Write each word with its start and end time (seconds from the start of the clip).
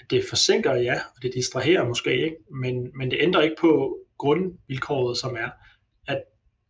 at 0.00 0.10
det 0.10 0.24
forsinker, 0.28 0.74
ja, 0.74 0.94
og 1.16 1.22
det 1.22 1.34
distraherer 1.34 1.88
måske 1.88 2.24
ikke, 2.24 2.36
men, 2.50 2.90
men 2.94 3.10
det 3.10 3.18
ændrer 3.20 3.42
ikke 3.42 3.56
på 3.60 3.98
grundvilkåret, 4.18 5.18
som 5.18 5.36
er, 5.36 5.50
at 6.08 6.22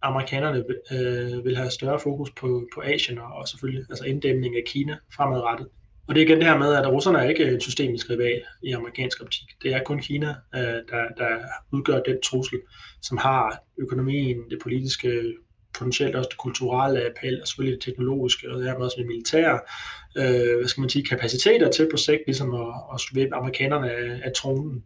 amerikanerne 0.02 0.64
øh, 0.92 1.44
vil 1.44 1.56
have 1.56 1.70
større 1.70 2.00
fokus 2.00 2.30
på, 2.30 2.68
på 2.74 2.82
Asien 2.84 3.18
og 3.18 3.48
selvfølgelig 3.48 3.84
altså 3.90 4.04
inddæmning 4.04 4.56
af 4.56 4.62
Kina 4.66 4.96
fremadrettet. 5.16 5.68
Og 6.08 6.14
det 6.14 6.20
er 6.20 6.26
igen 6.26 6.38
det 6.38 6.46
her 6.46 6.58
med, 6.58 6.74
at 6.74 6.92
russerne 6.92 7.18
er 7.18 7.28
ikke 7.28 7.44
en 7.44 7.60
systemisk 7.60 8.10
rival 8.10 8.42
i 8.62 8.72
amerikansk 8.72 9.22
optik. 9.22 9.48
Det 9.62 9.74
er 9.74 9.82
kun 9.82 9.98
Kina, 9.98 10.28
øh, 10.54 10.60
der, 10.60 11.08
der 11.16 11.38
udgør 11.72 12.02
den 12.02 12.20
trussel, 12.24 12.60
som 13.02 13.16
har 13.18 13.58
økonomien, 13.78 14.50
det 14.50 14.58
politiske, 14.62 15.34
potentielt 15.78 16.16
også 16.16 16.28
det 16.28 16.38
kulturelle 16.38 17.06
appel, 17.06 17.40
og 17.40 17.48
selvfølgelig 17.48 17.78
det 17.78 17.84
teknologiske, 17.84 18.50
og 18.52 18.62
dermed 18.62 18.84
også 18.84 18.96
det 18.98 19.06
militære, 19.06 19.60
øh, 20.16 20.56
hvad 20.58 20.68
skal 20.68 20.80
man 20.80 20.90
sige, 20.90 21.04
kapaciteter 21.04 21.70
til 21.70 21.88
på 21.90 21.96
sigt, 21.96 22.22
ligesom 22.26 22.54
at, 22.54 22.74
at 22.94 23.00
svæbe 23.00 23.34
amerikanerne 23.34 23.90
af, 23.90 24.20
af 24.24 24.32
tronen. 24.36 24.82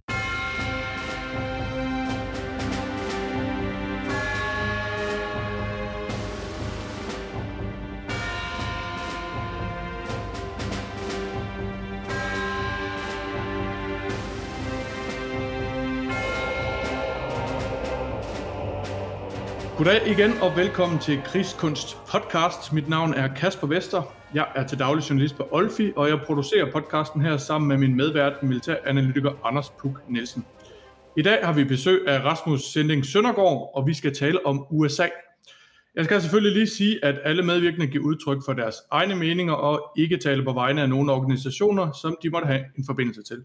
Goddag 19.80 20.08
igen 20.08 20.32
og 20.42 20.56
velkommen 20.56 20.98
til 20.98 21.22
Krigskunst 21.24 21.98
podcast. 22.08 22.72
Mit 22.72 22.88
navn 22.88 23.14
er 23.14 23.34
Kasper 23.34 23.66
Vester. 23.66 24.02
Jeg 24.34 24.46
er 24.54 24.66
til 24.66 24.78
daglig 24.78 25.10
journalist 25.10 25.36
på 25.36 25.48
Olfi, 25.50 25.92
og 25.96 26.08
jeg 26.08 26.20
producerer 26.26 26.72
podcasten 26.72 27.20
her 27.20 27.36
sammen 27.36 27.68
med 27.68 27.78
min 27.78 27.96
medvært, 27.96 28.42
militæranalytiker 28.42 29.32
Anders 29.44 29.70
Puk 29.70 30.00
Nielsen. 30.08 30.44
I 31.16 31.22
dag 31.22 31.46
har 31.46 31.52
vi 31.52 31.64
besøg 31.64 32.08
af 32.08 32.24
Rasmus 32.24 32.60
Sending 32.60 33.06
Søndergaard, 33.06 33.70
og 33.74 33.86
vi 33.86 33.94
skal 33.94 34.14
tale 34.14 34.46
om 34.46 34.66
USA. 34.70 35.06
Jeg 35.94 36.04
skal 36.04 36.20
selvfølgelig 36.20 36.52
lige 36.52 36.68
sige, 36.68 37.04
at 37.04 37.20
alle 37.24 37.42
medvirkende 37.42 37.86
giver 37.86 38.04
udtryk 38.04 38.38
for 38.44 38.52
deres 38.52 38.76
egne 38.90 39.14
meninger 39.14 39.54
og 39.54 39.92
ikke 39.96 40.16
tale 40.16 40.44
på 40.44 40.52
vegne 40.52 40.82
af 40.82 40.88
nogle 40.88 41.12
organisationer, 41.12 41.92
som 41.92 42.16
de 42.22 42.30
måtte 42.30 42.46
have 42.46 42.64
en 42.78 42.84
forbindelse 42.86 43.22
til. 43.22 43.44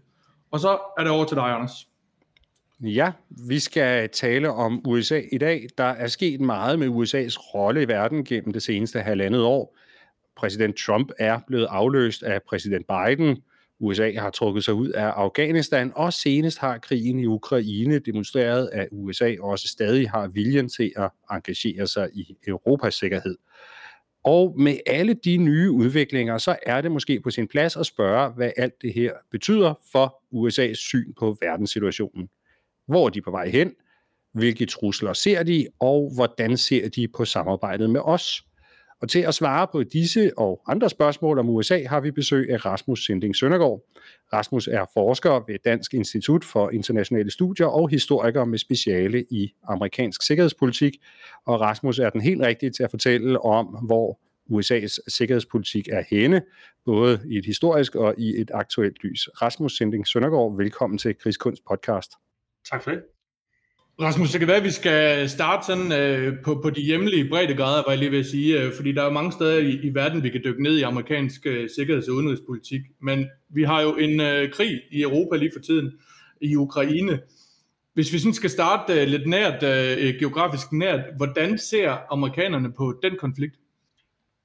Og 0.50 0.60
så 0.60 0.78
er 0.98 1.02
det 1.02 1.12
over 1.12 1.24
til 1.24 1.36
dig, 1.36 1.44
Anders. 1.44 1.86
Ja, 2.80 3.12
vi 3.30 3.58
skal 3.58 4.08
tale 4.08 4.50
om 4.50 4.82
USA 4.86 5.22
i 5.32 5.38
dag. 5.38 5.66
Der 5.78 5.84
er 5.84 6.06
sket 6.06 6.40
meget 6.40 6.78
med 6.78 6.88
USA's 6.88 7.54
rolle 7.54 7.82
i 7.82 7.88
verden 7.88 8.24
gennem 8.24 8.52
det 8.52 8.62
seneste 8.62 9.00
halvandet 9.00 9.42
år. 9.42 9.76
Præsident 10.36 10.76
Trump 10.76 11.12
er 11.18 11.40
blevet 11.46 11.66
afløst 11.70 12.22
af 12.22 12.42
præsident 12.42 12.86
Biden. 12.86 13.42
USA 13.80 14.12
har 14.12 14.30
trukket 14.30 14.64
sig 14.64 14.74
ud 14.74 14.88
af 14.88 15.06
Afghanistan, 15.06 15.92
og 15.94 16.12
senest 16.12 16.58
har 16.58 16.78
krigen 16.78 17.18
i 17.18 17.26
Ukraine 17.26 17.98
demonstreret, 17.98 18.70
at 18.72 18.88
USA 18.92 19.34
også 19.40 19.68
stadig 19.68 20.10
har 20.10 20.26
viljen 20.28 20.68
til 20.68 20.92
at 20.96 21.10
engagere 21.30 21.86
sig 21.86 22.10
i 22.14 22.36
Europas 22.46 22.94
sikkerhed. 22.94 23.36
Og 24.24 24.54
med 24.60 24.78
alle 24.86 25.14
de 25.14 25.36
nye 25.36 25.70
udviklinger, 25.70 26.38
så 26.38 26.56
er 26.66 26.80
det 26.80 26.92
måske 26.92 27.20
på 27.20 27.30
sin 27.30 27.48
plads 27.48 27.76
at 27.76 27.86
spørge, 27.86 28.32
hvad 28.32 28.50
alt 28.56 28.82
det 28.82 28.92
her 28.94 29.12
betyder 29.30 29.74
for 29.92 30.22
USA's 30.34 30.74
syn 30.74 31.12
på 31.18 31.36
verdenssituationen. 31.40 32.28
Hvor 32.86 33.06
er 33.06 33.10
de 33.10 33.22
på 33.22 33.30
vej 33.30 33.48
hen? 33.48 33.72
Hvilke 34.34 34.66
trusler 34.66 35.12
ser 35.12 35.42
de? 35.42 35.66
Og 35.80 36.12
hvordan 36.14 36.56
ser 36.56 36.88
de 36.88 37.08
på 37.08 37.24
samarbejdet 37.24 37.90
med 37.90 38.00
os? 38.04 38.42
Og 39.00 39.08
til 39.08 39.18
at 39.18 39.34
svare 39.34 39.66
på 39.72 39.82
disse 39.82 40.38
og 40.38 40.62
andre 40.68 40.90
spørgsmål 40.90 41.38
om 41.38 41.48
USA 41.48 41.84
har 41.86 42.00
vi 42.00 42.10
besøg 42.10 42.50
af 42.50 42.66
Rasmus 42.66 43.06
Sinding 43.06 43.36
Søndergaard. 43.36 43.80
Rasmus 44.32 44.68
er 44.68 44.84
forsker 44.94 45.44
ved 45.46 45.58
Dansk 45.64 45.94
Institut 45.94 46.44
for 46.44 46.70
Internationale 46.70 47.30
Studier 47.30 47.66
og 47.66 47.88
historiker 47.88 48.44
med 48.44 48.58
speciale 48.58 49.24
i 49.30 49.52
amerikansk 49.68 50.22
sikkerhedspolitik. 50.22 50.96
Og 51.46 51.60
Rasmus 51.60 51.98
er 51.98 52.10
den 52.10 52.20
helt 52.20 52.42
rigtige 52.42 52.70
til 52.70 52.82
at 52.82 52.90
fortælle 52.90 53.40
om, 53.40 53.66
hvor 53.66 54.20
USA's 54.50 54.98
sikkerhedspolitik 55.08 55.88
er 55.88 56.02
henne, 56.10 56.42
både 56.84 57.20
i 57.30 57.38
et 57.38 57.46
historisk 57.46 57.94
og 57.94 58.14
i 58.18 58.40
et 58.40 58.50
aktuelt 58.54 59.04
lys. 59.04 59.28
Rasmus 59.42 59.76
Sinding 59.76 60.06
Søndergaard, 60.06 60.56
velkommen 60.56 60.98
til 60.98 61.16
Krigskunst 61.18 61.62
podcast. 61.68 62.25
Tak 62.70 62.82
for 62.82 62.90
det. 62.90 63.02
Rasmus, 64.00 64.30
det 64.30 64.40
kan 64.40 64.48
være, 64.48 64.56
at 64.56 64.64
vi 64.64 64.70
skal 64.70 65.30
starte 65.30 65.66
sådan 65.66 65.92
øh, 65.92 66.42
på, 66.44 66.60
på 66.62 66.70
de 66.70 66.80
hjemlige 66.80 67.28
breddegrader, 67.28 67.82
var 67.86 67.92
jeg 67.92 67.98
lige 67.98 68.10
vil 68.10 68.24
sige, 68.24 68.62
øh, 68.62 68.72
fordi 68.76 68.92
der 68.92 69.02
er 69.02 69.10
mange 69.10 69.32
steder 69.32 69.58
i, 69.58 69.70
i 69.70 69.94
verden, 69.94 70.22
vi 70.22 70.30
kan 70.30 70.40
dykke 70.44 70.62
ned 70.62 70.78
i 70.78 70.82
amerikansk 70.82 71.46
øh, 71.46 71.70
sikkerheds- 71.70 72.08
og 72.08 72.14
udenrigspolitik, 72.14 72.80
men 73.02 73.26
vi 73.48 73.62
har 73.62 73.82
jo 73.82 73.96
en 73.96 74.20
øh, 74.20 74.52
krig 74.52 74.80
i 74.90 75.02
Europa 75.02 75.36
lige 75.36 75.50
for 75.54 75.60
tiden, 75.60 75.92
i 76.40 76.56
Ukraine. 76.56 77.20
Hvis 77.94 78.12
vi 78.12 78.18
sådan 78.18 78.34
skal 78.34 78.50
starte 78.50 79.00
øh, 79.00 79.08
lidt 79.08 79.26
nært, 79.26 79.62
øh, 79.62 80.14
geografisk 80.18 80.72
nært, 80.72 81.00
hvordan 81.16 81.58
ser 81.58 81.96
amerikanerne 82.10 82.72
på 82.72 82.98
den 83.02 83.16
konflikt? 83.18 83.54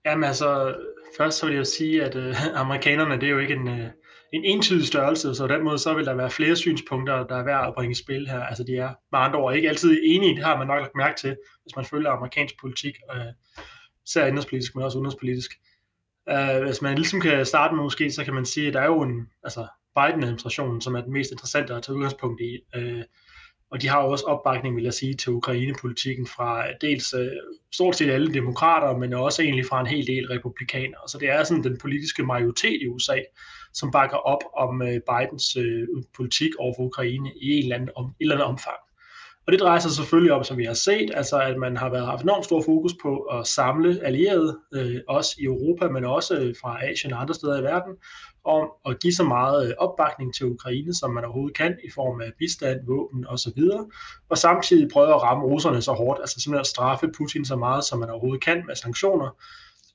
Jamen 0.05 0.23
altså, 0.23 0.75
først 1.17 1.39
så 1.39 1.45
vil 1.45 1.55
jeg 1.55 1.67
sige, 1.67 2.03
at 2.03 2.15
øh, 2.15 2.35
amerikanerne, 2.63 3.15
det 3.15 3.23
er 3.23 3.31
jo 3.31 3.39
ikke 3.39 3.53
en... 3.53 3.67
Øh 3.67 3.87
en 4.31 4.43
entydig 4.43 4.87
størrelse, 4.87 5.35
så 5.35 5.47
på 5.47 5.53
den 5.53 5.63
måde 5.63 5.79
så 5.79 5.93
vil 5.93 6.05
der 6.05 6.13
være 6.13 6.31
flere 6.31 6.55
synspunkter, 6.55 7.27
der 7.27 7.35
er 7.35 7.43
værd 7.43 7.67
at 7.67 7.73
bringe 7.73 7.91
i 7.91 7.95
spil 7.95 8.27
her. 8.29 8.43
Altså 8.43 8.63
de 8.63 8.75
er 8.75 8.93
med 9.11 9.19
andre 9.19 9.39
ord 9.39 9.55
ikke 9.55 9.69
altid 9.69 9.99
enige, 10.03 10.35
det 10.35 10.43
har 10.43 10.57
man 10.57 10.67
nok 10.67 10.79
lagt 10.79 10.95
mærke 10.95 11.19
til, 11.19 11.37
hvis 11.63 11.75
man 11.75 11.85
følger 11.85 12.11
amerikansk 12.11 12.59
politik, 12.59 12.95
øh, 13.15 13.25
især 14.07 14.25
indrigspolitisk, 14.25 14.75
men 14.75 14.83
også 14.83 14.97
udenrigspolitisk. 14.97 15.51
Øh, 16.29 16.63
hvis 16.63 16.81
man 16.81 16.95
ligesom 16.95 17.21
kan 17.21 17.45
starte 17.45 17.75
med 17.75 17.83
måske, 17.83 18.11
så 18.11 18.23
kan 18.23 18.33
man 18.33 18.45
sige, 18.45 18.67
at 18.67 18.73
der 18.73 18.81
er 18.81 18.85
jo 18.85 19.01
en, 19.01 19.29
altså 19.43 19.67
Biden-administrationen, 19.95 20.81
som 20.81 20.95
er 20.95 21.01
den 21.01 21.13
mest 21.13 21.31
interessante 21.31 21.73
at 21.73 21.83
tage 21.83 21.95
udgangspunkt 21.95 22.41
i. 22.41 22.59
Øh, 22.75 23.03
og 23.71 23.81
de 23.81 23.87
har 23.87 24.03
jo 24.03 24.11
også 24.11 24.25
opbakning, 24.25 24.75
vil 24.75 24.83
jeg 24.83 24.93
sige, 24.93 25.13
til 25.13 25.31
Ukraine-politikken 25.31 26.27
fra 26.27 26.67
øh, 26.67 26.75
dels 26.81 27.13
øh, 27.13 27.31
stort 27.71 27.95
set 27.95 28.09
alle 28.09 28.33
demokrater, 28.33 28.97
men 28.97 29.13
også 29.13 29.41
egentlig 29.41 29.65
fra 29.65 29.79
en 29.81 29.87
hel 29.87 30.07
del 30.07 30.27
republikanere. 30.27 31.07
Så 31.07 31.17
det 31.17 31.29
er 31.29 31.43
sådan 31.43 31.63
den 31.63 31.77
politiske 31.77 32.23
majoritet 32.23 32.81
i 32.81 32.87
USA, 32.87 33.17
som 33.73 33.91
bakker 33.91 34.17
op 34.17 34.43
om 34.57 34.81
øh, 34.81 34.99
Bidens 35.09 35.57
politik 36.15 36.55
over 36.59 36.73
for 36.77 36.83
Ukraine 36.83 37.29
i 37.41 37.49
en 37.51 37.63
eller 37.63 37.75
anden, 37.75 37.89
om, 37.95 38.05
et 38.05 38.11
eller 38.19 38.35
andet 38.35 38.47
omfang. 38.47 38.77
Og 39.47 39.51
det 39.53 39.59
drejer 39.59 39.79
sig 39.79 39.91
selvfølgelig 39.91 40.33
om, 40.33 40.43
som 40.43 40.57
vi 40.57 40.65
har 40.65 40.73
set, 40.73 41.11
altså 41.13 41.39
at 41.39 41.57
man 41.57 41.77
har 41.77 41.89
været 41.89 42.05
haft 42.05 42.23
enormt 42.23 42.45
stor 42.45 42.61
fokus 42.61 42.93
på 43.01 43.17
at 43.17 43.47
samle 43.47 43.99
allierede, 44.03 44.57
øh, 44.73 44.95
også 45.07 45.35
i 45.39 45.43
Europa, 45.43 45.87
men 45.87 46.05
også 46.05 46.35
øh, 46.39 46.55
fra 46.61 46.85
Asien 46.85 47.13
og 47.13 47.21
andre 47.21 47.33
steder 47.33 47.59
i 47.59 47.63
verden, 47.63 47.93
om 48.45 48.69
at 48.85 48.99
give 48.99 49.13
så 49.13 49.23
meget 49.23 49.67
øh, 49.67 49.73
opbakning 49.77 50.35
til 50.35 50.45
Ukraine, 50.45 50.93
som 50.93 51.11
man 51.11 51.23
overhovedet 51.23 51.57
kan, 51.57 51.77
i 51.83 51.89
form 51.95 52.21
af 52.21 52.31
bistand, 52.39 52.79
våben 52.87 53.27
osv., 53.27 53.61
og 54.29 54.37
samtidig 54.37 54.89
prøve 54.93 55.13
at 55.15 55.21
ramme 55.21 55.43
russerne 55.43 55.81
så 55.81 55.91
hårdt, 55.91 56.19
altså 56.19 56.39
simpelthen 56.39 56.61
at 56.61 56.67
straffe 56.67 57.07
Putin 57.17 57.45
så 57.45 57.55
meget, 57.55 57.83
som 57.83 57.99
man 57.99 58.09
overhovedet 58.09 58.43
kan 58.43 58.63
med 58.67 58.75
sanktioner, 58.75 59.29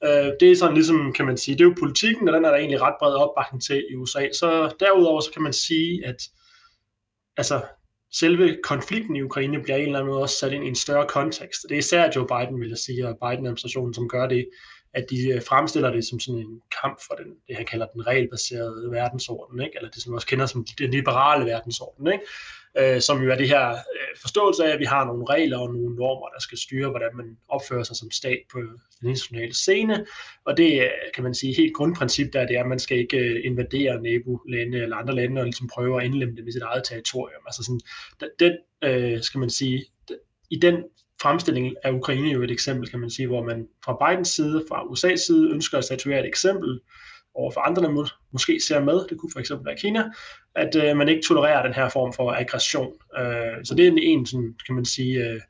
Øh, 0.04 0.32
det 0.40 0.50
er 0.50 0.56
sådan 0.56 0.74
ligesom, 0.74 1.12
kan 1.12 1.26
man 1.26 1.36
sige, 1.36 1.54
det 1.54 1.60
er 1.60 1.68
jo 1.68 1.74
politikken, 1.78 2.28
og 2.28 2.34
den 2.34 2.44
er 2.44 2.48
der 2.50 2.56
egentlig 2.56 2.80
ret 2.80 2.94
bred 3.00 3.14
opbakning 3.14 3.62
til 3.62 3.84
i 3.90 3.94
USA. 3.94 4.28
Så 4.32 4.74
derudover 4.80 5.20
så 5.20 5.30
kan 5.32 5.42
man 5.42 5.52
sige, 5.52 6.06
at 6.06 6.16
altså, 7.36 7.62
selve 8.19 8.59
konflikten 8.62 9.16
i 9.16 9.22
Ukraine 9.22 9.62
bliver 9.62 9.77
en 9.77 9.82
eller 9.82 9.99
anden 9.99 10.10
måde 10.10 10.22
også 10.22 10.38
sat 10.38 10.53
ind 10.53 10.65
i 10.65 10.69
en 10.69 10.75
større 10.75 11.06
kontekst. 11.09 11.62
Det 11.69 11.75
er 11.75 11.78
især 11.78 12.10
Joe 12.16 12.27
Biden, 12.27 12.60
vil 12.60 12.69
jeg 12.69 12.78
sige, 12.78 13.09
og 13.09 13.19
Biden-administrationen, 13.22 13.94
som 13.94 14.09
gør 14.09 14.27
det, 14.27 14.49
at 14.94 15.06
de 15.10 15.28
øh, 15.28 15.43
fremstiller 15.43 15.91
det 15.91 16.04
som 16.04 16.21
sådan 16.21 16.41
en 16.41 16.60
kamp 16.82 17.00
for 17.06 17.15
den, 17.15 17.26
det 17.49 17.56
han 17.56 17.66
kalder 17.66 17.87
den 17.87 18.06
regelbaserede 18.06 18.91
verdensorden, 18.91 19.60
ikke? 19.60 19.76
eller 19.76 19.91
det 19.91 20.03
som 20.03 20.12
vi 20.12 20.15
også 20.15 20.26
kender 20.26 20.47
som 20.47 20.66
den 20.78 20.91
liberale 20.91 21.44
verdensorden. 21.44 22.12
Ikke? 22.12 22.25
Øh, 22.78 23.00
som 23.00 23.22
jo 23.22 23.31
er 23.31 23.37
det 23.37 23.48
her 23.48 23.70
øh, 23.70 24.16
forståelse 24.20 24.64
af, 24.64 24.72
at 24.72 24.78
vi 24.78 24.84
har 24.84 25.04
nogle 25.04 25.25
regler 25.28 25.59
og 25.59 25.72
nogle 25.72 25.97
normer, 25.97 26.28
der 26.28 26.41
skal 26.41 26.59
styre, 26.59 26.91
hvordan 26.91 27.16
man 27.16 27.37
opfører 27.48 27.82
sig 27.82 27.97
som 27.97 28.10
stat 28.10 28.38
på 28.53 28.59
den 29.00 29.09
internationale 29.09 29.54
scene. 29.54 30.06
Og 30.44 30.56
det 30.56 30.81
øh, 30.82 30.91
kan 31.14 31.25
man 31.25 31.34
sige 31.34 31.54
helt 31.56 31.75
grundprincip 31.75 32.32
der, 32.32 32.47
det 32.47 32.56
er, 32.56 32.60
at 32.60 32.69
man 32.69 32.78
skal 32.78 32.98
ikke 32.98 33.19
øh, 33.19 33.41
invadere 33.44 34.03
nabolande 34.03 34.78
eller 34.78 34.97
andre 34.97 35.14
lande 35.14 35.41
og 35.41 35.44
ligesom 35.44 35.69
prøve 35.75 36.00
at 36.00 36.06
indlemme 36.06 36.37
dem 36.37 36.49
i 36.49 36.52
sit 36.52 36.62
eget 36.62 36.84
territorium. 36.84 37.43
Altså 37.46 37.62
sådan, 37.62 37.81
den, 38.40 38.52
øh, 38.84 39.23
skal 39.23 39.40
man 39.40 39.50
sige, 39.50 39.84
i 40.50 40.58
den 40.58 40.84
fremstilling 41.23 41.75
af 41.84 41.93
Ukraine 41.93 42.28
jo 42.28 42.43
et 42.43 42.50
eksempel, 42.50 42.88
kan 42.90 43.00
man 43.00 43.11
sige, 43.11 43.26
hvor 43.26 43.43
man 43.43 43.69
fra 43.84 44.11
Bidens 44.11 44.28
side, 44.28 44.64
fra 44.69 44.82
USA's 44.82 45.26
side, 45.26 45.50
ønsker 45.50 45.78
at 45.78 45.84
statuere 45.84 46.20
et 46.20 46.26
eksempel 46.26 46.81
over 47.37 47.50
for 47.50 47.61
andre, 47.61 47.83
der 47.83 48.09
måske 48.33 48.61
ser 48.69 48.81
med, 48.81 49.00
det 49.09 49.19
kunne 49.19 49.33
for 49.33 49.41
eksempel 49.41 49.67
være 49.67 49.77
Kina, 49.77 50.05
at 50.55 50.77
øh, 50.77 50.97
man 50.97 51.09
ikke 51.09 51.23
tolererer 51.29 51.62
den 51.62 51.75
her 51.75 51.88
form 51.88 52.12
for 52.12 52.33
aggression. 52.33 52.93
Øh, 53.19 53.65
så 53.65 53.75
det 53.75 53.87
er 53.87 53.91
en, 53.91 53.99
en 53.99 54.27
sådan, 54.27 54.55
kan 54.67 54.75
man 54.75 54.85
sige, 54.85 55.25
øh, 55.25 55.41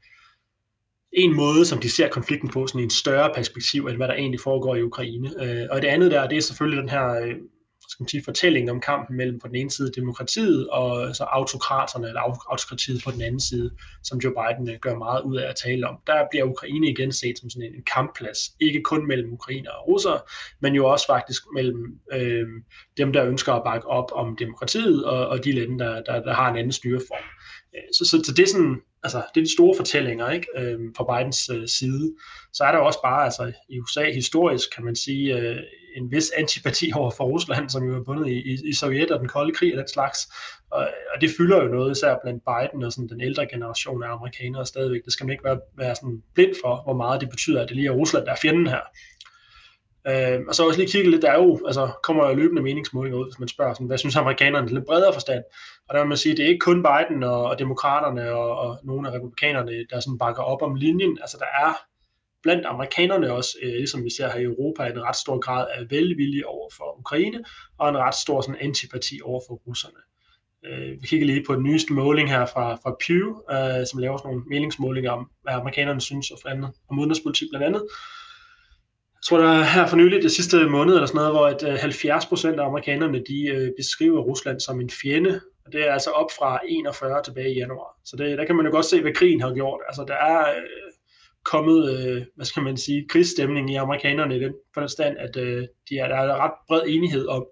en 1.13 1.37
måde, 1.37 1.67
som 1.67 1.79
de 1.79 1.91
ser 1.91 2.09
konflikten 2.09 2.51
på, 2.51 2.67
sådan 2.67 2.81
en 2.81 2.91
større 2.91 3.33
perspektiv, 3.35 3.87
end 3.87 3.97
hvad 3.97 4.09
der 4.09 4.15
egentlig 4.15 4.41
foregår 4.41 4.75
i 4.77 4.83
Ukraine. 4.83 5.29
Øh, 5.43 5.67
og 5.71 5.83
det 5.83 5.89
andet 5.89 6.11
der, 6.11 6.29
det 6.29 6.39
er 6.39 6.43
selvfølgelig 6.43 6.81
den 6.81 6.89
her, 6.89 7.09
øh, 7.09 7.35
skal 7.97 8.05
man 8.05 8.09
sige, 8.09 8.25
fortælling 8.25 8.71
om 8.71 8.81
kampen 8.81 9.17
mellem 9.17 9.39
på 9.39 9.49
den 9.49 9.57
ene 9.57 9.71
side 9.71 9.93
demokratiet 9.93 10.69
og 10.69 11.17
så 11.17 11.25
autokraterne 11.25 12.09
eller 12.09 12.21
autokratiet 12.51 13.05
på 13.05 13.11
den 13.11 13.23
anden 13.23 13.41
side, 13.41 13.71
som 14.05 14.19
Joe 14.19 14.33
Biden 14.33 14.71
øh, 14.71 14.79
gør 14.81 14.95
meget 14.95 15.23
ud 15.23 15.37
af 15.37 15.49
at 15.49 15.57
tale 15.57 15.89
om. 15.89 15.97
Der 16.07 16.27
bliver 16.31 16.45
Ukraine 16.45 16.91
igen 16.91 17.13
set 17.13 17.39
som 17.39 17.51
sådan 17.51 17.75
en 17.75 17.83
kampplads, 17.95 18.39
ikke 18.61 18.83
kun 18.83 19.07
mellem 19.07 19.33
ukrainer 19.33 19.71
og 19.71 19.89
russere, 19.89 20.21
men 20.61 20.75
jo 20.75 20.87
også 20.87 21.07
faktisk 21.07 21.43
mellem 21.55 22.01
øh, 22.13 22.47
dem, 22.97 23.13
der 23.13 23.25
ønsker 23.25 23.53
at 23.53 23.65
bakke 23.65 23.87
op 23.87 24.11
om 24.13 24.37
demokratiet 24.37 25.05
og, 25.05 25.29
og 25.29 25.45
de 25.45 25.53
lande, 25.53 25.79
der, 25.79 26.03
der, 26.03 26.23
der 26.23 26.35
har 26.35 26.51
en 26.51 26.57
anden 26.57 26.73
styreform. 26.73 27.25
Øh, 27.77 27.83
så, 27.99 28.05
så, 28.05 28.23
så 28.27 28.33
det 28.37 28.43
er 28.43 28.49
sådan, 28.49 28.81
altså, 29.03 29.23
det 29.35 29.41
er 29.41 29.45
de 29.45 29.53
store 29.53 29.77
fortællinger 29.77 30.31
ikke, 30.31 30.47
øh, 30.59 30.79
fra 30.97 31.05
Bidens 31.11 31.49
øh, 31.49 31.69
side. 31.69 32.15
Så 32.53 32.65
er 32.65 32.73
der 32.73 32.79
også 32.79 32.99
bare 33.03 33.25
altså, 33.25 33.53
i 33.69 33.81
USA 33.81 34.13
historisk, 34.13 34.75
kan 34.75 34.85
man 34.85 34.97
sige, 34.97 35.39
øh, 35.39 35.57
en 35.97 36.11
vis 36.11 36.31
antipati 36.37 36.93
over 36.95 37.11
for 37.11 37.25
Rusland, 37.25 37.71
som 37.71 37.85
jo 37.85 37.97
er 38.01 38.05
bundet 38.05 38.29
i, 38.29 38.53
i, 38.53 38.69
i 38.69 38.73
Sovjet 38.73 39.11
og 39.11 39.21
den 39.21 39.29
kolde 39.29 39.55
krig 39.55 39.73
og 39.75 39.79
den 39.79 39.89
slags. 39.89 40.19
Og, 40.71 40.89
og 41.15 41.21
det 41.21 41.31
fylder 41.39 41.63
jo 41.63 41.69
noget, 41.69 41.97
især 41.97 42.17
blandt 42.23 42.43
Biden 42.45 42.85
og 42.85 42.93
sådan 42.93 43.09
den 43.09 43.21
ældre 43.21 43.47
generation 43.47 44.03
af 44.03 44.13
amerikanere 44.13 44.67
stadigvæk. 44.67 45.05
Det 45.05 45.13
skal 45.13 45.27
man 45.27 45.33
ikke 45.33 45.45
være, 45.45 45.61
være 45.77 45.95
sådan 45.95 46.23
blind 46.35 46.55
for, 46.65 46.83
hvor 46.85 46.97
meget 46.97 47.21
det 47.21 47.31
betyder, 47.31 47.63
at 47.63 47.69
det 47.69 47.77
lige 47.77 47.89
er 47.89 47.93
Rusland, 47.93 48.25
der 48.25 48.33
er 48.33 48.43
fjenden 48.43 48.67
her. 48.67 48.81
Øh, 50.09 50.41
og 50.49 50.55
så 50.55 50.67
også 50.67 50.79
lige 50.79 50.91
kigge 50.91 51.11
lidt, 51.11 51.23
der 51.23 51.31
er 51.31 51.43
jo, 51.43 51.61
altså 51.67 51.91
kommer 52.03 52.29
jo 52.29 52.35
løbende 52.35 52.63
meningsmålinger 52.63 53.19
ud, 53.19 53.25
hvis 53.25 53.39
man 53.39 53.49
spørger, 53.49 53.75
sådan, 53.75 53.87
hvad 53.87 53.99
synes 53.99 54.17
amerikanerne 54.17 54.69
lidt 54.69 54.87
bredere 54.87 55.13
forstand. 55.13 55.45
Og 55.89 55.95
der 55.95 56.01
vil 56.01 56.09
man 56.09 56.17
sige, 56.17 56.37
det 56.37 56.45
er 56.45 56.49
ikke 56.49 56.67
kun 56.69 56.87
Biden 56.89 57.23
og, 57.23 57.45
og 57.45 57.59
demokraterne 57.59 58.33
og, 58.33 58.59
og 58.59 58.79
nogle 58.85 59.09
af 59.09 59.15
republikanerne, 59.15 59.73
der 59.91 60.01
sådan 60.01 60.19
bakker 60.19 60.43
op 60.43 60.63
om 60.63 60.75
linjen. 60.75 61.19
Altså 61.21 61.37
der 61.41 61.67
er 61.67 61.73
blandt 62.43 62.67
amerikanerne 62.67 63.33
også, 63.33 63.59
øh, 63.63 63.73
ligesom 63.73 64.05
vi 64.05 64.11
ser 64.11 64.31
her 64.31 64.39
i 64.39 64.43
Europa, 64.43 64.87
en 64.87 65.03
ret 65.03 65.17
stor 65.17 65.39
grad 65.39 65.67
af 65.75 65.91
velvilje 65.91 66.45
over 66.45 66.69
for 66.77 66.99
Ukraine, 66.99 67.45
og 67.79 67.89
en 67.89 67.99
ret 67.99 68.15
stor 68.15 68.41
sådan, 68.41 68.61
antipati 68.61 69.21
over 69.25 69.41
for 69.49 69.55
russerne. 69.55 70.01
Øh, 70.67 71.03
vi 71.03 71.07
kigger 71.07 71.27
lige 71.27 71.45
på 71.47 71.55
den 71.55 71.63
nyeste 71.63 71.93
måling 71.93 72.31
her 72.31 72.47
fra, 72.47 72.75
fra 72.75 72.97
Pew, 73.07 73.27
øh, 73.55 73.87
som 73.87 73.99
laver 73.99 74.17
sådan 74.17 74.29
nogle 74.31 74.45
meningsmålinger 74.47 75.11
om, 75.11 75.31
hvad 75.43 75.55
amerikanerne 75.55 76.01
synes 76.01 76.31
og 76.31 76.39
andet, 76.51 76.71
om 76.91 76.99
udenrigspolitik 76.99 77.49
blandt 77.51 77.67
andet. 77.67 77.83
Jeg 79.15 79.23
tror, 79.29 79.39
der 79.39 79.49
er 79.49 79.63
her 79.63 79.87
for 79.87 79.97
nylig, 79.97 80.23
det 80.23 80.33
sidste 80.33 80.67
måned 80.67 80.95
eller 80.95 81.07
sådan 81.07 81.19
noget, 81.19 81.33
hvor 81.33 81.47
at 81.47 81.81
70 81.81 82.25
øh, 82.25 82.29
procent 82.29 82.61
af 82.61 82.67
amerikanerne, 82.67 83.19
de 83.19 83.49
øh, 83.49 83.71
beskriver 83.79 84.21
Rusland 84.21 84.61
som 84.61 84.81
en 84.81 84.91
fjende, 84.91 85.41
og 85.67 85.73
det 85.73 85.89
er 85.89 85.93
altså 85.93 86.11
op 86.11 86.31
fra 86.39 86.61
41 86.69 87.23
tilbage 87.23 87.55
i 87.55 87.59
januar. 87.59 87.91
Så 88.05 88.17
det, 88.17 88.39
der 88.39 88.45
kan 88.45 88.57
man 88.57 88.67
jo 88.67 88.73
godt 88.73 88.87
se, 88.87 89.01
hvad 89.01 89.15
krigen 89.15 89.41
har 89.41 89.55
gjort. 89.55 89.81
Altså, 89.89 90.05
der 90.09 90.15
er 90.15 90.41
øh, 90.41 90.93
kommet, 91.51 91.99
øh, 91.99 92.23
hvad 92.37 92.47
skal 92.47 92.63
man 92.63 92.77
sige, 92.77 93.09
krigsstemning 93.09 93.71
i 93.71 93.75
amerikanerne 93.75 94.37
i 94.37 94.41
den 94.41 94.55
forstand, 94.75 95.17
at 95.19 95.37
øh, 95.37 95.67
de 95.89 95.99
er, 95.99 96.09
der 96.09 96.17
er 96.17 96.45
ret 96.45 96.53
bred 96.69 96.83
enighed 96.87 97.27
om 97.27 97.47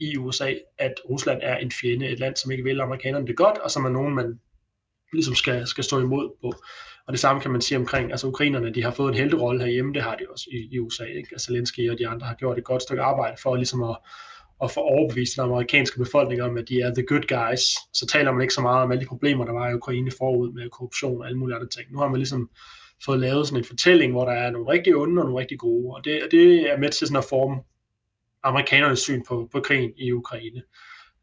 i 0.00 0.16
USA, 0.16 0.54
at 0.78 0.94
Rusland 1.10 1.40
er 1.42 1.56
en 1.56 1.70
fjende, 1.70 2.08
et 2.08 2.18
land, 2.18 2.36
som 2.36 2.50
ikke 2.50 2.64
vil 2.64 2.80
amerikanerne 2.80 3.26
det 3.26 3.36
godt, 3.36 3.58
og 3.58 3.70
som 3.70 3.84
er 3.84 3.90
nogen, 3.90 4.14
man 4.14 4.40
ligesom 5.12 5.34
skal, 5.34 5.66
skal 5.66 5.84
stå 5.84 6.00
imod 6.00 6.30
på. 6.40 6.52
Og 7.06 7.12
det 7.12 7.20
samme 7.20 7.42
kan 7.42 7.50
man 7.50 7.60
sige 7.60 7.78
omkring, 7.78 8.10
altså 8.10 8.26
ukrainerne, 8.26 8.74
de 8.74 8.82
har 8.82 8.90
fået 8.90 9.08
en 9.08 9.18
helterolle 9.18 9.64
herhjemme, 9.64 9.94
det 9.94 10.02
har 10.02 10.16
de 10.16 10.24
også 10.30 10.44
i, 10.52 10.74
i 10.74 10.78
USA. 10.78 11.04
Ikke? 11.04 11.28
Altså 11.32 11.46
Zelensky 11.46 11.90
og 11.90 11.98
de 11.98 12.08
andre 12.08 12.26
har 12.26 12.34
gjort 12.34 12.58
et 12.58 12.64
godt 12.64 12.82
stykke 12.82 13.02
arbejde 13.02 13.36
for 13.42 13.56
ligesom 13.56 13.82
at, 13.82 13.96
at 14.62 14.70
få 14.70 14.80
overbevist 14.80 15.36
den 15.36 15.44
amerikanske 15.44 15.98
befolkning 15.98 16.42
om, 16.42 16.56
at 16.56 16.68
de 16.68 16.80
er 16.80 16.94
the 16.94 17.06
good 17.06 17.26
guys. 17.36 17.62
Så 17.92 18.06
taler 18.06 18.32
man 18.32 18.42
ikke 18.42 18.54
så 18.54 18.60
meget 18.60 18.82
om 18.82 18.92
alle 18.92 19.02
de 19.02 19.08
problemer, 19.08 19.44
der 19.44 19.52
var 19.52 19.70
i 19.70 19.74
Ukraine 19.74 20.10
forud 20.18 20.52
med 20.52 20.70
korruption 20.70 21.20
og 21.20 21.26
alle 21.26 21.38
mulige 21.38 21.56
andre 21.56 21.68
ting. 21.68 21.92
Nu 21.92 21.98
har 21.98 22.08
man 22.08 22.16
ligesom 22.16 22.50
fået 23.04 23.20
lavet 23.20 23.46
sådan 23.46 23.60
en 23.60 23.64
fortælling, 23.64 24.12
hvor 24.12 24.24
der 24.24 24.32
er 24.32 24.50
nogle 24.50 24.70
rigtig 24.70 24.96
onde 24.96 25.22
og 25.22 25.26
nogle 25.26 25.40
rigtig 25.40 25.58
gode, 25.58 25.94
og 25.96 26.04
det, 26.04 26.22
og 26.22 26.30
det 26.30 26.72
er 26.72 26.78
med 26.78 26.90
til 26.90 27.06
sådan 27.06 27.18
at 27.18 27.26
forme 27.28 27.62
amerikanernes 28.42 28.98
syn 28.98 29.22
på, 29.28 29.48
på 29.52 29.60
krigen 29.60 29.92
i 29.96 30.12
Ukraine. 30.12 30.62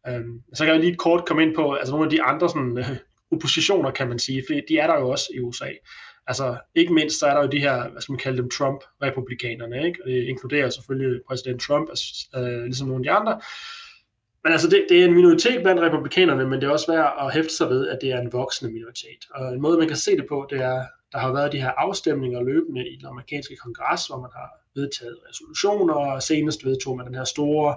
Øhm, 0.08 0.42
så 0.54 0.66
kan 0.66 0.74
jeg 0.74 0.81
lige 0.81 0.96
kort 0.96 1.25
komme 1.25 1.44
ind 1.44 1.56
på 1.56 1.74
altså 1.74 1.92
nogle 1.92 2.06
af 2.06 2.12
de 2.12 2.24
andre 2.24 2.50
sådan, 2.50 2.78
øh, 2.78 2.98
oppositioner, 3.31 3.92
kan 3.92 4.08
man 4.08 4.20
sige, 4.20 4.44
for 4.48 4.54
de 4.68 4.78
er 4.78 4.88
der 4.88 5.00
jo 5.00 5.10
også 5.10 5.25
i 5.36 5.40
USA. 5.40 5.70
Altså 6.28 6.58
ikke 6.75 6.94
mindst, 6.94 7.20
så 7.20 7.25
er 7.25 7.34
der 7.34 7.42
jo 7.42 7.50
de 7.50 7.60
her, 7.60 7.90
hvad 7.90 8.02
skal 8.02 8.14
man 8.14 8.19
kalde 8.19 8.38
dem, 8.38 8.50
Trump-republikanerne, 8.50 9.86
ikke? 9.88 10.00
Og 10.04 10.10
det 10.10 10.24
inkluderer 10.24 10.69
selvfølgelig 10.69 11.22
præsident 11.28 11.62
Trump, 11.62 11.90
altså, 11.90 12.28
øh, 12.36 12.64
ligesom 12.64 12.88
nogle 12.88 13.02
af 13.02 13.04
de 13.04 13.19
andre. 13.19 13.42
Men 14.44 14.52
altså, 14.52 14.69
det, 14.69 14.86
det 14.90 15.02
er 15.02 15.06
en 15.06 15.14
minoritet 15.14 15.62
blandt 15.64 15.81
republikanerne, 15.81 16.48
men 16.48 16.62
det 16.62 16.68
er 16.68 16.72
også 16.72 16.92
værd 16.92 17.14
at 17.26 17.34
hæfte 17.34 17.56
sig 17.56 17.69
ved, 17.69 17.88
at 17.88 18.00
det 18.02 18.12
er 18.12 18.19
en 18.22 18.34
voksende 18.34 18.74
minoritet. 18.74 19.22
Og 19.36 19.54
en 19.54 19.62
måde, 19.62 19.78
man 19.78 19.88
kan 19.88 19.98
se 19.98 20.18
det 20.18 20.26
på, 20.30 20.48
det 20.50 20.62
er, 20.62 20.86
der 21.13 21.19
har 21.19 21.33
været 21.33 21.51
de 21.51 21.62
her 21.62 21.71
afstemninger 21.71 22.44
løbende 22.44 22.89
i 22.89 22.95
den 22.95 23.06
amerikanske 23.06 23.56
kongres, 23.56 24.07
hvor 24.07 24.19
man 24.19 24.30
har 24.36 24.50
vedtaget 24.75 25.18
resolutioner, 25.30 25.94
og 25.94 26.24
senest 26.24 26.65
vedtog 26.65 26.98
man 26.98 27.06
den 27.06 27.15
her 27.15 27.24
store 27.24 27.75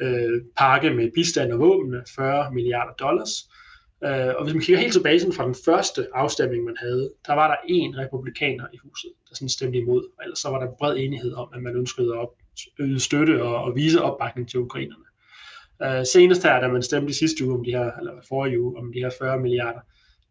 øh, 0.00 0.42
pakke 0.56 0.90
med 0.90 1.10
bistand 1.14 1.52
og 1.52 1.58
våben, 1.58 1.94
40 2.16 2.54
milliarder 2.54 2.92
dollars. 2.92 3.50
Øh, 4.04 4.34
og 4.36 4.44
hvis 4.44 4.54
man 4.54 4.62
kigger 4.62 4.80
helt 4.80 4.92
tilbage 4.92 5.20
sådan 5.20 5.34
fra 5.34 5.44
den 5.44 5.56
første 5.64 6.06
afstemning, 6.14 6.64
man 6.64 6.76
havde, 6.80 7.12
der 7.26 7.34
var 7.34 7.48
der 7.48 7.56
én 7.56 7.98
republikaner 8.02 8.66
i 8.72 8.76
huset, 8.76 9.10
der 9.28 9.34
sådan 9.34 9.48
stemte 9.48 9.78
imod, 9.78 10.04
og 10.18 10.24
ellers 10.24 10.38
så 10.38 10.48
var 10.48 10.60
der 10.60 10.72
bred 10.78 10.96
enighed 10.96 11.32
om, 11.34 11.48
at 11.54 11.62
man 11.62 11.76
ønskede 11.76 12.18
at 12.18 12.28
yde 12.80 13.00
støtte 13.00 13.42
og, 13.42 13.64
og 13.64 13.76
vise 13.76 14.02
opbakning 14.02 14.48
til 14.48 14.60
ukrainerne. 14.60 15.04
Øh, 15.82 16.06
senest 16.06 16.42
her, 16.42 16.60
da 16.60 16.68
man 16.68 16.82
stemte 16.82 17.10
i 17.10 17.12
sidste 17.12 17.44
uge 17.44 17.54
om 17.54 17.64
de 17.64 17.70
her, 17.70 17.92
eller 17.92 18.12
forrige 18.28 18.60
uge 18.60 18.78
om 18.78 18.92
de 18.92 18.98
her 18.98 19.10
40 19.18 19.40
milliarder, 19.40 19.80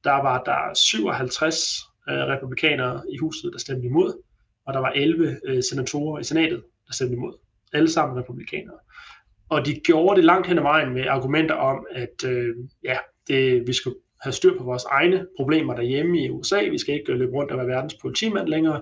der 0.04 0.22
var 0.22 0.44
der 0.44 0.74
57 0.74 1.84
øh, 2.10 2.18
republikanere 2.18 3.02
i 3.14 3.18
huset, 3.18 3.54
der 3.54 3.60
stemte 3.60 3.88
imod, 3.88 4.14
og 4.66 4.74
der 4.74 4.80
var 4.80 4.92
11 4.92 5.40
øh, 5.46 5.64
senatorer 5.64 6.20
i 6.20 6.24
senatet, 6.24 6.64
der 6.88 6.94
stemte 6.94 7.14
imod. 7.14 7.34
Alle 7.74 7.90
sammen 7.90 8.18
republikanere. 8.18 8.78
Og 9.50 9.66
de 9.66 9.74
gjorde 9.74 10.16
det 10.16 10.26
langt 10.26 10.48
hen 10.48 10.58
ad 10.58 10.64
vejen 10.64 10.94
med 10.94 11.08
argumenter 11.08 11.56
om, 11.56 11.86
at 11.92 12.24
øh, 12.26 12.56
ja, 12.84 12.98
det, 13.28 13.68
vi 13.68 13.74
skal 13.74 13.94
have 14.22 14.34
styr 14.34 14.58
på 14.58 14.64
vores 14.64 14.84
egne 14.84 15.28
problemer 15.38 15.76
derhjemme 15.76 16.24
i 16.24 16.30
USA. 16.30 16.70
Vi 16.72 16.78
skal 16.78 16.94
ikke 16.94 17.12
øh, 17.12 17.20
løbe 17.20 17.32
rundt 17.32 17.52
og 17.52 17.58
være 17.58 17.68
verdens 17.68 17.96
politimand 18.02 18.48
længere. 18.48 18.82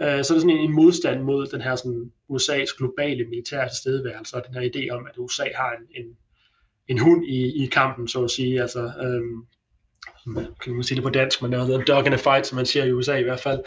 Øh, 0.00 0.24
så 0.24 0.34
er 0.34 0.36
der 0.36 0.40
sådan 0.40 0.50
en, 0.50 0.58
en 0.58 0.74
modstand 0.74 1.22
mod 1.22 1.46
den 1.46 1.60
her 1.60 1.76
sådan, 1.76 2.12
USA's 2.32 2.76
globale 2.78 3.24
militære 3.24 3.68
tilstedeværelse, 3.68 4.36
og 4.36 4.42
den 4.46 4.54
her 4.54 4.70
idé 4.70 4.96
om, 4.96 5.06
at 5.06 5.18
USA 5.18 5.44
har 5.54 5.72
en, 5.72 6.04
en, 6.04 6.16
en 6.88 6.98
hund 6.98 7.24
i, 7.26 7.64
i 7.64 7.66
kampen, 7.66 8.08
så 8.08 8.24
at 8.24 8.30
sige. 8.30 8.60
Altså, 8.62 8.80
øh, 8.80 9.22
Hmm, 10.26 10.46
kan 10.62 10.74
man 10.74 10.82
sige 10.82 10.96
det 10.96 11.04
på 11.04 11.10
dansk, 11.10 11.42
men 11.42 11.52
det 11.52 11.66
hedder 11.66 11.84
dog 11.84 12.06
in 12.06 12.12
a 12.12 12.16
fight, 12.16 12.46
som 12.46 12.56
man 12.56 12.66
siger 12.66 12.84
i 12.84 12.92
USA 12.92 13.16
i 13.16 13.22
hvert 13.22 13.40
fald. 13.40 13.60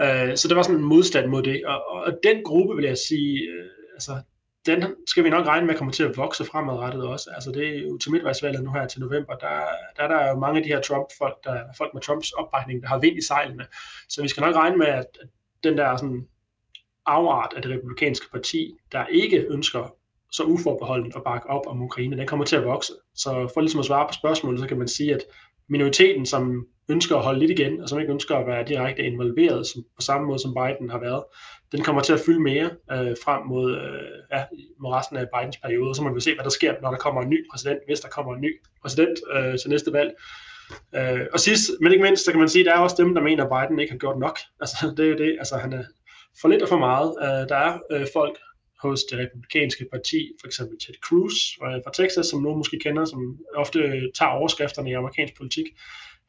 Øh, 0.00 0.36
så 0.36 0.48
der 0.48 0.54
var 0.54 0.62
sådan 0.62 0.76
en 0.76 0.84
modstand 0.84 1.26
mod 1.26 1.42
det, 1.42 1.66
og, 1.66 1.86
og 1.86 2.18
den 2.22 2.44
gruppe, 2.44 2.76
vil 2.76 2.84
jeg 2.84 2.98
sige, 2.98 3.38
øh, 3.48 3.66
altså, 3.94 4.20
den 4.66 4.84
skal 5.06 5.24
vi 5.24 5.30
nok 5.30 5.46
regne 5.46 5.66
med 5.66 5.74
kommer 5.74 5.92
til 5.92 6.04
at 6.04 6.16
vokse 6.16 6.44
fremadrettet 6.44 7.02
også. 7.02 7.30
Altså 7.34 7.50
det 7.50 7.68
er 7.68 7.80
jo 7.80 7.98
til 7.98 8.12
midtvejsvalget 8.12 8.64
nu 8.64 8.72
her 8.72 8.86
til 8.86 9.00
november, 9.00 9.34
der, 9.34 9.60
der, 9.96 10.08
der 10.08 10.16
er 10.16 10.30
jo 10.30 10.38
mange 10.38 10.58
af 10.58 10.64
de 10.64 10.68
her 10.68 10.80
Trump-folk, 10.80 11.44
der, 11.44 11.62
folk 11.78 11.94
med 11.94 12.02
Trumps 12.02 12.32
opbakning, 12.32 12.82
der 12.82 12.88
har 12.88 12.98
vind 12.98 13.16
i 13.16 13.26
sejlene. 13.26 13.66
Så 14.08 14.22
vi 14.22 14.28
skal 14.28 14.40
nok 14.40 14.54
regne 14.54 14.76
med, 14.76 14.86
at 14.86 15.06
den 15.64 15.78
der 15.78 15.96
sådan 15.96 16.26
afart 17.06 17.52
af 17.56 17.62
det 17.62 17.70
republikanske 17.70 18.30
parti, 18.32 18.74
der 18.92 19.06
ikke 19.06 19.46
ønsker 19.50 19.94
så 20.32 20.42
uforbeholden 20.42 21.12
at 21.16 21.24
bakke 21.24 21.50
op 21.50 21.66
om 21.66 21.82
Ukraine, 21.82 22.16
den 22.16 22.26
kommer 22.26 22.44
til 22.44 22.56
at 22.56 22.64
vokse. 22.64 22.92
Så 23.14 23.50
for 23.54 23.60
ligesom 23.60 23.80
at 23.80 23.86
svare 23.86 24.08
på 24.08 24.12
spørgsmålet, 24.12 24.60
så 24.60 24.66
kan 24.66 24.78
man 24.78 24.88
sige, 24.88 25.14
at 25.14 25.22
minoriteten, 25.72 26.26
som 26.26 26.66
ønsker 26.88 27.16
at 27.16 27.24
holde 27.24 27.40
lidt 27.40 27.50
igen, 27.50 27.80
og 27.80 27.88
som 27.88 28.00
ikke 28.00 28.12
ønsker 28.12 28.36
at 28.36 28.46
være 28.46 28.64
direkte 28.64 29.02
involveret 29.02 29.66
som, 29.66 29.82
på 29.96 30.02
samme 30.02 30.26
måde, 30.26 30.38
som 30.38 30.54
Biden 30.54 30.90
har 30.90 31.00
været, 31.00 31.24
den 31.72 31.82
kommer 31.82 32.02
til 32.02 32.12
at 32.12 32.20
fylde 32.26 32.40
mere 32.40 32.70
øh, 32.92 33.16
frem 33.24 33.46
mod, 33.46 33.76
øh, 33.76 34.16
ja, 34.32 34.44
mod 34.80 34.92
resten 34.92 35.16
af 35.16 35.26
Bidens 35.34 35.56
periode. 35.56 35.94
Så 35.94 36.02
må 36.02 36.14
vi 36.14 36.20
se, 36.20 36.34
hvad 36.34 36.44
der 36.44 36.50
sker, 36.50 36.74
når 36.82 36.90
der 36.90 36.98
kommer 36.98 37.22
en 37.22 37.30
ny 37.30 37.50
præsident, 37.50 37.78
hvis 37.86 38.00
der 38.00 38.08
kommer 38.08 38.34
en 38.34 38.40
ny 38.40 38.60
præsident 38.82 39.18
øh, 39.34 39.58
til 39.58 39.70
næste 39.70 39.92
valg. 39.92 40.10
Øh, 40.94 41.26
og 41.32 41.40
sidst, 41.40 41.70
men 41.80 41.92
ikke 41.92 42.04
mindst, 42.04 42.24
så 42.24 42.30
kan 42.30 42.40
man 42.40 42.48
sige, 42.48 42.62
at 42.62 42.66
der 42.66 42.74
er 42.74 42.78
også 42.86 42.96
dem, 42.98 43.14
der 43.14 43.22
mener, 43.22 43.44
at 43.44 43.50
Biden 43.52 43.80
ikke 43.80 43.92
har 43.92 43.98
gjort 43.98 44.18
nok. 44.18 44.38
Altså, 44.60 44.94
det 44.96 45.10
er 45.10 45.16
det. 45.16 45.36
Altså, 45.38 45.56
han 45.56 45.72
er 45.72 45.84
for 46.40 46.48
lidt 46.48 46.62
og 46.62 46.68
for 46.68 46.78
meget. 46.78 47.08
Øh, 47.22 47.48
der 47.48 47.56
er 47.56 47.78
øh, 47.92 48.06
folk, 48.12 48.38
hos 48.82 49.04
det 49.04 49.18
republikanske 49.18 49.86
parti, 49.92 50.32
for 50.40 50.46
eksempel 50.46 50.78
Ted 50.78 50.94
Cruz 51.06 51.34
fra 51.58 51.92
Texas, 51.92 52.26
som 52.26 52.42
nogen 52.42 52.58
måske 52.58 52.78
kender, 52.78 53.04
som 53.04 53.38
ofte 53.54 53.78
tager 54.18 54.30
overskrifterne 54.30 54.90
i 54.90 54.92
amerikansk 54.92 55.36
politik. 55.36 55.66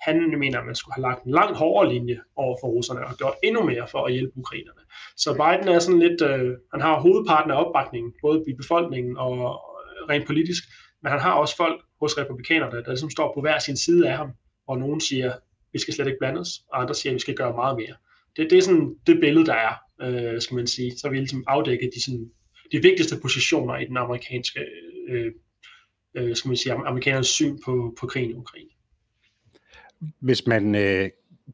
Han 0.01 0.39
mener, 0.39 0.59
at 0.59 0.65
man 0.65 0.75
skulle 0.75 0.95
have 0.95 1.01
lagt 1.01 1.23
en 1.23 1.31
langt 1.31 1.57
hårdere 1.57 1.93
linje 1.93 2.19
over 2.35 2.57
for 2.61 2.67
russerne 2.67 3.05
og 3.07 3.17
gjort 3.17 3.33
endnu 3.43 3.63
mere 3.63 3.87
for 3.87 4.05
at 4.05 4.13
hjælpe 4.13 4.37
ukrainerne. 4.37 4.81
Så 5.17 5.29
Biden 5.33 5.67
er 5.75 5.79
sådan 5.79 5.99
lidt, 5.99 6.21
øh, 6.21 6.57
han 6.73 6.81
har 6.81 6.99
hovedparten 6.99 7.51
af 7.51 7.65
opbakningen, 7.65 8.13
både 8.21 8.43
i 8.47 8.53
befolkningen 8.53 9.17
og 9.17 9.33
rent 10.09 10.27
politisk, 10.27 10.63
men 11.03 11.11
han 11.11 11.19
har 11.19 11.33
også 11.33 11.55
folk 11.57 11.81
hos 12.01 12.17
republikanerne, 12.17 12.83
der 12.83 12.89
ligesom 12.89 13.09
står 13.09 13.33
på 13.33 13.41
hver 13.41 13.59
sin 13.59 13.77
side 13.77 14.09
af 14.09 14.17
ham, 14.17 14.29
og 14.67 14.77
nogen 14.77 15.01
siger, 15.01 15.33
vi 15.73 15.79
skal 15.79 15.93
slet 15.93 16.07
ikke 16.07 16.19
blandes, 16.19 16.49
og 16.71 16.81
andre 16.81 16.95
siger, 16.95 17.11
at 17.11 17.13
vi 17.13 17.19
skal 17.19 17.35
gøre 17.35 17.53
meget 17.55 17.77
mere. 17.77 17.95
Det, 18.37 18.49
det 18.49 18.57
er 18.57 18.61
sådan 18.61 18.95
det 19.07 19.19
billede, 19.19 19.45
der 19.45 19.53
er, 19.53 19.73
øh, 20.01 20.41
skal 20.41 20.55
man 20.55 20.67
sige. 20.67 20.97
Så 20.97 21.09
vi 21.09 21.17
ligesom 21.17 21.43
afdækket 21.47 21.89
de 21.95 22.03
sådan 22.03 22.31
de 22.71 22.81
vigtigste 22.81 23.19
positioner 23.21 23.77
i 23.77 23.85
den 23.85 23.97
amerikanske, 23.97 24.59
øh, 25.09 25.31
øh, 26.15 26.35
skal 26.35 26.49
man 26.49 26.57
sige, 26.57 26.73
amerikanernes 26.73 27.27
syn 27.27 27.57
på, 27.65 27.95
på 27.99 28.07
krigen 28.07 28.29
i 28.29 28.33
Ukraine. 28.33 28.69
Hvis 30.19 30.47
man 30.47 30.75
øh, 30.75 31.09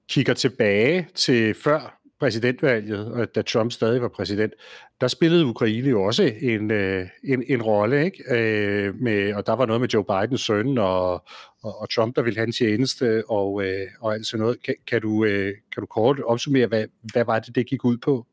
kigger 0.10 0.34
tilbage 0.34 1.08
til 1.16 1.54
før 1.54 2.00
præsidentvalget, 2.20 3.30
da 3.36 3.42
Trump 3.42 3.72
stadig 3.72 4.02
var 4.02 4.08
præsident, 4.08 4.54
der 5.02 5.08
spillede 5.08 5.46
Ukraine 5.46 5.90
jo 5.90 6.04
også 6.04 6.34
en, 6.42 6.72
øh, 6.72 7.08
en, 7.24 7.44
en 7.48 7.62
rolle, 7.62 8.06
ikke? 8.06 8.24
Øh, 8.32 8.96
med, 8.96 9.34
og 9.34 9.46
der 9.46 9.54
var 9.54 9.66
noget 9.66 9.82
med 9.82 9.90
Joe 9.90 10.04
Bidens 10.04 10.42
søn 10.42 10.78
og, 10.78 11.14
og, 11.62 11.82
og 11.82 11.90
Trump, 11.96 12.16
der 12.16 12.22
ville 12.22 12.38
have 12.38 12.48
en 12.48 12.54
tjeneste 12.54 13.24
og, 13.30 13.64
øh, 13.64 13.88
og 14.02 14.14
alt 14.14 14.28
sådan 14.28 14.42
noget. 14.42 14.64
Kan, 14.64 14.76
kan, 14.88 15.02
du, 15.02 15.26
øh, 15.26 15.54
kan 15.74 15.82
du 15.82 15.86
kort 15.86 16.20
opsummere, 16.20 16.68
hvad, 16.68 16.86
hvad 17.14 17.26
var 17.26 17.40
det, 17.40 17.56
det 17.56 17.68
gik 17.68 17.86
ud 17.86 17.98
på? 17.98 18.26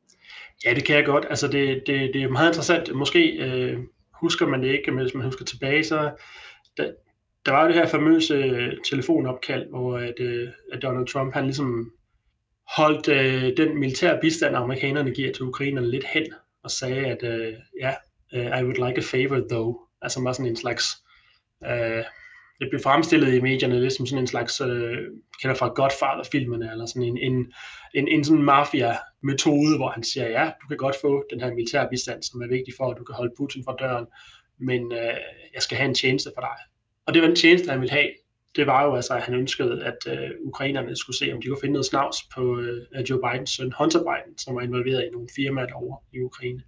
Ja, 0.64 0.74
det 0.74 0.84
kan 0.84 0.96
jeg 0.96 1.04
godt. 1.04 1.26
Altså, 1.30 1.48
det, 1.48 1.82
det, 1.86 2.14
det 2.14 2.22
er 2.22 2.28
meget 2.28 2.48
interessant. 2.48 2.94
Måske 2.94 3.28
øh, 3.30 3.78
husker 4.12 4.46
man 4.46 4.62
det 4.62 4.68
ikke, 4.68 4.90
men 4.90 5.02
hvis 5.02 5.14
man 5.14 5.24
husker 5.24 5.44
tilbage, 5.44 5.84
så 5.84 6.10
der, 6.76 6.92
der 7.46 7.52
var 7.52 7.62
jo 7.62 7.68
det 7.68 7.74
her 7.74 7.86
famøse 7.86 8.34
øh, 8.34 8.72
telefonopkald, 8.90 9.68
hvor 9.70 9.98
at, 9.98 10.20
øh, 10.20 10.48
at 10.72 10.82
Donald 10.82 11.06
Trump, 11.06 11.34
han 11.34 11.44
ligesom 11.44 11.92
holdt 12.76 13.08
øh, 13.08 13.56
den 13.56 13.78
militære 13.80 14.18
bistand, 14.20 14.56
amerikanerne 14.56 15.10
giver 15.10 15.32
til 15.32 15.42
ukrainerne 15.42 15.90
lidt 15.90 16.04
hen, 16.04 16.26
og 16.62 16.70
sagde, 16.70 17.06
at 17.06 17.22
øh, 17.22 17.54
ja, 17.80 17.94
yeah, 18.34 18.60
I 18.60 18.64
would 18.64 18.86
like 18.88 18.98
a 18.98 19.02
favor 19.02 19.48
though. 19.50 19.74
Altså 20.02 20.20
meget 20.20 20.36
sådan 20.36 20.50
en 20.50 20.56
slags, 20.56 20.84
øh, 21.66 22.04
det 22.60 22.68
blev 22.70 22.80
fremstillet 22.82 23.34
i 23.34 23.40
medierne 23.40 23.80
lidt 23.80 23.92
som 23.92 24.06
sådan 24.06 24.22
en 24.22 24.26
slags, 24.26 24.60
øh, 24.60 24.98
kender 25.42 25.56
fra 25.56 25.68
Godfather-filmene, 25.68 26.70
eller 26.72 26.86
sådan 26.86 27.02
en, 27.02 27.18
en, 27.18 27.52
en, 27.94 28.08
en 28.08 28.24
sådan 28.24 28.42
mafia-metode, 28.42 29.76
hvor 29.76 29.90
han 29.90 30.02
siger, 30.02 30.28
ja, 30.28 30.50
du 30.62 30.68
kan 30.68 30.76
godt 30.76 30.96
få 31.00 31.24
den 31.30 31.40
her 31.40 31.54
militærbistand, 31.54 32.22
som 32.22 32.42
er 32.42 32.48
vigtig 32.48 32.74
for, 32.76 32.90
at 32.90 32.98
du 32.98 33.04
kan 33.04 33.14
holde 33.14 33.34
Putin 33.36 33.64
fra 33.64 33.76
døren, 33.78 34.06
men 34.58 34.92
øh, 34.92 35.16
jeg 35.54 35.62
skal 35.62 35.76
have 35.78 35.88
en 35.88 35.94
tjeneste 35.94 36.30
for 36.34 36.40
dig. 36.40 36.58
Og 37.06 37.14
det 37.14 37.22
var 37.22 37.28
den 37.28 37.36
tjeneste, 37.36 37.70
han 37.70 37.80
ville 37.80 37.92
have, 37.92 38.10
det 38.56 38.66
var 38.66 38.84
jo 38.84 38.94
altså, 38.94 39.14
at 39.14 39.22
han 39.22 39.34
ønskede, 39.34 39.84
at 39.84 39.98
øh, 40.08 40.30
ukrainerne 40.44 40.96
skulle 40.96 41.16
se, 41.16 41.32
om 41.32 41.42
de 41.42 41.48
kunne 41.48 41.60
finde 41.60 41.72
noget 41.72 41.86
snavs 41.86 42.16
på 42.34 42.58
øh, 42.60 43.10
Joe 43.10 43.20
Bidens 43.24 43.50
søn, 43.50 43.72
Hunter 43.78 43.98
Biden, 43.98 44.38
som 44.38 44.54
var 44.54 44.60
involveret 44.60 45.04
i 45.04 45.10
nogle 45.12 45.28
firmaer 45.36 45.66
derovre 45.66 45.98
i 46.12 46.20
Ukraine. 46.20 46.62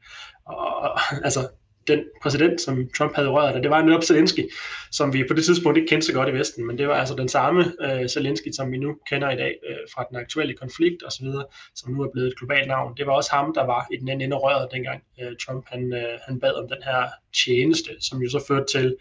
Og, 0.45 0.77
og 0.77 1.01
altså, 1.25 1.41
den 1.87 2.05
præsident, 2.23 2.61
som 2.61 2.91
Trump 2.99 3.15
havde 3.15 3.29
rørt 3.29 3.55
og 3.55 3.63
det 3.63 3.71
var 3.71 3.83
netop 3.83 4.05
Zelensky, 4.05 4.51
som 4.93 5.13
vi 5.13 5.25
på 5.29 5.35
det 5.35 5.45
tidspunkt 5.45 5.79
ikke 5.79 5.89
kendte 5.89 6.07
så 6.07 6.13
godt 6.13 6.29
i 6.29 6.33
Vesten, 6.33 6.67
men 6.67 6.79
det 6.79 6.89
var 6.89 6.95
altså 6.95 7.15
den 7.15 7.29
samme 7.29 7.73
øh, 7.85 8.09
Zelensky, 8.09 8.49
som 8.53 8.73
vi 8.73 8.79
nu 8.79 8.97
kender 9.11 9.31
i 9.31 9.37
dag 9.37 9.55
øh, 9.69 9.77
fra 9.95 10.05
den 10.11 10.17
aktuelle 10.17 10.55
konflikt 10.55 11.03
osv., 11.07 11.27
som 11.75 11.93
nu 11.93 12.03
er 12.03 12.11
blevet 12.13 12.29
et 12.29 12.39
globalt 12.39 12.69
navn. 12.69 12.97
Det 12.97 13.07
var 13.07 13.13
også 13.13 13.31
ham, 13.33 13.55
der 13.55 13.67
var 13.67 13.87
i 13.93 13.97
den 13.97 14.09
anden 14.09 14.25
ende 14.25 14.37
af 14.37 14.43
røret, 14.43 14.69
dengang 14.73 15.03
øh, 15.21 15.33
Trump 15.47 15.65
han, 15.69 15.93
øh, 15.93 16.19
han 16.27 16.41
bad 16.41 16.53
om 16.53 16.69
den 16.69 16.83
her 16.85 17.09
tjeneste, 17.45 17.91
som 18.01 18.23
jo 18.23 18.31
så 18.31 18.45
førte 18.49 18.67
til 18.73 18.97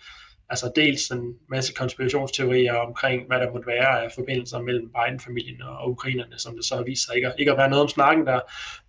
altså 0.49 0.71
dels 0.75 1.09
en 1.09 1.35
masse 1.49 1.73
konspirationsteorier 1.73 2.73
omkring, 2.73 3.27
hvad 3.27 3.39
der 3.39 3.51
måtte 3.51 3.67
være 3.67 4.03
af 4.03 4.11
forbindelser 4.15 4.59
mellem 4.61 4.89
Biden-familien 4.89 5.61
og 5.61 5.91
ukrainerne, 5.91 6.39
som 6.39 6.55
det 6.55 6.65
så 6.65 6.75
har 6.75 6.83
vist 6.83 7.05
sig 7.05 7.15
ikke, 7.15 7.31
ikke 7.39 7.51
at 7.51 7.57
være 7.57 7.69
noget 7.69 7.83
om 7.83 7.89
snakken 7.89 8.25
der, 8.25 8.39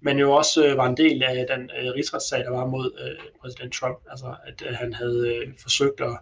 men 0.00 0.19
jo 0.19 0.33
også 0.33 0.67
øh, 0.67 0.77
var 0.77 0.87
en 0.87 0.97
del 0.97 1.23
af 1.23 1.47
den 1.57 1.71
øh, 1.79 1.93
rigsretssag, 1.95 2.45
der 2.45 2.50
var 2.50 2.67
mod 2.67 2.93
øh, 3.05 3.31
præsident 3.41 3.73
Trump, 3.73 3.99
altså 4.11 4.35
at 4.47 4.62
øh, 4.69 4.77
han 4.77 4.93
havde 4.93 5.35
øh, 5.35 5.53
forsøgt 5.62 6.00
at, 6.00 6.19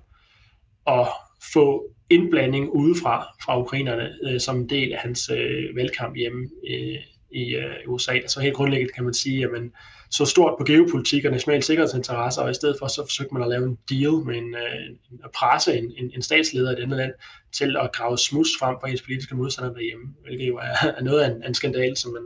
at 0.87 1.07
få 1.53 1.91
indblanding 2.11 2.71
udefra 2.71 3.35
fra 3.45 3.61
ukrainerne 3.61 4.19
øh, 4.25 4.41
som 4.41 4.57
en 4.57 4.69
del 4.69 4.93
af 4.93 4.99
hans 4.99 5.31
øh, 5.31 5.77
valgkamp 5.77 6.17
hjemme 6.17 6.49
øh, 6.71 6.97
i 7.33 7.55
øh, 7.55 7.75
USA. 7.87 8.19
Så 8.27 8.41
helt 8.41 8.55
grundlæggende 8.55 8.93
kan 8.93 9.05
man 9.05 9.15
sige, 9.15 9.45
at 9.45 9.51
man 9.51 9.73
så 10.17 10.25
stort 10.25 10.55
på 10.59 10.65
geopolitik 10.65 11.25
og 11.25 11.31
national 11.31 11.63
sikkerhedsinteresser, 11.63 12.43
og 12.43 12.51
i 12.51 12.55
stedet 12.55 12.77
for 12.79 12.87
så 12.87 13.03
forsøgte 13.03 13.35
man 13.35 13.43
at 13.43 13.49
lave 13.49 13.65
en 13.65 13.79
deal 13.91 14.13
med 14.27 14.35
en, 14.35 14.55
øh, 14.55 14.87
en 15.11 15.21
at 15.25 15.31
presse 15.31 15.79
en, 15.79 15.93
en, 15.97 16.11
en 16.15 16.23
statsleder 16.23 16.71
i 16.71 16.73
et 16.73 16.83
andet 16.83 16.99
land 16.99 17.13
til 17.53 17.77
at 17.77 17.93
grave 17.93 18.19
smus 18.19 18.49
frem 18.61 18.77
for 18.81 18.87
ens 18.87 19.03
politiske 19.03 19.37
modstandere 19.37 19.75
derhjemme, 19.75 20.07
hvilket 20.25 20.49
jo 20.49 20.57
er, 20.57 20.75
er 20.99 21.03
noget 21.03 21.21
af 21.21 21.31
en, 21.31 21.43
en 21.47 21.55
skandal, 21.55 21.97
som 21.97 22.13
man 22.13 22.23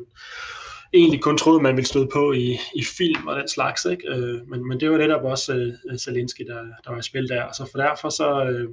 egentlig 0.95 1.23
kun 1.23 1.39
troede, 1.39 1.63
man 1.63 1.77
ville 1.77 1.89
støde 1.89 2.09
på 2.13 2.33
i, 2.33 2.59
i 2.75 2.85
film 2.99 3.27
og 3.27 3.37
den 3.37 3.49
slags. 3.49 3.85
Ikke? 3.85 4.09
Øh, 4.09 4.49
men, 4.49 4.69
men 4.69 4.81
det 4.81 4.91
var 4.91 4.99
netop 4.99 5.25
også 5.25 5.73
øh, 5.91 5.99
Zelensky, 5.99 6.43
der, 6.47 6.61
der 6.85 6.91
var 6.91 6.99
i 6.99 7.03
spil 7.03 7.29
der. 7.29 7.53
Så 7.53 7.69
for 7.71 7.79
derfor 7.79 8.09
så, 8.09 8.45
Øh, 8.45 8.69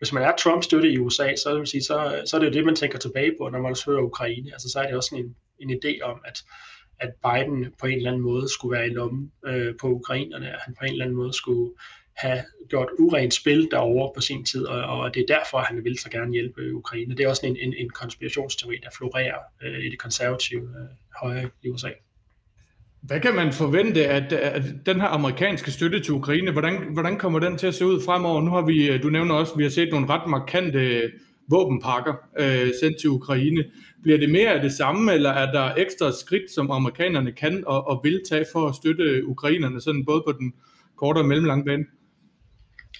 hvis 0.00 0.12
man 0.12 0.22
er 0.22 0.32
Trump 0.36 0.62
støtte 0.62 0.92
i 0.92 0.98
USA, 0.98 1.36
så, 1.36 1.58
vil 1.58 1.66
sige, 1.66 1.82
så, 1.82 2.22
så 2.26 2.36
er 2.36 2.40
det 2.40 2.46
jo 2.46 2.52
det, 2.52 2.64
man 2.64 2.76
tænker 2.76 2.98
tilbage 2.98 3.32
på, 3.38 3.48
når 3.48 3.58
man 3.58 3.70
også 3.70 3.90
hører 3.90 4.02
Ukraine. 4.02 4.52
Altså, 4.52 4.68
så 4.68 4.78
er 4.80 4.86
det 4.86 4.96
også 4.96 5.14
en, 5.16 5.36
en 5.58 5.70
idé 5.70 6.02
om, 6.02 6.20
at, 6.24 6.42
at 7.00 7.10
Biden 7.24 7.66
på 7.80 7.86
en 7.86 7.96
eller 7.96 8.10
anden 8.10 8.22
måde 8.22 8.48
skulle 8.48 8.78
være 8.78 8.86
i 8.86 8.90
lommen 8.90 9.32
øh, 9.46 9.74
på 9.80 9.88
ukrainerne, 9.88 10.48
at 10.48 10.58
han 10.64 10.74
på 10.78 10.84
en 10.84 10.92
eller 10.92 11.04
anden 11.04 11.16
måde 11.16 11.32
skulle 11.32 11.72
have 12.16 12.42
gjort 12.68 12.88
urent 12.98 13.34
spil 13.34 13.68
derovre 13.70 14.12
på 14.14 14.20
sin 14.20 14.44
tid, 14.44 14.64
og, 14.64 14.82
og 14.82 15.14
det 15.14 15.20
er 15.20 15.36
derfor, 15.38 15.58
at 15.58 15.66
han 15.66 15.84
vil 15.84 15.98
så 15.98 16.10
gerne 16.10 16.32
hjælpe 16.32 16.74
Ukraine. 16.74 17.16
Det 17.16 17.24
er 17.24 17.28
også 17.28 17.46
en, 17.46 17.56
en, 17.56 17.74
en 17.78 17.90
konspirationsteori, 17.90 18.76
der 18.82 18.90
florerer 18.96 19.38
øh, 19.62 19.84
i 19.84 19.90
det 19.90 19.98
konservative 19.98 20.62
øh, 20.62 20.88
højre 21.20 21.50
i 21.62 21.68
USA. 21.68 21.88
Hvad 23.02 23.20
kan 23.20 23.34
man 23.34 23.52
forvente, 23.52 24.06
at, 24.06 24.32
at 24.32 24.62
den 24.86 25.00
her 25.00 25.08
amerikanske 25.08 25.70
støtte 25.70 26.00
til 26.00 26.14
Ukraine, 26.14 26.50
hvordan, 26.50 26.92
hvordan 26.92 27.18
kommer 27.18 27.38
den 27.38 27.58
til 27.58 27.66
at 27.66 27.74
se 27.74 27.86
ud 27.86 28.02
fremover? 28.04 28.40
Nu 28.40 28.50
har 28.50 28.62
vi, 28.62 28.90
øh, 28.90 29.02
du 29.02 29.10
nævner 29.10 29.34
også, 29.34 29.52
at 29.52 29.58
vi 29.58 29.62
har 29.62 29.70
set 29.70 29.88
nogle 29.90 30.08
ret 30.08 30.30
markante 30.30 31.10
våbenpakker 31.50 32.14
øh, 32.38 32.68
sendt 32.80 33.00
til 33.00 33.10
Ukraine. 33.10 33.64
Bliver 34.02 34.18
det 34.18 34.30
mere 34.30 34.50
af 34.54 34.62
det 34.62 34.72
samme, 34.72 35.12
eller 35.12 35.30
er 35.30 35.52
der 35.52 35.74
ekstra 35.74 36.12
skridt, 36.12 36.50
som 36.50 36.70
amerikanerne 36.70 37.32
kan 37.32 37.64
og, 37.66 37.86
og 37.86 38.00
vil 38.04 38.20
tage 38.30 38.46
for 38.52 38.68
at 38.68 38.74
støtte 38.74 39.26
ukrainerne, 39.26 39.80
sådan 39.80 40.04
både 40.04 40.22
på 40.26 40.32
den 40.32 40.52
korte 40.96 41.18
og 41.18 41.24
mellemlange 41.26 41.64
bane? 41.64 41.84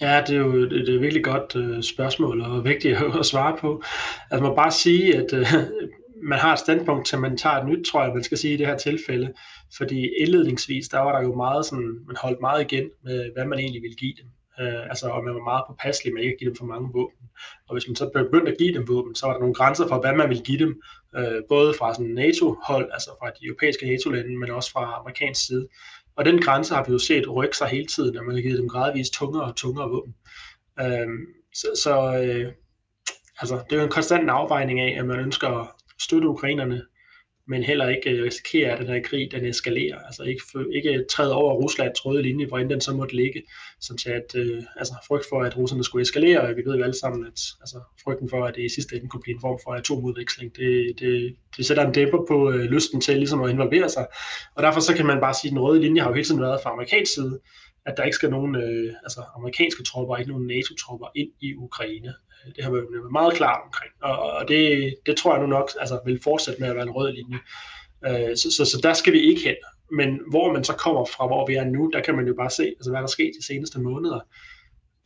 Ja, 0.01 0.23
det 0.27 0.37
er 0.37 0.41
jo 0.41 0.53
et, 0.53 0.73
et 0.73 1.01
virkelig 1.01 1.25
godt 1.25 1.57
øh, 1.57 1.83
spørgsmål 1.83 2.41
og 2.41 2.65
vigtigt 2.65 2.99
at 3.19 3.27
svare 3.27 3.57
på. 3.61 3.83
Altså 4.31 4.47
man 4.47 4.57
bare 4.57 4.71
sige, 4.71 5.17
at 5.17 5.33
øh, 5.33 5.47
man 6.23 6.39
har 6.39 6.53
et 6.53 6.59
standpunkt 6.59 7.07
til, 7.07 7.19
man 7.19 7.37
tager 7.37 7.57
et 7.57 7.69
nyt, 7.69 7.87
tror 7.87 8.05
jeg, 8.05 8.15
man 8.15 8.25
skal 8.25 8.39
sige 8.39 8.55
i 8.55 8.57
det 8.57 8.67
her 8.67 8.77
tilfælde. 8.77 9.33
Fordi 9.77 10.09
indledningsvis, 10.21 10.89
der 10.89 10.99
var 10.99 11.19
der 11.19 11.29
jo 11.29 11.35
meget 11.35 11.67
sådan, 11.67 11.99
man 12.07 12.17
holdt 12.23 12.41
meget 12.41 12.73
igen 12.73 12.91
med, 13.05 13.33
hvad 13.35 13.45
man 13.47 13.59
egentlig 13.59 13.83
ville 13.83 13.97
give 13.97 14.15
dem. 14.23 14.29
Øh, 14.61 14.83
altså, 14.93 15.09
og 15.09 15.25
man 15.25 15.35
var 15.35 15.45
meget 15.51 15.65
påpasselig 15.69 16.15
med 16.15 16.23
ikke 16.23 16.33
at 16.33 16.39
give 16.39 16.51
dem 16.51 16.57
for 16.57 16.65
mange 16.65 16.89
våben. 16.93 17.25
Og 17.69 17.75
hvis 17.75 17.89
man 17.89 17.97
så 17.97 18.11
begyndte 18.15 18.53
at 18.53 18.59
give 18.59 18.75
dem 18.75 18.89
våben, 18.89 19.15
så 19.15 19.27
var 19.27 19.33
der 19.33 19.41
nogle 19.41 19.55
grænser 19.55 19.89
for, 19.89 20.01
hvad 20.01 20.15
man 20.15 20.29
ville 20.29 20.43
give 20.43 20.59
dem, 20.59 20.83
øh, 21.17 21.43
både 21.49 21.75
fra 21.79 21.95
sådan 21.95 22.15
NATO-hold, 22.23 22.91
altså 22.93 23.11
fra 23.19 23.31
de 23.31 23.47
europæiske 23.47 23.87
NATO-lande, 23.87 24.39
men 24.39 24.51
også 24.51 24.73
fra 24.73 24.95
amerikansk 25.01 25.47
side. 25.47 25.69
Og 26.17 26.25
den 26.25 26.41
grænse 26.41 26.75
har 26.75 26.85
vi 26.85 26.93
jo 26.93 26.99
set 26.99 27.35
rykke 27.35 27.57
sig 27.57 27.69
hele 27.69 27.87
tiden, 27.87 28.15
når 28.15 28.23
man 28.23 28.35
har 28.35 28.43
givet 28.43 28.59
dem 28.59 28.69
gradvist 28.69 29.13
tungere 29.13 29.45
og 29.45 29.57
tungere 29.57 29.89
våben. 29.89 30.15
Øh, 30.81 31.09
så 31.55 31.67
så 31.85 31.95
øh, 32.23 32.53
altså, 33.41 33.55
det 33.55 33.73
er 33.73 33.77
jo 33.77 33.83
en 33.83 33.97
konstant 33.99 34.31
afvejning 34.31 34.81
af, 34.81 34.97
at 34.99 35.07
man 35.07 35.21
ønsker 35.21 35.49
at 35.49 35.67
støtte 35.99 36.29
ukrainerne 36.29 36.83
men 37.51 37.63
heller 37.63 37.89
ikke 37.89 38.11
øh, 38.11 38.25
risikere, 38.25 38.71
at 38.71 38.79
den 38.79 38.87
her 38.87 39.03
krig 39.03 39.33
den 39.33 39.47
eskalerer. 39.47 39.99
Altså 39.99 40.23
ikke, 40.23 40.43
ikke 40.73 41.05
træde 41.11 41.35
over 41.35 41.55
Ruslands 41.55 42.07
røde 42.07 42.23
linje, 42.23 42.47
hvor 42.47 42.59
den 42.59 42.81
så 42.81 42.93
måtte 42.93 43.17
ligge. 43.17 43.43
Sådan 43.81 43.99
til 43.99 44.11
at, 44.11 44.35
øh, 44.35 44.63
altså 44.77 44.95
frygt 45.09 45.27
for, 45.29 45.43
at 45.43 45.57
russerne 45.57 45.85
skulle 45.85 46.03
eskalere, 46.03 46.41
og 46.41 46.57
vi 46.57 46.63
ved 46.67 46.77
jo 46.77 46.83
alle 46.83 46.99
sammen, 46.99 47.27
at 47.27 47.41
altså, 47.61 47.79
frygten 48.05 48.31
for, 48.31 48.45
at 48.45 48.55
det 48.55 48.63
i 48.63 48.69
sidste 48.69 48.97
ende 48.97 49.09
kunne 49.09 49.21
blive 49.21 49.35
en 49.35 49.41
form 49.41 49.59
for 49.65 49.71
atomudveksling, 49.71 50.57
det, 50.57 50.93
det, 50.99 51.37
det 51.57 51.67
sætter 51.67 51.87
en 51.87 51.93
dæmper 51.93 52.25
på 52.29 52.51
øh, 52.51 52.61
lysten 52.61 53.01
til 53.01 53.17
ligesom 53.17 53.43
at 53.43 53.51
involvere 53.51 53.89
sig. 53.89 54.07
Og 54.55 54.63
derfor 54.63 54.81
så 54.81 54.95
kan 54.95 55.07
man 55.07 55.21
bare 55.21 55.35
sige, 55.35 55.49
at 55.49 55.53
den 55.53 55.61
røde 55.61 55.81
linje 55.81 56.03
har 56.03 56.09
jo 56.09 56.15
hele 56.15 56.27
tiden 56.27 56.41
været 56.41 56.61
fra 56.63 56.71
amerikansk 56.71 57.15
side, 57.15 57.41
at 57.87 57.95
der 57.97 58.05
ikke 58.05 58.15
skal 58.15 58.31
nogen 58.31 58.55
øh, 58.55 58.95
altså 59.03 59.21
amerikanske 59.37 59.83
tropper, 59.83 60.17
ikke 60.17 60.31
nogen 60.31 60.47
NATO-tropper 60.47 61.07
ind 61.15 61.31
i 61.41 61.55
Ukraine. 61.55 62.09
Øh, 62.09 62.55
det 62.55 62.65
har 62.65 62.71
man 62.71 62.81
været 62.81 63.13
meget 63.13 63.35
klar 63.35 63.63
omkring, 63.65 63.93
og, 64.03 64.19
og 64.33 64.49
det, 64.49 64.95
det 65.07 65.17
tror 65.17 65.33
jeg 65.35 65.43
nu 65.43 65.47
nok 65.47 65.71
altså, 65.81 66.01
vil 66.07 66.21
fortsætte 66.23 66.61
med 66.61 66.69
at 66.69 66.75
være 66.75 66.85
en 66.85 66.91
rød 66.91 67.13
linje. 67.13 67.39
Øh, 68.07 68.37
så, 68.37 68.53
så, 68.57 68.65
så 68.65 68.81
der 68.83 68.93
skal 68.93 69.13
vi 69.13 69.21
ikke 69.21 69.41
hen. 69.41 69.57
Men 69.93 70.21
hvor 70.31 70.53
man 70.53 70.65
så 70.65 70.73
kommer 70.73 71.05
fra, 71.05 71.27
hvor 71.27 71.47
vi 71.47 71.55
er 71.55 71.65
nu, 71.65 71.91
der 71.93 72.01
kan 72.01 72.17
man 72.17 72.27
jo 72.27 72.35
bare 72.35 72.51
se, 72.51 72.63
altså, 72.63 72.91
hvad 72.91 72.99
der 72.99 73.07
er 73.07 73.17
sket 73.19 73.33
de 73.41 73.47
seneste 73.47 73.81
måneder. 73.81 74.21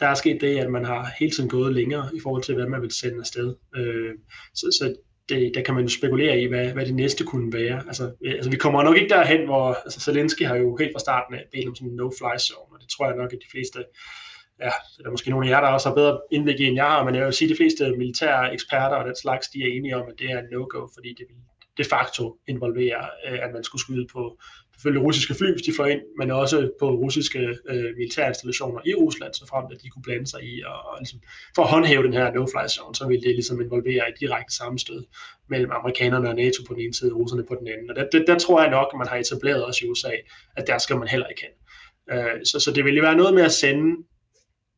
Der 0.01 0.07
er 0.07 0.15
sket 0.15 0.41
det, 0.41 0.59
at 0.59 0.71
man 0.71 0.85
har 0.85 1.11
hele 1.19 1.33
tiden 1.33 1.49
gået 1.49 1.75
længere 1.75 2.11
i 2.15 2.21
forhold 2.23 2.43
til, 2.43 2.55
hvad 2.55 2.67
man 2.67 2.83
vil 2.83 2.91
sende 2.91 3.19
afsted. 3.19 3.55
Øh, 3.77 4.15
så, 4.55 4.67
så 4.79 4.95
det, 5.29 5.53
der 5.55 5.63
kan 5.63 5.75
man 5.75 5.85
jo 5.85 5.89
spekulere 5.89 6.41
i, 6.41 6.47
hvad, 6.47 6.73
hvad 6.73 6.87
det 6.87 6.95
næste 6.95 7.25
kunne 7.25 7.53
være. 7.53 7.83
Altså, 7.87 8.13
altså, 8.27 8.51
vi 8.51 8.57
kommer 8.57 8.83
nok 8.83 8.97
ikke 8.97 9.15
derhen, 9.15 9.45
hvor 9.45 9.75
altså, 9.85 10.01
Zelensky 10.01 10.43
har 10.43 10.57
jo 10.57 10.77
helt 10.77 10.93
fra 10.95 10.99
starten 10.99 11.35
af 11.35 11.45
bedt 11.53 11.69
om 11.69 11.75
sådan 11.75 11.91
en 11.91 12.01
no-fly 12.01 12.39
zone, 12.39 12.73
og 12.75 12.81
det 12.81 12.89
tror 12.89 13.07
jeg 13.07 13.17
nok, 13.17 13.33
at 13.33 13.39
de 13.39 13.51
fleste 13.51 13.85
ja, 14.61 14.71
der 14.99 15.07
er 15.07 15.11
måske 15.11 15.31
nogle 15.31 15.47
af 15.47 15.51
jer, 15.51 15.61
der 15.61 15.69
også 15.69 15.89
har 15.89 15.95
bedre 15.95 16.21
indblik 16.31 16.61
i, 16.61 16.65
end 16.65 16.77
jeg 16.77 16.85
har, 16.85 17.05
men 17.05 17.15
jeg 17.15 17.25
vil 17.25 17.33
sige, 17.33 17.47
at 17.47 17.51
de 17.51 17.57
fleste 17.57 17.97
militære 17.97 18.53
eksperter 18.53 18.97
og 18.97 19.05
den 19.05 19.17
slags, 19.17 19.49
de 19.49 19.59
er 19.63 19.77
enige 19.77 19.97
om, 19.97 20.09
at 20.09 20.19
det 20.19 20.31
er 20.31 20.39
en 20.39 20.49
no-go, 20.53 20.87
fordi 20.95 21.09
det 21.09 21.27
vil 21.29 21.37
de 21.79 21.85
facto 21.85 22.39
involvere, 22.49 23.03
øh, 23.29 23.39
at 23.45 23.51
man 23.53 23.65
skulle 23.65 23.83
skyde 23.83 24.07
på 24.13 24.39
selvfølgelig 24.75 25.07
russiske 25.07 25.35
fly, 25.35 25.51
hvis 25.53 25.63
de 25.63 25.73
fløj 25.73 25.89
ind, 25.89 26.01
men 26.19 26.31
også 26.31 26.71
på 26.81 26.91
russiske 26.91 27.39
øh, 27.71 27.91
militære 27.97 28.29
installationer 28.29 28.81
i 28.87 28.95
Rusland, 28.95 29.35
så 29.35 29.47
frem 29.47 29.65
at 29.73 29.83
de 29.83 29.89
kunne 29.89 30.03
blande 30.03 30.27
sig 30.27 30.43
i, 30.43 30.63
og, 30.67 30.79
og 30.89 30.95
ligesom, 31.01 31.21
for 31.55 31.63
at 31.63 31.69
håndhæve 31.69 32.03
den 32.03 32.13
her 32.13 32.27
no-fly 32.37 32.69
zone, 32.69 32.95
så 32.95 33.07
ville 33.09 33.23
det 33.27 33.35
ligesom 33.35 33.61
involvere 33.61 34.09
et 34.11 34.21
direkte 34.21 34.55
sammenstød 34.55 35.05
mellem 35.49 35.71
amerikanerne 35.71 36.29
og 36.29 36.35
NATO 36.35 36.63
på 36.69 36.75
den 36.75 36.83
ene 36.83 36.95
side, 36.95 37.13
og 37.13 37.19
russerne 37.21 37.45
på 37.49 37.55
den 37.61 37.69
anden. 37.69 37.91
Og 37.91 37.97
der, 37.97 38.05
der, 38.13 38.25
der 38.25 38.39
tror 38.39 38.63
jeg 38.63 38.71
nok, 38.71 38.89
at 38.93 38.99
man 38.99 39.09
har 39.09 39.17
etableret 39.17 39.65
også 39.65 39.81
i 39.85 39.89
USA, 39.89 40.13
at 40.57 40.67
der 40.67 40.79
skal 40.79 40.97
man 40.97 41.09
heller 41.09 41.27
ikke 41.27 41.43
hen. 41.47 41.55
Øh, 42.13 42.37
så, 42.45 42.61
så 42.61 42.73
det 42.73 42.85
ville 42.85 43.03
være 43.03 43.17
noget 43.17 43.35
med 43.35 43.43
at 43.43 43.53
sende 43.53 44.05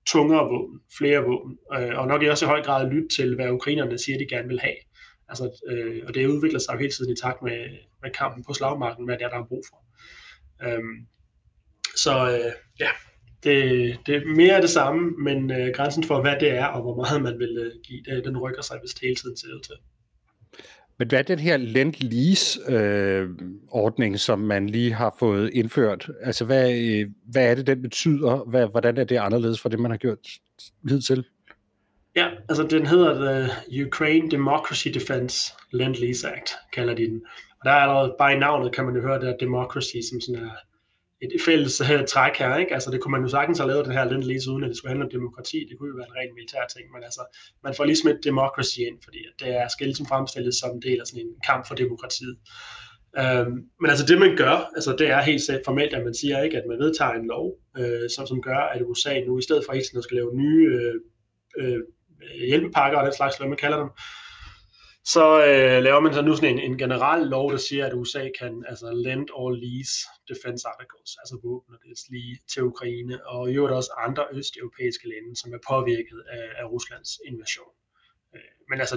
tungere 0.07 0.45
våben, 0.53 0.81
flere 0.99 1.21
våben, 1.29 1.59
øh, 1.77 1.99
og 1.99 2.07
nok 2.07 2.23
også 2.23 2.45
i 2.45 2.49
høj 2.49 2.63
grad 2.63 2.91
lytte 2.91 3.09
til, 3.17 3.35
hvad 3.35 3.51
ukrainerne 3.51 3.99
siger, 3.99 4.19
de 4.19 4.27
gerne 4.35 4.49
vil 4.49 4.61
have. 4.61 4.77
Altså, 5.29 5.45
øh, 5.71 6.03
og 6.07 6.15
det 6.15 6.27
udvikler 6.27 6.59
sig 6.59 6.73
jo 6.75 6.79
hele 6.79 6.93
tiden 6.93 7.13
i 7.13 7.21
takt 7.23 7.43
med, 7.43 7.59
med 8.03 8.11
kampen 8.11 8.45
på 8.45 8.53
slagmarken, 8.53 9.05
hvad 9.05 9.19
det 9.19 9.25
er, 9.25 9.29
der 9.29 9.39
er 9.39 9.45
brug 9.45 9.65
for. 9.71 9.86
Øhm, 10.63 11.07
så 11.97 12.31
øh, 12.31 12.53
ja, 12.81 12.89
det, 13.45 13.99
det 14.07 14.17
er 14.17 14.21
mere 14.37 14.55
af 14.55 14.61
det 14.61 14.71
samme, 14.71 15.11
men 15.11 15.51
øh, 15.51 15.69
grænsen 15.75 16.05
for, 16.05 16.21
hvad 16.21 16.37
det 16.41 16.51
er, 16.51 16.65
og 16.65 16.83
hvor 16.83 16.97
meget 16.97 17.23
man 17.23 17.39
vil 17.39 17.59
øh, 17.59 17.73
give, 17.85 18.03
det, 18.03 18.25
den 18.25 18.39
rykker 18.39 18.63
sig 18.63 18.79
vist 18.83 19.01
hele 19.01 19.15
tiden 19.15 19.37
til. 19.37 19.49
til. 19.63 19.75
Men 20.99 21.09
hvad 21.09 21.19
er 21.19 21.23
den 21.23 21.39
her 21.39 21.57
Lend-Lease-ordning, 21.57 24.15
øh, 24.15 24.19
som 24.19 24.39
man 24.39 24.67
lige 24.67 24.93
har 24.93 25.17
fået 25.19 25.51
indført? 25.55 26.11
Altså, 26.23 26.45
hvad, 26.45 26.79
øh, 26.79 27.07
hvad 27.25 27.51
er 27.51 27.55
det, 27.55 27.67
den 27.67 27.83
betyder? 27.83 28.51
Hvad, 28.51 28.67
hvordan 28.67 28.97
er 28.97 29.05
det 29.05 29.17
anderledes 29.17 29.61
fra 29.61 29.69
det, 29.69 29.81
man 29.81 29.91
har 29.91 29.99
gjort 29.99 30.19
hidtil? 30.89 31.25
Ja, 32.17 32.29
altså 32.49 32.63
den 32.63 32.87
hedder 32.87 33.49
The 33.71 33.87
Ukraine 33.87 34.31
Democracy 34.31 34.89
Defense 34.89 35.53
Lend-Lease 35.75 36.27
Act, 36.27 36.51
kalder 36.73 36.95
de 36.95 37.07
den. 37.07 37.23
Og 37.61 37.65
der 37.65 37.71
er 37.71 37.83
allerede, 37.85 38.15
bare 38.19 38.35
i 38.35 38.39
navnet 38.39 38.75
kan 38.75 38.85
man 38.85 38.97
jo 38.97 39.03
høre, 39.03 39.21
der 39.21 39.37
democracy 39.37 39.97
som 40.11 40.21
sådan 40.21 40.43
er 40.45 40.51
et 41.23 41.33
fælles 41.45 41.81
uh, 41.81 42.05
træk 42.09 42.37
her, 42.37 42.57
ikke? 42.57 42.75
Altså 42.75 42.91
det 42.91 43.01
kunne 43.01 43.13
man 43.13 43.23
jo 43.23 43.29
sagtens 43.29 43.59
have 43.59 43.71
lavet 43.71 43.85
den 43.87 43.93
her 43.93 44.05
lend 44.05 44.23
lige 44.23 44.51
uden 44.51 44.65
at 44.65 44.69
det 44.69 44.77
skulle 44.77 44.91
handle 44.91 45.05
om 45.05 45.11
demokrati. 45.11 45.59
Det 45.69 45.75
kunne 45.79 45.91
jo 45.93 45.97
være 46.01 46.11
en 46.11 46.17
ren 46.19 46.35
militær 46.35 46.65
ting, 46.75 46.85
men 46.95 47.03
altså 47.09 47.23
man 47.65 47.75
får 47.77 47.85
ligesom 47.85 48.11
et 48.11 48.21
democracy 48.25 48.79
ind, 48.79 48.99
fordi 49.05 49.19
det 49.41 49.49
er 49.61 49.69
skal 49.69 49.87
ligesom 49.87 50.07
fremstillet 50.07 50.55
som 50.55 50.71
en 50.77 50.83
del 50.83 51.01
af 51.01 51.07
sådan 51.07 51.27
en 51.27 51.35
kamp 51.49 51.63
for 51.69 51.75
demokratiet. 51.75 52.37
Øhm, 53.21 53.57
men 53.81 53.91
altså 53.93 54.07
det 54.07 54.19
man 54.19 54.37
gør, 54.37 54.57
altså 54.77 54.97
det 54.99 55.09
er 55.11 55.21
helt 55.21 55.43
formelt, 55.65 55.95
at 55.95 56.05
man 56.05 56.15
siger 56.15 56.43
ikke, 56.43 56.57
at 56.57 56.67
man 56.69 56.79
vedtager 56.79 57.13
en 57.13 57.27
lov, 57.27 57.47
øh, 57.79 58.07
som, 58.15 58.27
som 58.27 58.43
gør, 58.43 58.63
at 58.75 58.83
USA 58.83 59.21
nu 59.21 59.39
i 59.39 59.43
stedet 59.43 59.63
for 59.65 59.73
at 59.73 60.05
skal 60.05 60.17
lave 60.17 60.37
nye 60.43 60.65
øh, 60.77 60.95
øh, 61.61 61.81
hjælpepakker 62.49 62.99
og 62.99 63.05
den 63.05 63.15
slags, 63.15 63.37
hvad 63.37 63.49
man 63.49 63.59
kalder 63.65 63.79
dem, 63.79 63.91
så 65.15 65.25
øh, 65.49 65.83
laver 65.83 66.01
man 66.01 66.15
så 66.15 66.23
nu 66.23 66.37
sådan 66.37 66.53
en, 66.55 66.61
en 66.71 66.79
generel 66.79 67.27
lov, 67.27 67.53
der 67.53 67.57
siger, 67.57 67.87
at 67.87 67.95
USA 67.95 68.29
kan 68.41 68.65
altså 68.69 68.91
lend 69.07 69.29
or 69.33 69.51
lease 69.51 69.97
defense 70.31 70.69
articles, 70.73 71.11
altså 71.21 71.35
våben 71.45 71.75
og 71.75 71.81
det 71.83 71.99
lige 72.11 72.39
til 72.53 72.63
Ukraine, 72.63 73.27
og 73.27 73.51
i 73.51 73.55
øvrigt 73.55 73.75
også 73.75 73.91
andre 74.07 74.25
østeuropæiske 74.33 75.09
lande, 75.13 75.37
som 75.41 75.53
er 75.53 75.59
påvirket 75.71 76.21
af, 76.37 76.47
af 76.61 76.65
Ruslands 76.73 77.11
invasion. 77.31 77.73
Øh, 78.35 78.51
men 78.71 78.81
altså, 78.81 78.97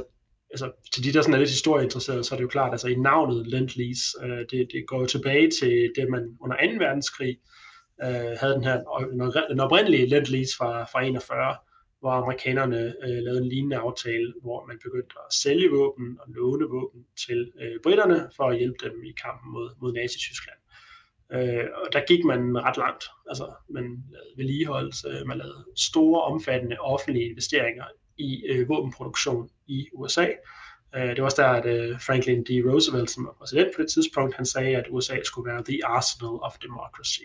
altså, 0.53 0.67
til 0.93 1.03
de, 1.03 1.13
der 1.13 1.21
sådan 1.21 1.33
er 1.33 1.43
lidt 1.43 1.57
historieinteresserede, 1.57 2.23
så 2.23 2.35
er 2.35 2.37
det 2.37 2.47
jo 2.47 2.55
klart, 2.57 2.71
altså 2.71 2.87
i 2.87 2.95
navnet 2.95 3.39
Lend-Lease, 3.53 4.25
øh, 4.25 4.41
det, 4.51 4.59
det 4.73 4.81
går 4.87 4.99
jo 4.99 5.05
tilbage 5.05 5.49
til 5.59 5.91
det, 5.95 6.05
man 6.09 6.23
under 6.43 6.55
2. 6.55 6.85
verdenskrig 6.85 7.33
øh, 8.03 8.33
havde 8.41 8.55
den 8.57 8.63
her, 8.63 8.77
den 9.49 9.59
oprindelige 9.59 10.09
Lend-Lease 10.11 10.53
fra, 10.57 10.69
fra 10.91 11.03
41, 11.03 11.55
hvor 11.99 12.11
amerikanerne 12.11 12.95
øh, 13.03 13.17
lavede 13.25 13.41
en 13.41 13.49
lignende 13.49 13.77
aftale, 13.77 14.33
hvor 14.41 14.65
man 14.65 14.79
begyndte 14.83 15.15
at 15.27 15.33
sælge 15.33 15.69
våben 15.69 16.17
og 16.21 16.27
låne 16.27 16.65
våben 16.65 17.05
til 17.25 17.51
øh, 17.61 17.79
britterne 17.83 18.29
for 18.35 18.43
at 18.43 18.57
hjælpe 18.57 18.85
dem 18.85 19.03
i 19.03 19.11
kampen 19.23 19.51
mod, 19.51 19.69
mod 19.81 19.93
Nazi-Tyskland. 19.93 20.59
Øh, 21.33 21.65
og 21.75 21.93
der 21.93 22.05
gik 22.07 22.25
man 22.25 22.57
ret 22.57 22.77
langt. 22.77 23.03
Altså, 23.29 23.53
man 23.69 23.83
lavede 23.83 24.33
vedligeholdelse, 24.37 25.23
man 25.25 25.37
lavede 25.37 25.65
store, 25.75 26.21
omfattende 26.21 26.77
offentlige 26.79 27.29
investeringer 27.29 27.85
i 28.17 28.45
øh, 28.49 28.69
våbenproduktion 28.69 29.49
i 29.67 29.87
USA. 29.93 30.27
Øh, 30.95 31.09
det 31.09 31.17
var 31.17 31.25
også 31.25 31.41
der, 31.41 31.49
at 31.49 31.65
øh, 31.65 32.01
Franklin 32.01 32.43
D. 32.43 32.49
Roosevelt, 32.49 33.09
som 33.09 33.25
var 33.25 33.35
præsident 33.39 33.75
på 33.75 33.81
det 33.81 33.91
tidspunkt, 33.91 34.35
han 34.35 34.45
sagde, 34.45 34.77
at 34.77 34.85
USA 34.89 35.17
skulle 35.23 35.51
være 35.51 35.63
the 35.63 35.85
arsenal 35.85 36.35
of 36.41 36.57
democracy. 36.61 37.21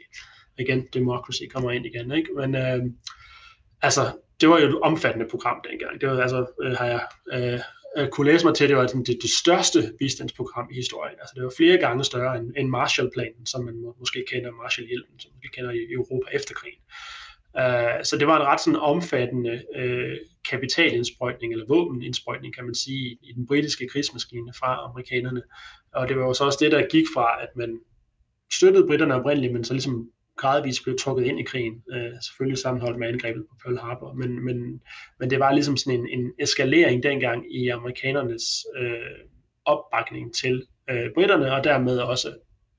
Igen, 0.59 0.87
democracy 0.93 1.43
kommer 1.53 1.71
ind 1.71 1.87
igen, 1.87 2.13
ikke? 2.13 2.31
Men 2.37 2.55
øh, 2.55 2.83
altså, 3.83 4.01
det 4.41 4.49
var 4.49 4.61
jo 4.61 4.69
et 4.69 4.81
omfattende 4.81 5.27
program 5.31 5.65
dengang. 5.71 6.01
Det 6.01 6.09
var 6.09 6.21
altså, 6.21 6.47
øh, 6.63 6.73
har 6.73 6.87
jeg 6.87 7.07
øh, 7.33 7.61
øh 7.99 8.09
kunne 8.09 8.33
læse 8.33 8.47
mig 8.47 8.55
til, 8.55 8.69
det 8.69 8.77
var 8.77 8.87
det, 8.87 9.07
det 9.07 9.31
største 9.43 9.93
bistandsprogram 9.99 10.69
i 10.73 10.75
historien. 10.75 11.17
Altså, 11.21 11.33
det 11.37 11.45
var 11.45 11.53
flere 11.57 11.79
gange 11.79 12.05
større 12.05 12.39
end, 12.39 12.53
end 12.57 12.69
Marshallplanen, 12.69 13.47
som 13.47 13.65
man 13.65 13.77
må, 13.77 13.97
måske 13.99 14.25
kender 14.33 14.51
Marshallhjælpen, 14.51 15.21
som 15.21 15.31
vi 15.43 15.49
kender 15.55 15.71
i 15.71 15.93
Europa 15.93 16.27
efter 16.33 16.55
krigen. 16.55 16.83
Uh, 17.59 18.03
så 18.05 18.17
det 18.19 18.27
var 18.27 18.37
en 18.37 18.47
ret 18.47 18.61
sådan 18.61 18.81
omfattende 18.81 19.63
uh, 19.79 20.17
kapitalindsprøjtning, 20.51 21.53
eller 21.53 21.67
våbenindsprøjtning, 21.69 22.55
kan 22.55 22.65
man 22.65 22.75
sige, 22.75 22.99
i, 22.99 23.19
i 23.23 23.33
den 23.33 23.47
britiske 23.47 23.89
krigsmaskine 23.89 24.53
fra 24.59 24.85
amerikanerne. 24.89 25.43
Og 25.95 26.09
det 26.09 26.17
var 26.19 26.25
jo 26.27 26.35
så 26.35 26.45
også 26.45 26.59
det, 26.61 26.73
der 26.73 26.89
gik 26.91 27.05
fra, 27.15 27.43
at 27.43 27.49
man 27.57 27.81
støttede 28.53 28.87
britterne 28.87 29.15
oprindeligt, 29.15 29.53
men 29.53 29.65
så 29.65 29.73
ligesom 29.75 30.11
gradvist 30.37 30.83
blev 30.83 30.99
trukket 30.99 31.27
ind 31.27 31.41
i 31.41 31.43
krigen, 31.43 31.83
øh, 31.93 32.13
selvfølgelig 32.23 32.59
sammenholdt 32.59 32.99
med 32.99 33.09
angrebet 33.09 33.45
på 33.51 33.57
Pearl 33.63 33.79
Harbor, 33.79 34.13
men, 34.13 34.45
men, 34.45 34.81
men 35.21 35.31
det 35.31 35.41
var 35.41 35.53
ligesom 35.53 35.77
sådan 35.77 36.01
en, 36.01 36.09
en 36.09 36.33
eskalering 36.39 37.03
dengang 37.03 37.55
i 37.55 37.69
amerikanernes 37.69 38.67
øh, 38.79 39.19
opbakning 39.65 40.35
til 40.35 40.67
øh, 40.91 41.11
britterne, 41.15 41.53
og 41.53 41.65
dermed 41.65 41.99
også 41.99 42.35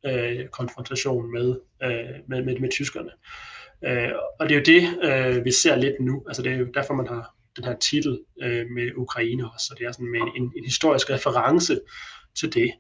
øh, 0.06 0.48
konfrontation 0.48 1.32
med, 1.32 1.60
øh, 1.84 2.20
med, 2.28 2.44
med, 2.44 2.60
med 2.60 2.72
tyskerne. 2.72 3.12
Øh, 3.86 4.12
og 4.40 4.50
det 4.50 4.56
er 4.56 4.60
jo 4.60 4.66
det, 4.66 4.84
øh, 5.04 5.46
vi 5.46 5.52
ser 5.52 5.76
lidt 5.76 5.96
nu, 6.00 6.24
altså 6.28 6.42
det 6.42 6.52
er 6.52 6.58
jo 6.58 6.66
derfor, 6.74 6.94
man 6.94 7.08
har 7.08 7.36
den 7.56 7.64
her 7.64 7.76
titel 7.76 8.20
øh, 8.44 8.66
med 8.70 8.92
Ukraine 8.96 9.52
også, 9.52 9.66
så 9.66 9.76
det 9.80 9.88
er 9.88 9.92
sådan 9.92 10.12
med 10.12 10.22
en, 10.38 10.52
en 10.58 10.66
historisk 10.66 11.10
reference 11.10 11.80
til 12.40 12.54
det. 12.54 12.72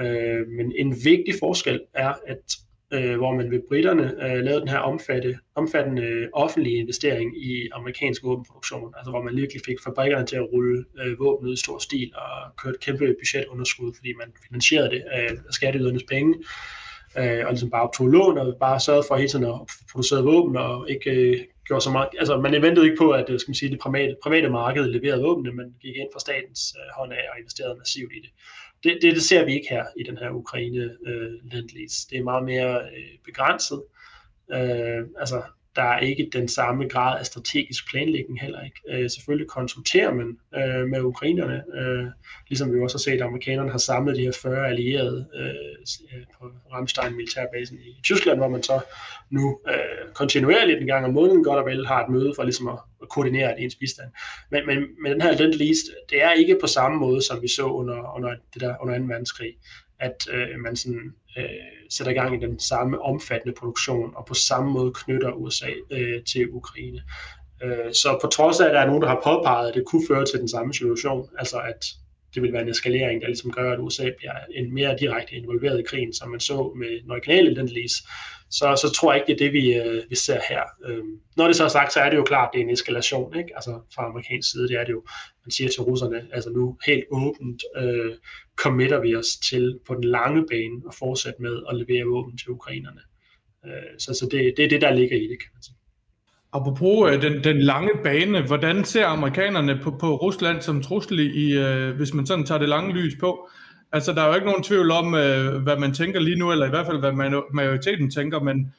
Øh, 0.00 0.48
men 0.48 0.72
en 0.78 0.96
vigtig 1.04 1.34
forskel 1.40 1.80
er, 1.94 2.14
at 2.26 2.56
øh, 2.92 3.16
hvor 3.16 3.34
man 3.34 3.50
ved 3.50 3.60
britterne 3.68 4.04
øh, 4.24 4.44
lavede 4.44 4.60
den 4.60 4.68
her 4.68 4.78
omfatte, 4.78 5.38
omfattende 5.54 6.02
øh, 6.02 6.28
offentlige 6.32 6.78
investering 6.78 7.44
i 7.44 7.68
amerikansk 7.72 8.24
våbenproduktion, 8.24 8.94
altså 8.96 9.10
hvor 9.10 9.22
man 9.22 9.36
virkelig 9.36 9.62
fik 9.66 9.76
fabrikkerne 9.84 10.26
til 10.26 10.36
at 10.36 10.48
rulle 10.52 10.84
øh, 11.00 11.18
våben 11.18 11.48
ud 11.48 11.52
i 11.52 11.56
stor 11.56 11.78
stil 11.78 12.12
og 12.16 12.56
kørte 12.62 12.78
kæmpe 12.80 13.14
budgetunderskud, 13.20 13.92
fordi 13.96 14.12
man 14.20 14.32
finansierede 14.48 14.90
det 14.90 15.02
øh, 15.18 15.38
af 15.48 15.54
skatteydernes 15.54 16.04
penge, 16.08 16.34
øh, 17.18 17.46
og 17.46 17.50
ligesom 17.52 17.70
bare 17.70 17.82
optog 17.82 18.08
lån 18.08 18.38
og 18.38 18.56
bare 18.60 18.80
sørgede 18.80 19.04
for 19.08 19.16
hele 19.16 19.28
tiden 19.28 19.44
at 19.44 19.60
producere 19.92 20.22
våben 20.22 20.56
og 20.56 20.90
ikke 20.90 21.10
øh, 21.10 21.40
gjorde 21.66 21.84
så 21.84 21.90
meget, 21.90 22.08
altså 22.18 22.40
man 22.40 22.62
ventede 22.62 22.86
ikke 22.86 22.98
på, 22.98 23.10
at 23.10 23.30
øh, 23.30 23.40
skal 23.40 23.50
man 23.50 23.54
sige, 23.54 23.70
det 23.70 23.78
private, 23.78 24.16
private 24.22 24.48
marked 24.48 24.84
leverede 24.86 25.22
våbnene, 25.22 25.56
men 25.56 25.66
gik 25.82 25.96
ind 25.96 26.08
fra 26.12 26.20
statens 26.20 26.60
øh, 26.78 26.88
hånd 26.98 27.12
af 27.12 27.24
og 27.32 27.38
investerede 27.38 27.78
massivt 27.78 28.12
i 28.12 28.20
det 28.24 28.30
det, 28.86 28.98
det, 29.02 29.14
det 29.14 29.22
ser 29.22 29.44
vi 29.44 29.54
ikke 29.54 29.68
her 29.70 29.84
i 29.96 30.02
den 30.02 30.18
her 30.18 30.30
Ukraine 30.30 30.96
øh, 31.06 31.32
landlease. 31.52 32.06
Det 32.10 32.18
er 32.18 32.24
meget 32.24 32.44
mere 32.44 32.82
øh, 32.82 33.18
begrænset. 33.24 33.82
Øh, 34.52 35.04
altså, 35.18 35.42
der 35.76 35.82
er 35.82 35.98
ikke 35.98 36.30
den 36.32 36.48
samme 36.48 36.88
grad 36.88 37.18
af 37.18 37.26
strategisk 37.26 37.90
planlægning 37.90 38.40
heller 38.40 38.64
ikke. 38.64 38.80
Øh, 38.88 39.10
selvfølgelig 39.10 39.48
konsulterer 39.48 40.14
man 40.14 40.38
øh, 40.56 40.86
med 40.88 41.00
ukrainerne, 41.00 41.62
øh, 41.74 42.06
ligesom 42.48 42.74
vi 42.74 42.80
også 42.80 42.96
har 42.96 42.98
set, 42.98 43.12
at 43.12 43.22
amerikanerne 43.22 43.70
har 43.70 43.78
samlet 43.78 44.16
de 44.16 44.22
her 44.22 44.32
40 44.42 44.68
allierede 44.68 45.26
øh, 45.34 46.22
på 46.38 46.50
Ramstein 46.72 47.16
militærbasen 47.16 47.78
i 47.78 48.00
Tyskland, 48.02 48.38
hvor 48.38 48.48
man 48.48 48.62
så 48.62 48.80
nu 49.30 49.60
øh, 49.68 50.12
kontinuerligt 50.14 50.80
en 50.80 50.86
gang 50.86 51.04
om 51.04 51.12
måneden 51.12 51.44
godt 51.44 51.58
og 51.58 51.66
vel 51.66 51.86
har 51.86 52.04
et 52.04 52.12
møde 52.12 52.32
for 52.36 52.42
ligesom 52.42 52.68
at, 52.68 52.78
at 53.02 53.08
koordinere 53.08 53.60
ens 53.60 53.74
bistand. 53.74 54.10
Men, 54.50 54.66
men, 54.66 54.78
men 55.02 55.12
den 55.12 55.20
her 55.20 55.32
lend 55.32 55.54
lease, 55.54 55.82
det 56.10 56.22
er 56.22 56.32
ikke 56.32 56.58
på 56.60 56.66
samme 56.66 56.98
måde, 56.98 57.22
som 57.22 57.42
vi 57.42 57.48
så 57.48 57.62
under, 57.62 58.16
under 58.16 58.34
det 58.54 58.60
der 58.60 58.74
under 58.82 58.98
2. 58.98 59.04
verdenskrig, 59.04 59.52
at 60.00 60.16
øh, 60.32 60.60
man 60.64 60.76
sådan 60.76 61.14
øh, 61.36 61.44
sætter 61.90 62.12
i 62.12 62.14
gang 62.14 62.34
i 62.34 62.46
den 62.46 62.58
samme 62.58 63.02
omfattende 63.02 63.54
produktion, 63.58 64.12
og 64.16 64.26
på 64.26 64.34
samme 64.34 64.70
måde 64.70 64.92
knytter 64.92 65.32
USA 65.32 65.70
øh, 65.90 66.22
til 66.24 66.50
Ukraine. 66.50 67.02
Øh, 67.62 67.92
så 67.92 68.18
på 68.22 68.26
trods 68.26 68.60
af, 68.60 68.66
at 68.66 68.74
der 68.74 68.80
er 68.80 68.86
nogen, 68.86 69.02
der 69.02 69.08
har 69.08 69.20
påpeget, 69.24 69.68
at 69.68 69.74
det 69.74 69.84
kunne 69.86 70.06
føre 70.08 70.24
til 70.24 70.40
den 70.40 70.48
samme 70.48 70.74
situation, 70.74 71.28
altså 71.38 71.58
at 71.58 71.86
det 72.34 72.42
vil 72.42 72.52
være 72.52 72.62
en 72.62 72.68
eskalering, 72.68 73.20
der 73.20 73.26
ligesom 73.26 73.52
gør, 73.52 73.72
at 73.72 73.78
USA 73.80 74.10
bliver 74.18 74.32
en 74.54 74.74
mere 74.74 74.96
direkte 75.00 75.34
involveret 75.34 75.80
i 75.80 75.82
krigen, 75.82 76.12
som 76.12 76.30
man 76.30 76.40
så 76.40 76.72
med 76.76 77.02
den 77.02 77.10
originale 77.10 77.66
lease, 77.66 78.02
så, 78.50 78.76
så 78.82 78.92
tror 78.96 79.12
jeg 79.12 79.20
ikke, 79.20 79.26
det 79.26 79.34
er 79.34 79.44
det, 79.44 79.52
vi, 79.52 79.74
øh, 79.74 80.10
vi 80.10 80.14
ser 80.14 80.40
her. 80.48 80.62
Øhm, 80.86 81.20
når 81.36 81.46
det 81.46 81.56
så 81.56 81.64
er 81.64 81.68
sagt, 81.68 81.92
så 81.92 82.00
er 82.00 82.10
det 82.10 82.16
jo 82.16 82.24
klart, 82.24 82.50
det 82.52 82.60
er 82.60 82.64
en 82.64 82.70
eskalation, 82.70 83.38
ikke? 83.38 83.50
altså 83.54 83.80
fra 83.94 84.06
amerikansk 84.06 84.50
side, 84.50 84.68
det 84.68 84.76
er 84.76 84.84
det 84.84 84.92
jo, 84.92 85.02
man 85.44 85.50
siger 85.50 85.68
til 85.68 85.82
russerne, 85.82 86.28
altså 86.32 86.50
nu 86.50 86.78
helt 86.86 87.04
åbent, 87.10 87.62
øh, 87.76 88.14
committer 88.56 89.00
vi 89.00 89.16
os 89.16 89.26
til 89.48 89.78
på 89.86 89.94
den 89.94 90.04
lange 90.04 90.46
bane 90.50 90.82
at 90.88 90.94
fortsætte 90.94 91.42
med 91.42 91.62
at 91.70 91.76
levere 91.76 92.04
våben 92.04 92.38
til 92.38 92.50
ukrainerne. 92.50 93.00
Øh, 93.66 93.98
så 93.98 94.14
så 94.14 94.28
det, 94.30 94.54
det 94.56 94.64
er 94.64 94.68
det, 94.68 94.80
der 94.80 94.94
ligger 94.94 95.16
i 95.16 95.26
det, 95.28 95.38
kan 95.42 95.50
man 95.54 95.62
sige. 95.62 95.76
Apropos 96.52 97.10
øh, 97.10 97.22
den, 97.22 97.44
den 97.44 97.60
lange 97.60 97.90
bane, 98.04 98.46
hvordan 98.46 98.84
ser 98.84 99.06
amerikanerne 99.06 99.80
på, 99.82 99.90
på 99.90 100.16
Rusland 100.16 100.60
som 100.60 100.82
trussel 100.82 101.18
i, 101.18 101.58
øh, 101.58 101.96
hvis 101.96 102.14
man 102.14 102.26
sådan 102.26 102.46
tager 102.46 102.58
det 102.58 102.68
lange 102.68 102.92
lys 102.92 103.14
på? 103.20 103.48
Altså, 103.92 104.12
der 104.12 104.22
er 104.22 104.28
jo 104.28 104.34
ikke 104.34 104.46
nogen 104.46 104.62
tvivl 104.62 104.90
om, 104.90 105.14
øh, 105.14 105.62
hvad 105.62 105.76
man 105.76 105.94
tænker 105.94 106.20
lige 106.20 106.38
nu, 106.38 106.52
eller 106.52 106.66
i 106.66 106.70
hvert 106.70 106.86
fald, 106.86 106.98
hvad 106.98 107.12
man, 107.12 107.42
majoriteten 107.52 108.10
tænker, 108.10 108.40
men 108.40 108.74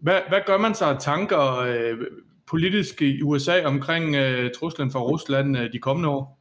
hvad, 0.00 0.20
hvad 0.28 0.38
gør 0.46 0.58
man 0.58 0.74
sig 0.74 0.88
af 0.88 1.00
tanker 1.00 1.58
øh, 1.58 1.98
politisk 2.46 3.02
i 3.02 3.22
USA 3.22 3.64
omkring 3.64 4.16
øh, 4.16 4.50
truslen 4.58 4.90
fra 4.90 5.00
Rusland 5.00 5.58
øh, 5.58 5.72
de 5.72 5.78
kommende 5.78 6.08
år? 6.08 6.39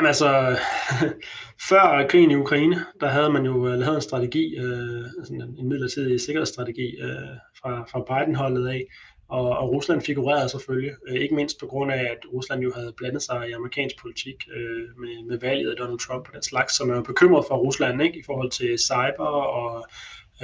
Jamen 0.00 0.08
altså, 0.08 0.58
før 1.70 2.06
krigen 2.08 2.30
i 2.30 2.34
Ukraine, 2.34 2.84
der 3.00 3.08
havde 3.08 3.30
man 3.30 3.44
jo 3.44 3.68
øh, 3.68 3.78
lavet 3.78 3.94
en 3.94 4.00
strategi, 4.00 4.56
øh, 4.56 5.04
sådan 5.24 5.54
en 5.58 5.68
midlertidig 5.68 6.20
sikkerhedsstrategi 6.20 6.96
øh, 7.00 7.36
fra, 7.60 7.84
fra 7.90 8.00
Biden-holdet 8.08 8.68
af, 8.68 8.84
og, 9.28 9.48
og 9.58 9.70
Rusland 9.70 10.02
figurerede 10.02 10.48
selvfølgelig, 10.48 10.92
øh, 11.08 11.16
ikke 11.16 11.34
mindst 11.34 11.60
på 11.60 11.66
grund 11.66 11.92
af, 11.92 12.02
at 12.02 12.18
Rusland 12.32 12.62
jo 12.62 12.72
havde 12.74 12.92
blandet 12.96 13.22
sig 13.22 13.48
i 13.48 13.52
amerikansk 13.52 14.00
politik 14.00 14.36
øh, 14.56 15.00
med, 15.00 15.24
med 15.28 15.38
valget 15.40 15.70
af 15.70 15.76
Donald 15.76 15.98
Trump 15.98 16.28
og 16.28 16.34
den 16.34 16.42
slags, 16.42 16.76
som 16.76 16.90
er 16.90 17.02
bekymret 17.02 17.44
for 17.48 17.56
Rusland 17.56 18.02
ikke, 18.02 18.18
i 18.18 18.22
forhold 18.26 18.50
til 18.50 18.78
cyber 18.78 19.30
og 19.60 19.86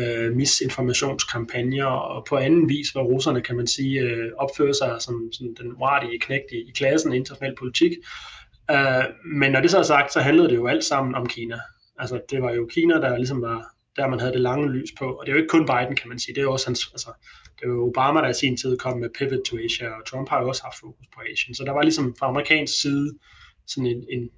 øh, 0.01 0.33
misinformationskampagner, 0.33 1.87
og 1.87 2.27
på 2.29 2.37
anden 2.37 2.69
vis, 2.69 2.89
hvor 2.91 3.03
russerne, 3.03 3.43
kan 3.43 3.57
man 3.57 3.67
sige, 3.67 4.01
øh, 4.01 4.33
opfører 4.39 4.73
sig 4.73 4.97
som, 5.01 5.29
som 5.33 5.47
den 5.61 5.73
uartige 5.73 6.21
knægt 6.21 6.53
i, 6.53 6.57
i 6.57 6.73
klassen 6.75 7.13
i 7.13 7.17
international 7.17 7.55
politik. 7.59 7.93
Øh, 8.71 9.05
men 9.25 9.53
når 9.53 9.61
det 9.61 9.71
så 9.71 9.79
er 9.79 9.83
sagt, 9.83 10.13
så 10.13 10.21
handlede 10.21 10.49
det 10.49 10.57
jo 10.57 10.67
alt 10.67 10.85
sammen 10.85 11.15
om 11.15 11.27
Kina. 11.27 11.59
Altså, 11.99 12.21
det 12.31 12.43
var 12.43 12.53
jo 12.53 12.67
Kina, 12.67 12.95
der 12.95 13.17
ligesom 13.17 13.43
var 13.43 13.77
der 13.97 14.09
man 14.09 14.21
havde 14.21 14.33
det 14.33 14.41
lange 14.41 14.73
lys 14.73 14.93
på. 14.99 15.05
Og 15.15 15.27
det 15.27 15.33
er 15.33 15.37
jo 15.37 15.43
ikke 15.43 15.49
kun 15.49 15.67
Biden, 15.67 15.97
kan 15.97 16.09
man 16.09 16.19
sige. 16.19 16.35
Det 16.35 16.41
er 16.41 16.45
jo 16.45 16.53
også 16.53 16.67
hans, 16.67 16.89
altså, 16.93 17.11
det 17.61 17.69
var 17.69 17.75
jo 17.75 17.87
Obama, 17.87 18.21
der 18.21 18.29
i 18.29 18.35
sin 18.35 18.57
tid 18.57 18.79
kom 18.79 18.99
med 18.99 19.11
Pivot 19.19 19.45
to 19.47 19.57
Asia, 19.59 19.89
og 19.89 20.07
Trump 20.07 20.29
har 20.29 20.41
jo 20.41 20.49
også 20.49 20.63
haft 20.63 20.79
fokus 20.81 21.07
på 21.15 21.21
Asien. 21.33 21.55
Så 21.55 21.65
der 21.65 21.73
var 21.73 21.83
ligesom 21.83 22.15
fra 22.19 22.29
amerikansk 22.29 22.81
side 22.81 23.19
sådan 23.67 23.87
en, 23.87 24.05
en 24.11 24.31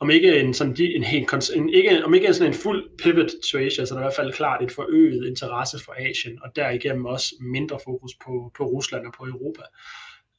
om 0.00 0.10
ikke 0.10 0.40
en 0.40 0.54
sådan 0.54 0.76
en 0.78 1.04
helt 1.04 1.50
en, 1.56 1.68
ikke, 1.68 2.04
om 2.04 2.14
ikke 2.14 2.34
sådan 2.34 2.52
en 2.52 2.58
fuld 2.58 2.98
pivot 2.98 3.30
to 3.50 3.58
Asia, 3.58 3.84
så 3.84 3.94
der 3.94 4.00
er 4.00 4.04
i 4.04 4.06
hvert 4.06 4.16
fald 4.16 4.32
klart 4.32 4.62
et 4.62 4.72
forøget 4.72 5.26
interesse 5.26 5.84
for 5.84 5.94
Asien, 5.98 6.38
og 6.42 6.56
derigennem 6.56 7.04
også 7.04 7.34
mindre 7.40 7.78
fokus 7.84 8.12
på, 8.24 8.52
på 8.56 8.64
Rusland 8.64 9.06
og 9.06 9.12
på 9.18 9.26
Europa. 9.26 9.62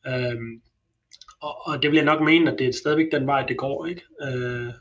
Øhm, 0.07 0.61
og, 1.41 1.67
og 1.67 1.81
det 1.81 1.91
vil 1.91 1.97
jeg 1.97 2.05
nok 2.05 2.21
mene, 2.21 2.51
at 2.51 2.59
det 2.59 2.67
er 2.67 2.73
stadigvæk 2.73 3.11
den 3.11 3.27
vej, 3.27 3.45
det 3.45 3.57
går. 3.57 3.85
ikke. 3.85 4.01
Øh, 4.23 4.73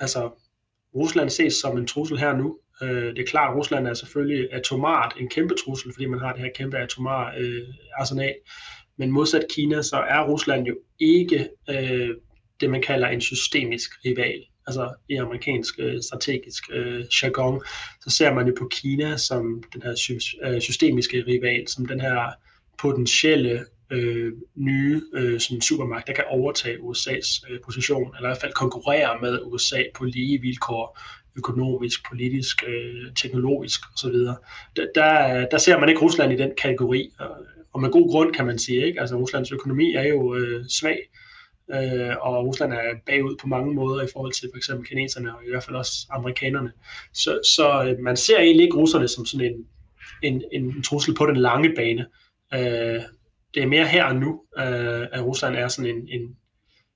altså, 0.00 0.30
Rusland 0.94 1.30
ses 1.30 1.54
som 1.54 1.78
en 1.78 1.86
trussel 1.86 2.18
her 2.18 2.36
nu, 2.36 2.58
Øh, 2.82 3.16
det 3.16 3.18
er 3.18 3.26
klart, 3.26 3.50
at 3.50 3.56
Rusland 3.56 3.86
er 3.86 3.94
selvfølgelig 3.94 4.52
atomart 4.52 5.14
en 5.20 5.28
kæmpe 5.28 5.54
trussel, 5.54 5.92
fordi 5.92 6.06
man 6.06 6.20
har 6.20 6.32
det 6.32 6.42
her 6.42 6.50
kæmpe 6.54 6.78
atomar 6.78 7.34
øh, 7.38 7.62
arsenal. 7.98 8.34
Men 8.98 9.10
modsat 9.10 9.44
Kina, 9.50 9.82
så 9.82 9.96
er 9.96 10.28
Rusland 10.28 10.66
jo 10.66 10.76
ikke 11.00 11.48
øh, 11.70 12.10
det, 12.60 12.70
man 12.70 12.82
kalder 12.82 13.08
en 13.08 13.20
systemisk 13.20 13.90
rival. 14.04 14.44
Altså 14.66 14.94
i 15.08 15.14
amerikansk 15.14 15.74
øh, 15.78 16.02
strategisk 16.02 16.64
øh, 16.72 17.04
jargon, 17.22 17.62
så 18.04 18.10
ser 18.10 18.34
man 18.34 18.46
jo 18.46 18.54
på 18.58 18.68
Kina 18.70 19.16
som 19.16 19.62
den 19.72 19.82
her 19.82 19.94
sy- 19.94 20.36
øh, 20.44 20.60
systemiske 20.60 21.24
rival, 21.26 21.68
som 21.68 21.86
den 21.86 22.00
her 22.00 22.32
potentielle 22.78 23.64
øh, 23.90 24.32
nye 24.54 25.02
øh, 25.14 25.40
sådan 25.40 25.60
supermagt, 25.60 26.06
der 26.06 26.12
kan 26.12 26.24
overtage 26.28 26.78
USA's 26.78 27.50
øh, 27.50 27.60
position, 27.64 28.16
eller 28.16 28.28
i 28.28 28.30
hvert 28.30 28.40
fald 28.40 28.52
konkurrere 28.52 29.18
med 29.20 29.38
USA 29.44 29.82
på 29.94 30.04
lige 30.04 30.40
vilkår 30.40 30.98
økonomisk, 31.36 32.08
politisk, 32.08 32.64
øh, 32.66 33.14
teknologisk 33.14 33.80
osv. 33.94 34.14
Der, 34.76 34.86
der, 34.94 35.46
der 35.50 35.58
ser 35.58 35.78
man 35.78 35.88
ikke 35.88 36.00
Rusland 36.00 36.32
i 36.32 36.36
den 36.36 36.50
kategori, 36.58 37.10
og, 37.18 37.36
og 37.72 37.80
med 37.80 37.90
god 37.90 38.10
grund 38.10 38.34
kan 38.34 38.46
man 38.46 38.58
sige. 38.58 38.86
Ikke? 38.86 39.00
Altså 39.00 39.16
Ruslands 39.16 39.52
økonomi 39.52 39.94
er 39.94 40.08
jo 40.08 40.34
øh, 40.34 40.64
svag, 40.68 40.98
øh, 41.74 42.16
og 42.20 42.46
Rusland 42.46 42.72
er 42.72 42.94
bagud 43.06 43.36
på 43.40 43.46
mange 43.46 43.74
måder 43.74 44.02
i 44.02 44.08
forhold 44.12 44.32
til 44.32 44.48
for 44.52 44.56
eksempel 44.56 44.86
kineserne 44.86 45.36
og 45.36 45.44
i 45.46 45.50
hvert 45.50 45.64
fald 45.64 45.76
også 45.76 46.06
amerikanerne. 46.10 46.72
Så, 47.12 47.40
så 47.54 47.84
øh, 47.84 47.98
man 47.98 48.16
ser 48.16 48.38
egentlig 48.38 48.64
ikke 48.64 48.76
russerne 48.76 49.08
som 49.08 49.26
sådan 49.26 49.46
en, 49.46 49.66
en, 50.22 50.42
en 50.52 50.82
trussel 50.82 51.14
på 51.14 51.26
den 51.26 51.36
lange 51.36 51.74
bane. 51.76 52.06
Øh, 52.54 53.02
det 53.54 53.62
er 53.62 53.66
mere 53.66 53.86
her 53.86 54.04
og 54.04 54.16
nu, 54.16 54.40
øh, 54.58 55.06
at 55.12 55.24
Rusland 55.24 55.56
er 55.56 55.68
sådan 55.68 55.96
en, 55.96 56.08
en, 56.08 56.36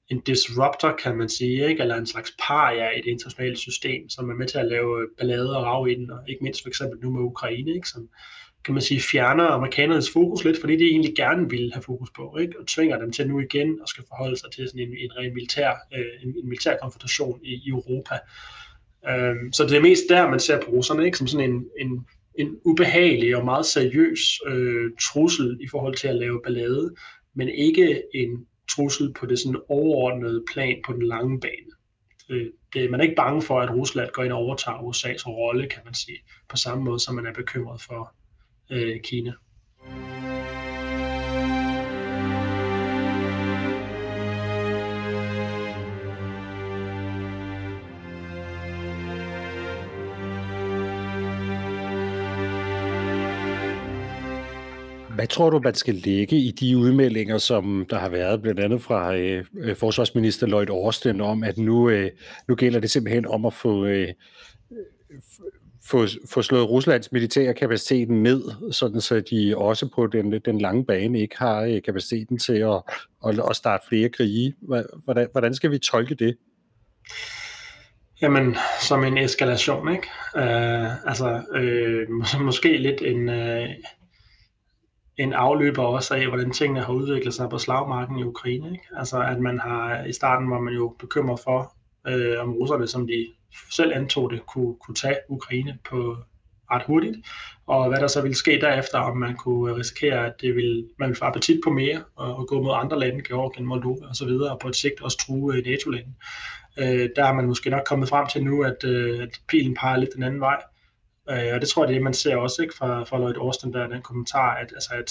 en 0.08 0.20
disruptor, 0.20 0.96
kan 1.02 1.16
man 1.16 1.28
sige, 1.28 1.68
ikke? 1.68 1.82
eller 1.82 1.96
en 1.96 2.06
slags 2.06 2.36
paria 2.48 2.88
i 2.90 2.96
det 2.96 3.10
internationale 3.10 3.56
system, 3.56 4.08
som 4.08 4.30
er 4.30 4.34
med 4.34 4.46
til 4.46 4.58
at 4.58 4.68
lave 4.68 5.02
øh, 5.02 5.08
ballade 5.18 5.56
og 5.56 5.64
rave 5.64 5.92
i 5.92 5.94
den, 5.94 6.10
og 6.10 6.18
ikke 6.28 6.44
mindst 6.44 6.62
for 6.62 6.68
eksempel 6.68 7.00
nu 7.00 7.10
med 7.10 7.20
Ukraine, 7.20 7.74
ikke? 7.74 7.88
som 7.88 8.08
kan 8.64 8.74
man 8.74 8.82
sige, 8.82 9.00
fjerner 9.00 9.44
amerikanernes 9.44 10.10
fokus 10.12 10.44
lidt, 10.44 10.60
fordi 10.60 10.76
de 10.76 10.84
egentlig 10.84 11.14
gerne 11.16 11.50
vil 11.50 11.70
have 11.72 11.82
fokus 11.82 12.10
på, 12.16 12.36
ikke? 12.40 12.60
og 12.60 12.66
tvinger 12.66 12.98
dem 12.98 13.12
til 13.12 13.28
nu 13.28 13.40
igen 13.40 13.78
at 13.82 13.88
skal 13.88 14.04
forholde 14.08 14.36
sig 14.36 14.50
til 14.52 14.68
sådan 14.68 14.80
en, 14.80 14.88
en 14.88 15.16
ren 15.16 15.34
militær, 15.34 15.70
øh, 15.94 16.22
en, 16.22 16.28
en 16.28 16.48
militær 16.48 16.76
konfrontation 16.82 17.40
i, 17.42 17.52
i 17.54 17.68
Europa. 17.68 18.14
Øh, 19.10 19.36
så 19.52 19.64
det 19.64 19.76
er 19.76 19.80
mest 19.80 20.02
der, 20.08 20.30
man 20.30 20.40
ser 20.40 20.60
på 20.60 20.70
russerne, 20.70 21.04
ikke? 21.04 21.18
som 21.18 21.26
sådan 21.26 21.50
en, 21.50 21.66
en, 21.80 22.06
en 22.38 22.58
ubehagelig 22.64 23.36
og 23.36 23.44
meget 23.44 23.66
seriøs 23.66 24.40
øh, 24.46 24.90
trussel 25.00 25.58
i 25.60 25.68
forhold 25.70 25.94
til 25.94 26.08
at 26.08 26.16
lave 26.16 26.40
ballade, 26.44 26.94
men 27.34 27.48
ikke 27.48 28.02
en 28.14 28.46
trussel 28.70 29.12
på 29.12 29.26
det 29.26 29.38
sådan 29.38 29.60
overordnede 29.68 30.44
plan 30.52 30.76
på 30.86 30.92
den 30.92 31.02
lange 31.02 31.40
bane. 31.40 31.72
Øh, 32.30 32.46
det, 32.74 32.90
man 32.90 33.00
er 33.00 33.04
ikke 33.04 33.16
bange 33.16 33.42
for, 33.42 33.60
at 33.60 33.74
Rusland 33.74 34.10
går 34.12 34.22
ind 34.22 34.32
og 34.32 34.38
overtager 34.38 34.78
USA's 34.78 35.28
rolle, 35.28 35.68
kan 35.68 35.82
man 35.84 35.94
sige, 35.94 36.18
på 36.48 36.56
samme 36.56 36.84
måde 36.84 37.00
som 37.00 37.14
man 37.14 37.26
er 37.26 37.32
bekymret 37.32 37.80
for 37.80 38.14
øh, 38.70 39.00
Kina. 39.00 39.32
Hvad 55.22 55.28
tror 55.28 55.50
du, 55.50 55.60
man 55.64 55.74
skal 55.74 55.94
lægge 55.94 56.36
i 56.36 56.50
de 56.50 56.78
udmeldinger, 56.78 57.38
som 57.38 57.86
der 57.90 57.98
har 57.98 58.08
været 58.08 58.42
blandt 58.42 58.60
andet 58.60 58.82
fra 58.82 59.16
øh, 59.16 59.44
øh 59.56 59.76
forsvarsminister 59.76 60.46
Lloyd 60.46 60.70
Austin 60.70 61.20
om, 61.20 61.44
at 61.44 61.58
nu, 61.58 61.88
øh, 61.88 62.10
nu 62.48 62.54
gælder 62.54 62.80
det 62.80 62.90
simpelthen 62.90 63.26
om 63.26 63.46
at 63.46 63.54
få, 63.54 63.86
øh, 63.86 64.08
få, 65.84 66.06
få 66.30 66.42
slået 66.42 66.70
Ruslands 66.70 67.12
militære 67.12 67.54
kapacitet 67.54 68.10
ned, 68.10 68.72
sådan 68.72 69.00
så 69.00 69.20
de 69.30 69.56
også 69.56 69.88
på 69.94 70.06
den, 70.06 70.40
den 70.44 70.60
lange 70.60 70.84
bane 70.84 71.20
ikke 71.20 71.38
har 71.38 71.62
øh, 71.62 71.82
kapaciteten 71.82 72.38
til 72.38 72.56
at, 72.56 72.82
at, 73.26 73.40
at 73.50 73.56
starte 73.56 73.84
flere 73.88 74.08
krige. 74.08 74.54
Hvordan, 75.04 75.28
hvordan 75.32 75.54
skal 75.54 75.70
vi 75.70 75.78
tolke 75.78 76.14
det? 76.14 76.36
Jamen, 78.22 78.56
som 78.80 79.04
en 79.04 79.18
eskalation, 79.18 79.92
ikke? 79.92 80.08
Øh, 80.36 81.08
altså, 81.08 81.42
øh, 81.54 82.08
måske 82.40 82.76
lidt 82.76 83.02
en... 83.02 83.28
Øh 83.28 83.68
en 85.16 85.32
afløber 85.32 85.82
også 85.82 86.14
af, 86.14 86.26
hvordan 86.26 86.50
tingene 86.50 86.80
har 86.80 86.92
udviklet 86.92 87.34
sig 87.34 87.50
på 87.50 87.58
slagmarken 87.58 88.18
i 88.18 88.22
Ukraine. 88.22 88.72
Ikke? 88.72 88.84
Altså 88.96 89.22
at 89.22 89.40
man 89.40 89.58
har, 89.58 90.04
i 90.04 90.12
starten 90.12 90.50
var 90.50 90.60
man 90.60 90.74
jo 90.74 90.96
bekymret 90.98 91.40
for, 91.44 91.74
øh, 92.08 92.40
om 92.40 92.52
russerne, 92.52 92.86
som 92.86 93.06
de 93.06 93.26
selv 93.70 93.92
antog 93.94 94.30
det, 94.30 94.46
kunne, 94.46 94.74
kunne 94.74 94.94
tage 94.94 95.16
Ukraine 95.28 95.78
på 95.90 96.16
ret 96.70 96.82
hurtigt, 96.86 97.16
og 97.66 97.88
hvad 97.88 97.98
der 97.98 98.06
så 98.06 98.22
ville 98.22 98.34
ske 98.34 98.60
derefter, 98.60 98.98
om 98.98 99.16
man 99.16 99.36
kunne 99.36 99.76
risikere, 99.76 100.26
at 100.26 100.32
det 100.40 100.54
ville, 100.54 100.88
man 100.98 101.08
ville 101.08 101.18
få 101.18 101.24
appetit 101.24 101.60
på 101.64 101.70
mere, 101.70 102.02
og, 102.16 102.36
og 102.36 102.46
gå 102.46 102.62
mod 102.62 102.74
andre 102.74 102.98
lande, 102.98 103.22
Georgien, 103.22 103.66
Moldova 103.66 104.06
osv., 104.10 104.28
og 104.28 104.58
på 104.58 104.68
et 104.68 104.76
sigt 104.76 105.02
også 105.02 105.18
true 105.18 105.56
øh, 105.56 105.64
NATO-lande. 105.66 106.12
Øh, 106.78 107.08
der 107.16 107.24
er 107.24 107.32
man 107.32 107.46
måske 107.46 107.70
nok 107.70 107.82
kommet 107.86 108.08
frem 108.08 108.26
til 108.26 108.44
nu, 108.44 108.62
at, 108.62 108.84
øh, 108.84 109.22
at 109.22 109.40
pilen 109.48 109.74
peger 109.74 109.96
lidt 109.96 110.10
den 110.14 110.22
anden 110.22 110.40
vej, 110.40 110.62
Øh, 111.30 111.54
og 111.54 111.60
det 111.60 111.68
tror 111.68 111.84
jeg, 111.84 111.88
det 111.88 111.96
er, 111.96 112.02
man 112.02 112.14
ser 112.14 112.36
også 112.36 112.62
ikke 112.62 112.74
fra, 112.74 113.04
fra 113.04 113.18
Lloyd 113.18 113.34
Austin, 113.36 113.72
der 113.72 113.86
den 113.86 114.02
kommentar, 114.02 114.54
at, 114.54 114.72
altså 114.72 114.90
at, 114.94 115.10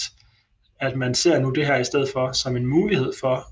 at 0.80 0.96
man 0.96 1.14
ser 1.14 1.38
nu 1.38 1.50
det 1.50 1.66
her 1.66 1.76
i 1.76 1.84
stedet 1.84 2.08
for 2.12 2.32
som 2.32 2.56
en 2.56 2.66
mulighed 2.66 3.12
for 3.20 3.46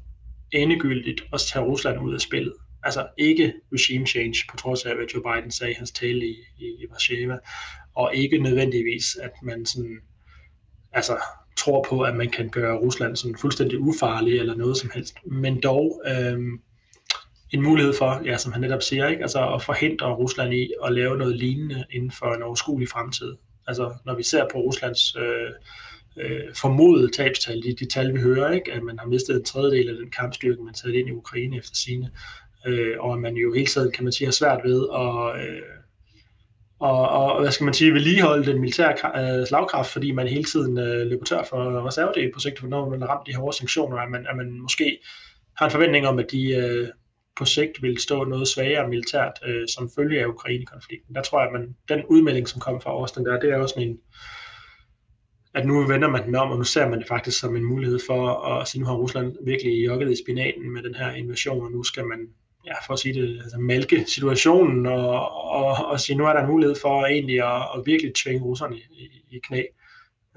endegyldigt 0.52 1.22
at 1.32 1.40
tage 1.52 1.64
Rusland 1.64 2.00
ud 2.00 2.14
af 2.14 2.20
spillet. 2.20 2.54
Altså 2.82 3.08
ikke 3.18 3.54
regime 3.72 4.06
change, 4.06 4.34
på 4.50 4.56
trods 4.56 4.84
af, 4.84 4.96
hvad 4.96 5.06
Joe 5.06 5.22
Biden 5.22 5.50
sagde 5.50 5.72
i 5.72 5.76
hans 5.76 5.90
tale 5.90 6.26
i, 6.26 6.36
i, 6.58 6.64
i 6.64 6.86
Warszawa, 6.90 7.38
og 7.94 8.14
ikke 8.14 8.38
nødvendigvis, 8.38 9.16
at 9.16 9.30
man 9.42 9.66
sådan, 9.66 9.98
altså, 10.92 11.18
tror 11.58 11.86
på, 11.88 12.02
at 12.02 12.16
man 12.16 12.30
kan 12.30 12.48
gøre 12.48 12.78
Rusland 12.78 13.16
sådan 13.16 13.36
fuldstændig 13.36 13.78
ufarlig 13.78 14.38
eller 14.38 14.54
noget 14.54 14.76
som 14.76 14.90
helst, 14.94 15.14
men 15.26 15.60
dog 15.62 16.02
øhm, 16.06 16.60
en 17.52 17.62
mulighed 17.62 17.94
for, 17.98 18.22
ja, 18.24 18.36
som 18.38 18.52
han 18.52 18.60
netop 18.60 18.82
siger, 18.82 19.08
ikke? 19.08 19.22
Altså 19.22 19.54
at 19.54 19.62
forhindre 19.62 20.14
Rusland 20.14 20.54
i 20.54 20.72
at 20.84 20.92
lave 20.92 21.18
noget 21.18 21.36
lignende 21.36 21.84
inden 21.90 22.10
for 22.10 22.34
en 22.34 22.42
overskuelig 22.42 22.88
fremtid. 22.88 23.36
Altså 23.66 23.94
når 24.06 24.14
vi 24.14 24.22
ser 24.22 24.46
på 24.52 24.58
Ruslands 24.58 25.16
øh, 25.16 25.50
øh, 26.16 26.54
formodede 26.56 27.10
tabstal, 27.10 27.62
de, 27.62 27.74
de 27.74 27.86
tal 27.86 28.14
vi 28.14 28.20
hører, 28.20 28.52
ikke? 28.52 28.72
at 28.72 28.82
man 28.82 28.98
har 28.98 29.06
mistet 29.06 29.36
en 29.36 29.44
tredjedel 29.44 29.88
af 29.88 29.96
den 29.96 30.10
kampstyrke, 30.10 30.62
man 30.62 30.74
satte 30.74 30.98
ind 30.98 31.08
i 31.08 31.12
Ukraine 31.12 31.56
efter 31.56 31.74
sine, 31.74 32.10
øh, 32.66 32.96
og 33.00 33.12
at 33.12 33.18
man 33.18 33.36
jo 33.36 33.54
hele 33.54 33.66
tiden, 33.66 33.92
kan 33.92 34.04
man 34.04 34.12
sige, 34.12 34.26
har 34.26 34.32
svært 34.32 34.60
ved 34.64 34.86
at 34.94 35.48
øh, 35.48 35.62
og, 36.80 37.08
og 37.08 37.40
hvad 37.40 37.50
skal 37.50 37.64
man 37.64 37.74
sige, 37.74 37.94
vedligeholde 37.94 38.46
den 38.52 38.60
militære 38.60 39.40
øh, 39.40 39.46
slagkraft, 39.46 39.90
fordi 39.90 40.12
man 40.12 40.28
hele 40.28 40.44
tiden 40.44 40.78
øh, 40.78 41.06
løber 41.06 41.24
tør 41.24 41.42
for 41.42 41.86
reservedel 41.86 42.32
på 42.34 42.40
sigt, 42.40 42.62
når 42.62 42.88
man 42.88 43.00
har 43.00 43.08
ramt 43.08 43.26
de 43.26 43.32
her 43.32 43.38
hårde 43.38 43.56
sanktioner, 43.56 43.96
at 43.96 44.10
man, 44.10 44.26
at 44.30 44.36
man 44.36 44.60
måske 44.60 44.98
har 45.56 45.66
en 45.66 45.70
forventning 45.72 46.06
om, 46.06 46.18
at 46.18 46.26
de, 46.32 46.50
øh, 46.50 46.88
på 47.36 47.44
sigt 47.44 47.82
vil 47.82 47.98
stå 47.98 48.24
noget 48.24 48.48
svagere 48.48 48.88
militært 48.88 49.32
øh, 49.46 49.68
som 49.68 49.90
følge 49.96 50.20
af 50.20 50.26
Ukraine-konflikten. 50.26 51.14
Der 51.14 51.22
tror 51.22 51.40
jeg, 51.40 51.46
at 51.46 51.52
man, 51.52 51.76
den 51.88 52.04
udmelding, 52.06 52.48
som 52.48 52.60
kom 52.60 52.80
fra 52.80 52.90
Austin 52.90 53.24
der, 53.24 53.40
det 53.40 53.50
er 53.50 53.56
også 53.56 53.74
en, 53.80 53.98
at 55.54 55.66
nu 55.66 55.86
vender 55.86 56.08
man 56.08 56.26
den 56.26 56.34
om, 56.34 56.50
og 56.50 56.58
nu 56.58 56.64
ser 56.64 56.88
man 56.88 56.98
det 56.98 57.08
faktisk 57.08 57.40
som 57.40 57.56
en 57.56 57.64
mulighed 57.64 57.98
for 58.06 58.28
at 58.46 58.68
sige, 58.68 58.80
nu 58.80 58.86
har 58.86 58.94
Rusland 58.94 59.36
virkelig 59.44 59.86
jogget 59.86 60.12
i 60.12 60.22
spinaten 60.24 60.70
med 60.70 60.82
den 60.82 60.94
her 60.94 61.10
invasion, 61.10 61.64
og 61.64 61.72
nu 61.72 61.82
skal 61.82 62.06
man, 62.06 62.28
ja, 62.66 62.74
for 62.86 62.92
at 62.92 62.98
sige 62.98 63.22
det, 63.22 63.40
altså 63.42 63.58
malke 63.58 64.04
situationen, 64.06 64.86
og, 64.86 65.32
og, 65.50 65.86
og 65.86 66.00
sige, 66.00 66.16
nu 66.16 66.26
er 66.26 66.32
der 66.32 66.40
en 66.40 66.50
mulighed 66.50 66.76
for 66.82 67.06
egentlig 67.06 67.42
at, 67.42 67.62
at 67.76 67.82
virkelig 67.86 68.14
tvinge 68.14 68.42
russerne 68.42 68.76
i, 68.76 69.08
i 69.30 69.38
knæ. 69.38 69.62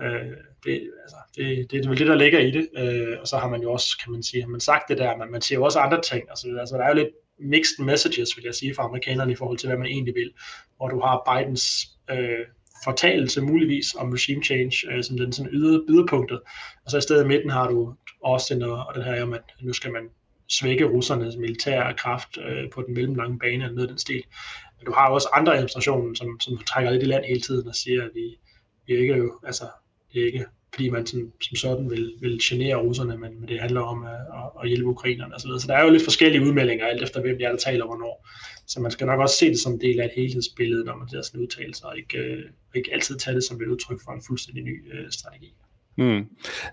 Øh, 0.02 0.32
det, 0.65 0.91
altså, 1.04 1.17
det, 1.36 1.58
det, 1.58 1.71
det 1.71 1.86
er 1.86 1.89
vel 1.89 1.99
det, 1.99 2.08
der 2.08 2.15
ligger 2.15 2.39
i 2.39 2.52
det, 2.52 2.69
øh, 2.78 3.17
og 3.21 3.28
så 3.28 3.38
har 3.38 3.49
man 3.49 3.62
jo 3.62 3.71
også, 3.71 3.97
kan 4.04 4.12
man 4.12 4.23
sige, 4.23 4.41
har 4.41 4.49
man 4.49 4.60
sagt 4.60 4.89
det 4.89 4.97
der, 4.97 5.17
men 5.17 5.32
man 5.32 5.41
siger 5.41 5.60
jo 5.60 5.65
også 5.65 5.80
andre 5.80 6.02
ting, 6.02 6.23
altså, 6.30 6.47
altså 6.60 6.78
der 6.78 6.84
er 6.84 6.89
jo 6.89 6.95
lidt 6.95 7.10
mixed 7.39 7.86
messages, 7.86 8.38
vil 8.38 8.45
jeg 8.45 8.56
sige, 8.56 8.76
fra 8.76 8.84
amerikanerne 8.84 9.32
i 9.32 9.36
forhold 9.36 9.58
til, 9.58 9.69
hvad 9.69 9.78
man 9.78 9.88
egentlig 9.88 10.15
vil, 10.15 10.32
hvor 10.78 10.88
du 10.88 10.99
har 10.99 11.21
Bidens 11.28 11.65
øh, 12.10 12.45
fortalelse 12.84 13.41
muligvis 13.41 13.95
om 13.95 14.10
regime 14.12 14.43
change, 14.43 14.91
øh, 14.91 15.04
som 15.04 15.17
den 15.17 15.34
sådan 15.34 15.52
yder, 15.54 15.80
yderpunktet, 15.89 16.39
og 16.86 16.91
så 16.91 16.97
i 16.97 17.02
stedet 17.02 17.23
i 17.23 17.28
midten 17.28 17.49
har 17.49 17.67
du 17.67 17.95
Austin 18.23 18.62
og, 18.62 18.86
og 18.88 18.95
det 18.95 19.04
her 19.04 19.23
om, 19.23 19.34
at 19.34 19.43
nu 19.62 19.73
skal 19.73 19.91
man 19.91 20.10
svække 20.49 20.86
russernes 20.86 21.36
militære 21.38 21.93
kraft 21.93 22.38
øh, 22.38 22.69
på 22.73 22.82
den 22.82 22.93
mellemlange 22.93 23.39
bane 23.39 23.63
eller 23.63 23.76
noget 23.76 23.88
af 23.88 23.88
den 23.88 23.97
stil. 23.97 24.23
Men 24.78 24.86
du 24.86 24.91
har 24.91 25.10
også 25.10 25.30
andre 25.34 25.54
administrationer, 25.54 26.15
som, 26.15 26.39
som 26.39 26.58
trækker 26.58 26.91
lidt 26.91 27.04
i 27.04 27.06
land 27.06 27.26
hele 27.26 27.41
tiden 27.41 27.67
og 27.67 27.76
siger, 27.76 28.04
at 28.04 28.10
vi, 28.13 28.38
vi 28.88 28.93
ikke 28.93 29.15
jo, 29.15 29.39
altså, 29.43 29.65
ikke 30.13 30.45
fordi 30.73 30.89
man 30.89 31.06
som, 31.06 31.32
som 31.41 31.56
sådan 31.56 31.89
vil, 31.89 32.13
vil 32.19 32.39
genere 32.43 32.76
russerne, 32.76 33.17
men, 33.17 33.39
men 33.39 33.49
det 33.49 33.60
handler 33.60 33.82
om 33.82 34.04
at, 34.04 34.12
at, 34.12 34.62
at 34.62 34.67
hjælpe 34.67 34.89
ukrainerne 34.89 35.36
osv. 35.36 35.49
Så 35.60 35.65
der 35.67 35.76
er 35.76 35.84
jo 35.84 35.89
lidt 35.89 36.04
forskellige 36.04 36.41
udmeldinger, 36.41 36.86
alt 36.86 37.04
efter 37.04 37.21
hvem 37.21 37.38
det 37.38 37.45
er, 37.45 37.49
der 37.49 37.58
taler 37.58 37.86
hvornår. 37.86 38.28
Så 38.67 38.82
man 38.82 38.91
skal 38.91 39.08
nok 39.08 39.19
også 39.19 39.38
se 39.38 39.49
det 39.49 39.60
som 39.60 39.73
en 39.73 39.82
del 39.82 39.99
af 39.99 40.06
et 40.06 40.12
helhedsbillede, 40.15 40.86
når 40.86 40.95
man 40.95 41.10
ser 41.10 41.21
sådan 41.21 41.41
udtalelser, 41.41 41.86
og 41.86 41.97
ikke, 41.97 42.17
øh, 42.17 42.43
ikke 42.76 42.93
altid 42.93 43.17
tage 43.17 43.36
det 43.36 43.43
som 43.43 43.62
et 43.62 43.67
udtryk 43.67 43.99
for 44.06 44.12
en 44.12 44.21
fuldstændig 44.28 44.63
ny 44.63 44.93
øh, 44.93 45.12
strategi. 45.12 45.54
Mm 45.97 46.26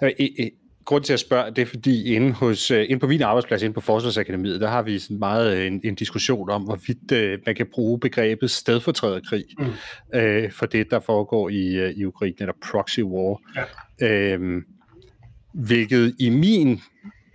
øh, 0.03 0.50
grund 0.85 1.05
til 1.05 1.12
at 1.12 1.21
spørge, 1.21 1.51
det 1.51 1.62
er 1.62 1.66
fordi 1.66 2.14
inde, 2.14 2.33
hos, 2.33 2.71
øh, 2.71 2.87
inde 2.88 3.01
på 3.01 3.07
min 3.07 3.23
arbejdsplads, 3.23 3.62
inde 3.62 3.75
på 3.75 3.81
Forsvarsakademiet, 3.81 4.61
der 4.61 4.69
har 4.69 4.83
vi 4.83 4.99
sådan 4.99 5.19
meget 5.19 5.57
øh, 5.57 5.66
en, 5.66 5.81
en 5.85 5.95
diskussion 5.95 6.51
om, 6.51 6.62
hvorvidt 6.62 7.12
øh, 7.12 7.38
man 7.47 7.55
kan 7.55 7.66
bruge 7.73 8.01
begrebet 8.01 8.51
stedfortræderkrig 8.51 9.45
mm. 9.59 10.19
øh, 10.19 10.53
for 10.53 10.66
det, 10.66 10.90
der 10.90 11.01
foregår 11.01 11.49
i, 11.49 11.77
øh, 11.77 11.90
i 11.90 12.05
Ukraine, 12.05 12.37
eller 12.40 12.55
proxy 12.73 13.01
war. 13.01 13.40
Ja. 14.01 14.35
Øh, 14.35 14.62
hvilket 15.55 16.14
i 16.19 16.31
min 16.31 16.81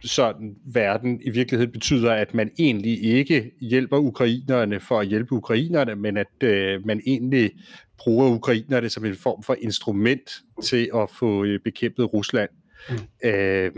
sådan 0.04 0.56
verden 0.66 1.22
i 1.22 1.30
virkeligheden 1.30 1.72
betyder, 1.72 2.12
at 2.14 2.34
man 2.34 2.52
egentlig 2.60 3.04
ikke 3.04 3.52
hjælper 3.62 3.98
ukrainerne 3.98 4.80
for 4.80 5.00
at 5.00 5.08
hjælpe 5.08 5.34
ukrainerne, 5.34 5.96
men 5.96 6.18
at 6.18 6.44
øh, 6.44 6.86
man 6.86 7.02
egentlig 7.08 7.52
bruger 7.98 8.30
ukrainerne 8.30 8.90
som 8.90 9.06
en 9.06 9.16
form 9.16 9.44
for 9.44 9.56
instrument 9.62 10.32
til 10.64 10.90
at 10.96 11.10
få 11.20 11.44
øh, 11.44 11.60
bekæmpet 11.60 12.14
Rusland. 12.14 12.50
Mm. 12.90 13.30
Øh, 13.30 13.72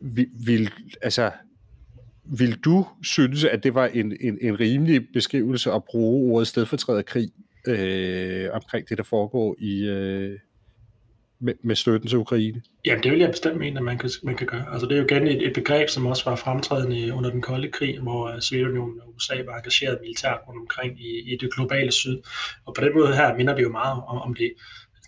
vil, 0.00 0.28
vil, 0.46 0.70
altså, 1.02 1.30
vil 2.24 2.58
du 2.58 2.86
synes, 3.02 3.44
at 3.44 3.64
det 3.64 3.74
var 3.74 3.86
en, 3.86 4.16
en, 4.20 4.38
en 4.40 4.60
rimelig 4.60 5.06
beskrivelse 5.12 5.72
at 5.72 5.84
bruge 5.84 6.32
ordet 6.32 6.48
stedfortræderkrig 6.48 7.30
øh, 7.66 8.48
omkring 8.52 8.88
det, 8.88 8.98
der 8.98 9.04
foregår 9.04 9.56
i, 9.58 9.84
øh, 9.84 10.38
med, 11.40 11.54
med 11.62 11.76
støtten 11.76 12.08
til 12.08 12.18
Ukraine? 12.18 12.62
Jamen, 12.84 13.02
det 13.02 13.12
vil 13.12 13.20
jeg 13.20 13.30
bestemt 13.30 13.58
mene, 13.58 13.78
at 13.78 13.84
man 13.84 13.98
kan, 13.98 14.10
man 14.22 14.36
kan 14.36 14.46
gøre. 14.46 14.72
Altså, 14.72 14.86
det 14.86 14.94
er 14.94 14.98
jo 14.98 15.04
igen 15.04 15.26
et, 15.26 15.46
et 15.46 15.54
begreb, 15.54 15.88
som 15.88 16.06
også 16.06 16.30
var 16.30 16.36
fremtrædende 16.36 17.14
under 17.14 17.30
den 17.30 17.42
kolde 17.42 17.68
krig, 17.68 18.00
hvor 18.00 18.34
uh, 18.34 18.40
Sovjetunionen 18.40 19.00
og 19.00 19.14
USA 19.16 19.34
var 19.46 19.56
engageret 19.56 19.98
militært 20.00 20.38
rundt 20.48 20.60
omkring 20.60 21.00
i, 21.00 21.32
i 21.32 21.36
det 21.40 21.54
globale 21.54 21.92
syd. 21.92 22.18
Og 22.66 22.74
på 22.74 22.84
den 22.84 22.94
måde 22.94 23.14
her 23.14 23.36
minder 23.36 23.54
det 23.54 23.62
jo 23.62 23.70
meget 23.70 24.02
om, 24.06 24.18
om 24.18 24.34
det. 24.34 24.52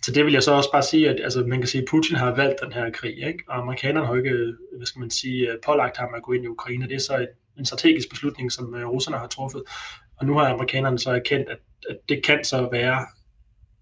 Så 0.05 0.11
det 0.11 0.25
vil 0.25 0.33
jeg 0.33 0.43
så 0.43 0.51
også 0.51 0.71
bare 0.71 0.83
sige, 0.83 1.09
at 1.09 1.19
altså, 1.23 1.39
man 1.39 1.59
kan 1.59 1.67
sige, 1.67 1.81
at 1.81 1.87
Putin 1.89 2.15
har 2.15 2.35
valgt 2.35 2.61
den 2.63 2.71
her 2.71 2.89
krig, 2.89 3.27
ikke? 3.27 3.43
og 3.47 3.57
amerikanerne 3.57 4.07
har 4.07 4.15
ikke, 4.15 4.55
hvad 4.77 4.85
skal 4.85 4.99
man 4.99 5.11
sige, 5.11 5.51
øh, 5.51 5.57
pålagt 5.65 5.97
ham 5.97 6.13
at 6.15 6.23
gå 6.23 6.31
ind 6.31 6.43
i 6.43 6.47
Ukraine. 6.47 6.87
Det 6.87 6.95
er 6.95 6.99
så 6.99 7.27
en 7.57 7.65
strategisk 7.65 8.09
beslutning, 8.09 8.51
som 8.51 8.75
øh, 8.75 8.87
russerne 8.87 9.17
har 9.17 9.27
truffet. 9.27 9.63
Og 10.17 10.25
nu 10.25 10.37
har 10.37 10.53
amerikanerne 10.53 10.99
så 10.99 11.11
erkendt, 11.11 11.49
at, 11.49 11.57
at 11.89 11.97
det 12.09 12.23
kan 12.25 12.43
så 12.43 12.69
være 12.71 13.05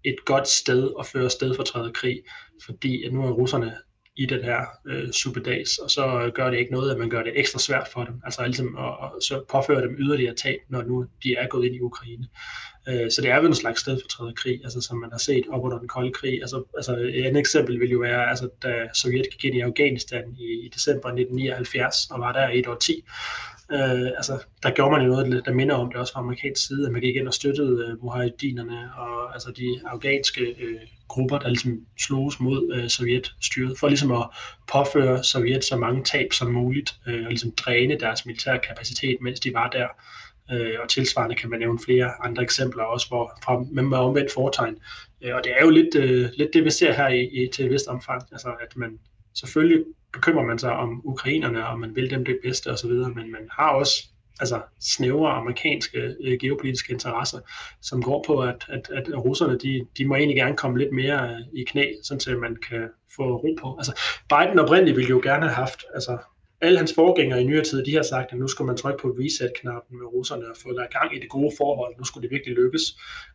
et 0.04 0.24
godt 0.24 0.48
sted 0.48 0.90
at 0.98 1.06
føre 1.06 1.30
stedfortrædet 1.30 1.94
krig, 1.94 2.22
fordi 2.64 3.04
at 3.04 3.12
nu 3.12 3.22
er 3.26 3.30
russerne 3.30 3.76
i 4.20 4.26
den 4.26 4.44
her 4.44 4.60
øh, 4.86 5.10
superdags, 5.12 5.78
og 5.78 5.90
så 5.90 6.22
øh, 6.22 6.32
gør 6.32 6.50
det 6.50 6.58
ikke 6.58 6.72
noget, 6.72 6.90
at 6.90 6.98
man 6.98 7.10
gør 7.10 7.22
det 7.22 7.32
ekstra 7.36 7.58
svært 7.58 7.88
for 7.88 8.04
dem, 8.04 8.14
altså 8.24 8.44
ligesom 8.44 8.76
at, 8.78 8.92
at 9.04 9.22
så 9.22 9.44
påføre 9.48 9.82
dem 9.82 9.96
yderligere 9.98 10.34
tab, 10.34 10.58
når 10.68 10.82
nu 10.82 11.06
de 11.22 11.34
er 11.34 11.46
gået 11.46 11.66
ind 11.66 11.74
i 11.74 11.80
Ukraine. 11.80 12.26
Øh, 12.88 13.10
så 13.10 13.22
det 13.22 13.30
er 13.30 13.40
vel 13.40 13.46
en 13.46 13.54
slags 13.54 13.80
stedfortrædet 13.80 14.36
krig, 14.36 14.60
altså 14.64 14.80
som 14.80 14.98
man 14.98 15.10
har 15.12 15.18
set 15.18 15.44
op 15.50 15.64
under 15.64 15.78
den 15.78 15.88
kolde 15.88 16.12
krig. 16.12 16.40
Altså, 16.40 16.64
altså 16.76 16.92
et 16.96 17.24
andet 17.26 17.40
eksempel 17.40 17.80
vil 17.80 17.90
jo 17.90 17.98
være, 17.98 18.30
altså, 18.30 18.48
da 18.62 18.88
Sovjet 18.94 19.30
gik 19.30 19.44
ind 19.44 19.54
i 19.54 19.60
Afghanistan 19.60 20.24
i, 20.38 20.44
i 20.66 20.68
december 20.74 21.08
1979 21.08 21.96
og 22.10 22.20
var 22.20 22.32
der 22.32 22.48
i 22.48 22.58
et 22.58 22.66
år 22.66 22.74
10, 22.74 23.04
Øh, 23.72 24.10
altså, 24.16 24.44
der 24.62 24.70
gjorde 24.70 24.90
man 24.90 25.02
jo 25.02 25.08
noget, 25.08 25.44
der 25.44 25.52
minder 25.52 25.74
om 25.74 25.88
det 25.90 25.96
også 25.96 26.12
fra 26.12 26.20
amerikansk 26.20 26.66
side, 26.66 26.86
at 26.86 26.92
man 26.92 27.00
gik 27.00 27.16
ind 27.16 27.28
og 27.28 27.34
støttede 27.34 27.86
øh, 27.86 28.02
muhajidinerne 28.02 28.90
og 28.96 29.32
altså 29.32 29.50
de 29.50 29.80
afghanske 29.86 30.42
øh, 30.60 30.80
grupper, 31.08 31.38
der 31.38 31.48
ligesom 31.48 31.80
sloges 31.98 32.40
mod 32.40 32.72
øh, 32.74 32.88
Sovjetstyret, 32.88 33.78
for 33.78 33.88
ligesom 33.88 34.12
at 34.12 34.26
påføre 34.72 35.24
Sovjet 35.24 35.64
så 35.64 35.76
mange 35.76 36.04
tab 36.04 36.32
som 36.32 36.52
muligt, 36.52 36.94
øh, 37.06 37.24
og 37.24 37.28
ligesom 37.28 37.52
dræne 37.52 38.00
deres 38.00 38.26
militære 38.26 38.58
kapacitet, 38.58 39.16
mens 39.20 39.40
de 39.40 39.54
var 39.54 39.68
der. 39.68 39.88
Øh, 40.52 40.76
og 40.82 40.88
tilsvarende 40.88 41.36
kan 41.36 41.50
man 41.50 41.58
nævne 41.58 41.78
flere 41.84 42.10
andre 42.24 42.42
eksempler 42.42 42.84
også, 42.84 43.08
hvor 43.08 43.38
fra, 43.44 43.58
med, 43.72 43.82
med 43.82 43.98
omvendt 43.98 44.32
foretegn. 44.32 44.76
Øh, 45.22 45.34
og 45.34 45.40
det 45.44 45.52
er 45.52 45.64
jo 45.64 45.70
lidt, 45.70 45.94
øh, 45.94 46.28
lidt 46.36 46.50
det, 46.54 46.64
vi 46.64 46.70
ser 46.70 46.92
her 46.92 47.08
i, 47.08 47.20
i 47.20 47.48
til 47.52 47.64
et 47.64 47.70
vist 47.70 47.88
omfang, 47.88 48.22
altså 48.32 48.48
at 48.48 48.76
man 48.76 48.98
selvfølgelig 49.34 49.84
bekymrer 50.12 50.46
man 50.46 50.58
sig 50.58 50.72
om 50.72 51.00
ukrainerne, 51.04 51.66
og 51.66 51.78
man 51.78 51.96
vil 51.96 52.10
dem 52.10 52.24
det 52.24 52.38
bedste 52.42 52.70
osv., 52.70 52.90
men 52.90 53.32
man 53.32 53.48
har 53.50 53.70
også 53.70 54.08
altså 54.40 54.60
snævre 54.80 55.30
amerikanske 55.30 56.14
øh, 56.20 56.38
geopolitiske 56.40 56.92
interesser, 56.92 57.38
som 57.80 58.02
går 58.02 58.24
på, 58.26 58.40
at, 58.40 58.66
at, 58.68 58.90
at 58.94 59.24
russerne, 59.24 59.58
de, 59.58 59.86
de 59.98 60.04
må 60.04 60.14
egentlig 60.14 60.36
gerne 60.36 60.56
komme 60.56 60.78
lidt 60.78 60.92
mere 60.92 61.30
øh, 61.30 61.60
i 61.60 61.64
knæ, 61.64 61.84
sådan 62.02 62.34
at 62.34 62.40
man 62.40 62.56
kan 62.68 62.88
få 63.16 63.36
ro 63.36 63.56
på. 63.62 63.76
Altså, 63.78 64.00
Biden 64.28 64.58
oprindeligt 64.58 64.96
ville 64.96 65.10
jo 65.10 65.20
gerne 65.22 65.46
have 65.46 65.54
haft, 65.54 65.84
altså 65.94 66.18
alle 66.60 66.78
hans 66.78 66.94
forgængere 66.94 67.42
i 67.42 67.44
nyere 67.44 67.64
tid, 67.64 67.84
de 67.84 67.94
har 67.94 68.02
sagt, 68.02 68.32
at 68.32 68.38
nu 68.38 68.48
skal 68.48 68.66
man 68.66 68.76
trykke 68.76 69.02
på 69.02 69.08
reset-knappen 69.08 69.98
med 69.98 70.06
russerne 70.06 70.46
og 70.50 70.56
få 70.62 70.68
der 70.72 70.98
gang 70.98 71.16
i 71.16 71.20
det 71.20 71.28
gode 71.28 71.52
forhold, 71.58 71.98
nu 71.98 72.04
skulle 72.04 72.22
det 72.22 72.34
virkelig 72.34 72.56
lykkes. 72.56 72.82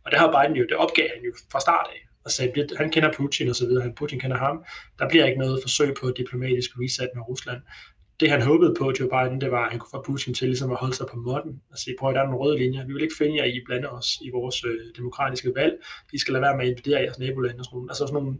Og 0.03 0.11
det 0.11 0.19
har 0.19 0.29
Biden 0.35 0.57
jo, 0.57 0.65
det 0.69 0.77
opgav 0.77 1.07
han 1.15 1.23
jo 1.23 1.31
fra 1.51 1.59
start 1.59 1.87
af 1.93 2.14
og 2.25 2.31
sagde, 2.31 2.61
at 2.61 2.73
han 2.77 2.91
kender 2.91 3.13
Putin 3.13 3.49
og 3.49 3.55
så 3.55 3.65
videre, 3.67 3.81
han 3.81 3.95
Putin 3.95 4.19
kender 4.19 4.37
ham. 4.37 4.63
Der 4.99 5.09
bliver 5.09 5.25
ikke 5.25 5.39
noget 5.39 5.59
forsøg 5.61 5.95
på 6.01 6.11
diplomatisk 6.11 6.69
reset 6.79 7.09
med 7.15 7.23
Rusland. 7.29 7.61
Det 8.19 8.29
han 8.29 8.41
håbede 8.41 8.75
på, 8.79 8.93
Joe 8.99 9.09
Biden, 9.09 9.41
det 9.41 9.51
var, 9.51 9.65
at 9.65 9.71
han 9.71 9.79
kunne 9.79 9.89
få 9.93 10.03
Putin 10.05 10.33
til 10.33 10.47
ligesom 10.47 10.71
at 10.71 10.77
holde 10.77 10.95
sig 10.95 11.07
på 11.11 11.17
måtten 11.17 11.61
og 11.71 11.77
sige, 11.77 11.95
prøv 11.99 12.09
at 12.09 12.15
der 12.15 12.21
er 12.21 12.25
nogle 12.25 12.39
røde 12.39 12.57
linjer. 12.57 12.85
Vi 12.85 12.93
vil 12.93 13.03
ikke 13.03 13.15
finde 13.17 13.37
jer, 13.37 13.45
I 13.45 13.61
blande 13.65 13.89
os 13.89 14.07
i 14.21 14.29
vores 14.29 14.65
øh, 14.65 14.79
demokratiske 14.97 15.51
valg. 15.55 15.73
I 16.13 16.17
skal 16.17 16.31
lade 16.33 16.41
være 16.41 16.57
med 16.57 16.65
at 16.65 16.69
invadere 16.69 17.01
jeres 17.01 17.19
nabolande 17.19 17.59
og 17.59 17.65
sådan 17.65 17.77
noget. 17.77 17.89
Altså 17.89 18.07
sådan 18.07 18.23
nogle, 18.23 18.37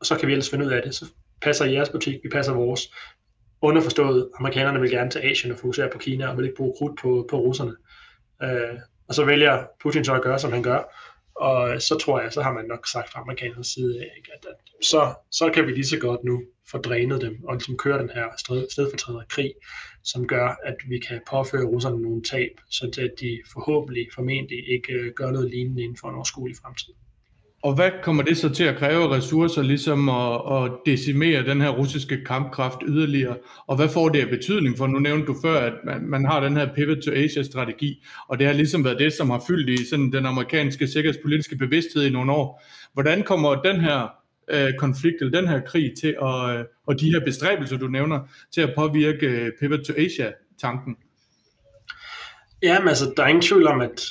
og 0.00 0.06
så 0.06 0.18
kan 0.18 0.28
vi 0.28 0.32
ellers 0.32 0.50
finde 0.50 0.66
ud 0.66 0.70
af 0.70 0.82
det. 0.82 0.94
Så 0.94 1.04
passer 1.42 1.64
jeres 1.64 1.88
butik, 1.88 2.16
vi 2.22 2.28
passer 2.28 2.52
vores. 2.52 2.80
Underforstået, 3.62 4.30
amerikanerne 4.38 4.80
vil 4.80 4.90
gerne 4.90 5.10
til 5.10 5.18
Asien 5.18 5.52
og 5.52 5.58
fokusere 5.58 5.90
på 5.92 5.98
Kina 5.98 6.28
og 6.28 6.36
vil 6.36 6.44
ikke 6.44 6.56
bruge 6.56 6.74
krudt 6.78 6.98
på, 6.98 7.26
på 7.30 7.36
russerne. 7.38 7.74
Øh, 8.42 8.78
og 9.08 9.14
så 9.14 9.24
vælger 9.24 9.64
Putin 9.82 10.04
så 10.04 10.14
at 10.14 10.22
gøre, 10.22 10.38
som 10.38 10.52
han 10.52 10.62
gør, 10.62 10.82
og 11.36 11.82
så 11.82 11.98
tror 11.98 12.20
jeg, 12.20 12.32
så 12.32 12.42
har 12.42 12.52
man 12.52 12.64
nok 12.64 12.86
sagt 12.86 13.10
fra 13.10 13.20
amerikanernes 13.20 13.66
side 13.66 14.00
af, 14.00 14.10
ikke, 14.16 14.30
at, 14.34 14.46
at 14.50 14.84
så, 14.84 15.14
så 15.30 15.50
kan 15.54 15.66
vi 15.66 15.72
lige 15.72 15.84
så 15.84 15.98
godt 15.98 16.24
nu 16.24 16.42
få 16.70 16.78
drænet 16.78 17.20
dem, 17.20 17.44
og 17.44 17.54
ligesom 17.54 17.76
køre 17.76 17.98
den 17.98 18.10
her 18.10 18.26
stedfortræder 18.70 19.22
krig, 19.28 19.54
som 20.02 20.26
gør, 20.26 20.56
at 20.64 20.76
vi 20.88 20.98
kan 20.98 21.20
påføre 21.30 21.64
russerne 21.64 22.02
nogle 22.02 22.22
tab, 22.22 22.50
så 22.70 22.86
at 22.86 23.20
de 23.20 23.40
forhåbentlig, 23.52 24.06
formentlig 24.14 24.68
ikke 24.68 24.92
øh, 24.92 25.12
gør 25.12 25.30
noget 25.30 25.50
lignende 25.50 25.82
inden 25.82 25.96
for 26.00 26.08
en 26.08 26.14
overskuelig 26.14 26.56
fremtid. 26.62 26.94
Og 27.64 27.74
hvad 27.74 27.90
kommer 28.02 28.22
det 28.22 28.36
så 28.36 28.48
til 28.48 28.64
at 28.64 28.76
kræve 28.76 29.16
ressourcer, 29.16 29.62
ligesom 29.62 30.08
at, 30.08 30.64
at 30.64 30.72
decimere 30.86 31.46
den 31.46 31.60
her 31.60 31.68
russiske 31.68 32.24
kampkraft 32.24 32.78
yderligere? 32.86 33.36
Og 33.66 33.76
hvad 33.76 33.88
får 33.88 34.08
det 34.08 34.20
af 34.20 34.28
betydning? 34.28 34.78
For 34.78 34.86
nu 34.86 34.98
nævnte 34.98 35.26
du 35.26 35.36
før, 35.42 35.60
at 35.60 35.72
man, 35.84 36.02
man 36.02 36.24
har 36.24 36.40
den 36.40 36.56
her 36.56 36.74
pivot 36.74 36.96
to 36.96 37.10
Asia-strategi, 37.10 38.04
og 38.28 38.38
det 38.38 38.46
har 38.46 38.54
ligesom 38.54 38.84
været 38.84 38.98
det, 38.98 39.12
som 39.12 39.30
har 39.30 39.44
fyldt 39.46 39.68
i 39.68 39.88
sådan 39.88 40.12
den 40.12 40.26
amerikanske 40.26 40.86
sikkerhedspolitiske 40.86 41.56
bevidsthed 41.56 42.02
i 42.02 42.10
nogle 42.10 42.32
år. 42.32 42.62
Hvordan 42.92 43.22
kommer 43.22 43.54
den 43.54 43.80
her 43.80 44.08
øh, 44.50 44.68
konflikt, 44.78 45.16
eller 45.20 45.40
den 45.40 45.48
her 45.48 45.60
krig 45.60 45.92
til 46.00 46.16
at, 46.22 46.58
øh, 46.58 46.64
og 46.86 47.00
de 47.00 47.12
her 47.12 47.20
bestræbelser, 47.24 47.76
du 47.76 47.86
nævner, 47.86 48.20
til 48.54 48.60
at 48.60 48.72
påvirke 48.76 49.26
øh, 49.26 49.50
pivot 49.60 49.80
to 49.80 49.92
Asia-tanken? 49.96 50.96
Jamen 52.62 52.88
altså, 52.88 53.12
der 53.16 53.22
er 53.22 53.28
ingen 53.28 53.42
tvivl 53.42 53.66
om, 53.66 53.80
at 53.80 54.02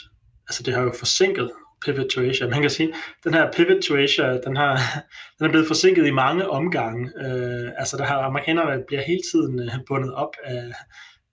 altså, 0.48 0.64
det 0.66 0.74
har 0.74 0.82
jo 0.82 0.94
forsinket 1.00 1.52
pivot 1.86 2.08
to 2.10 2.22
Asia. 2.22 2.48
Man 2.50 2.62
kan 2.62 2.70
sige, 2.70 2.94
den 3.24 3.34
her 3.34 3.52
pivot 3.52 3.82
to 3.84 3.98
Asia, 3.98 4.38
den, 4.38 4.56
har, 4.56 4.76
den 5.38 5.46
er 5.46 5.50
blevet 5.50 5.68
forsinket 5.68 6.08
i 6.08 6.12
mange 6.12 6.50
omgange. 6.50 7.12
Øh, 7.26 7.72
altså 7.78 7.98
der 7.98 8.04
har 8.04 8.22
amerikanerne 8.22 8.84
bliver 8.88 9.02
hele 9.02 9.22
tiden 9.32 9.60
øh, 9.60 9.72
bundet 9.88 10.14
op 10.14 10.36
af, 10.44 10.72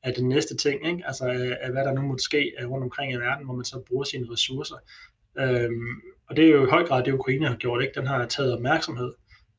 af 0.03 0.15
den 0.15 0.29
næste 0.29 0.57
ting, 0.57 0.87
ikke? 0.89 1.03
altså 1.07 1.25
af, 1.25 1.59
af 1.61 1.71
hvad 1.73 1.85
der 1.85 1.93
nu 1.93 2.03
måtte 2.03 2.25
ske 2.25 2.53
øh, 2.61 2.71
rundt 2.71 2.85
omkring 2.85 3.13
i 3.13 3.17
verden, 3.17 3.45
hvor 3.45 3.55
man 3.55 3.65
så 3.65 3.83
bruger 3.89 4.05
sine 4.05 4.27
ressourcer. 4.33 4.77
Øh, 5.39 5.71
og 6.29 6.37
det 6.37 6.45
er 6.45 6.51
jo 6.51 6.67
i 6.67 6.71
høj 6.71 6.85
grad 6.87 7.05
det, 7.05 7.13
Ukraine 7.13 7.47
har 7.47 7.57
gjort. 7.57 7.83
Ikke? 7.83 8.01
Den 8.01 8.07
har 8.07 8.27
taget 8.27 8.53
opmærksomhed 8.53 9.13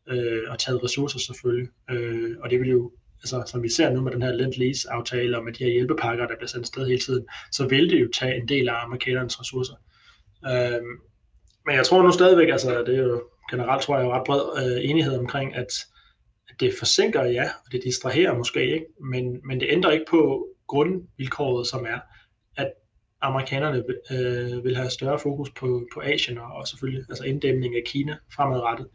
øh, 0.09 0.43
og 0.49 0.59
taget 0.59 0.83
ressourcer 0.83 1.19
selvfølgelig. 1.19 1.69
Øh, 1.89 2.35
og 2.39 2.49
det 2.49 2.59
vil 2.59 2.69
jo 2.69 2.91
altså, 3.23 3.43
som 3.47 3.63
vi 3.63 3.69
ser 3.69 3.89
nu 3.89 4.01
med 4.01 4.11
den 4.11 4.21
her 4.21 4.31
Lend-Lease-aftale 4.31 5.37
og 5.37 5.43
med 5.43 5.53
de 5.53 5.63
her 5.63 5.71
hjælpepakker, 5.71 6.27
der 6.27 6.35
bliver 6.35 6.47
sendt 6.47 6.67
sted 6.67 6.87
hele 6.87 6.99
tiden, 6.99 7.25
så 7.51 7.67
vil 7.67 7.89
det 7.89 8.01
jo 8.01 8.09
tage 8.13 8.35
en 8.41 8.47
del 8.47 8.69
af 8.69 8.85
amerikanernes 8.85 9.39
ressourcer. 9.39 9.73
Øhm, 10.47 10.93
men 11.65 11.75
jeg 11.75 11.85
tror 11.85 12.03
nu 12.03 12.11
stadigvæk, 12.11 12.49
altså 12.49 12.83
det 12.83 12.95
er 12.95 13.03
jo 13.03 13.23
generelt 13.51 13.81
tror 13.81 13.99
jeg 13.99 14.09
ret 14.09 14.23
bred 14.25 14.43
øh, 14.63 14.89
enighed 14.89 15.17
omkring, 15.17 15.55
at, 15.55 15.71
at 16.49 16.55
det 16.59 16.73
forsinker, 16.79 17.23
ja, 17.23 17.43
og 17.65 17.71
det 17.71 17.83
distraherer 17.83 18.37
måske 18.37 18.73
ikke, 18.73 18.85
men, 19.11 19.47
men 19.47 19.59
det 19.59 19.67
ændrer 19.69 19.91
ikke 19.91 20.05
på 20.09 20.47
grundvilkåret, 20.67 21.67
som 21.67 21.85
er, 21.85 21.99
at 22.57 22.71
amerikanerne 23.21 23.83
øh, 24.11 24.63
vil 24.63 24.75
have 24.75 24.89
større 24.89 25.19
fokus 25.19 25.49
på, 25.59 25.87
på 25.93 26.01
Asien 26.01 26.37
og, 26.37 26.51
og 26.51 26.67
selvfølgelig 26.67 27.05
altså 27.09 27.23
inddæmning 27.23 27.75
af 27.75 27.83
Kina 27.85 28.17
fremadrettet. 28.35 28.87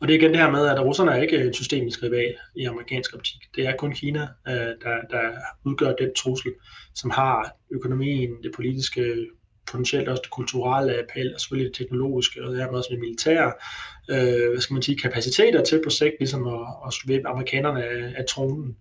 Og 0.00 0.08
det 0.08 0.14
er 0.14 0.18
igen 0.18 0.30
det 0.30 0.38
her 0.38 0.50
med, 0.50 0.66
at 0.66 0.84
russerne 0.84 1.12
er 1.12 1.22
ikke 1.22 1.44
en 1.44 1.54
systemisk 1.54 2.02
rival 2.02 2.34
i 2.56 2.64
amerikansk 2.64 3.14
optik. 3.14 3.40
Det 3.56 3.66
er 3.66 3.76
kun 3.76 3.92
Kina, 3.92 4.28
øh, 4.48 4.54
der, 4.54 5.00
der 5.10 5.30
udgør 5.64 5.92
den 5.94 6.14
trussel, 6.14 6.52
som 6.94 7.10
har 7.10 7.52
økonomien, 7.70 8.42
det 8.42 8.52
politiske, 8.54 9.26
potentielt 9.66 10.08
også 10.08 10.20
det 10.22 10.30
kulturelle 10.30 10.98
appel, 10.98 11.34
og 11.34 11.40
selvfølgelig 11.40 11.68
det 11.68 11.76
teknologiske, 11.76 12.44
og 12.44 12.54
dermed 12.54 12.78
også 12.78 12.92
med 12.92 13.00
militære, 13.00 13.52
øh, 14.10 14.50
hvad 14.50 14.60
skal 14.60 14.74
man 14.74 14.82
sige, 14.82 14.98
kapaciteter 14.98 15.64
til 15.64 15.80
på 15.84 15.90
sigt, 15.90 16.14
ligesom 16.18 16.46
at, 16.46 16.66
at 16.86 16.92
svæbe 16.92 17.28
amerikanerne 17.28 17.84
af, 17.84 18.14
af 18.16 18.24
tronen. 18.28 18.76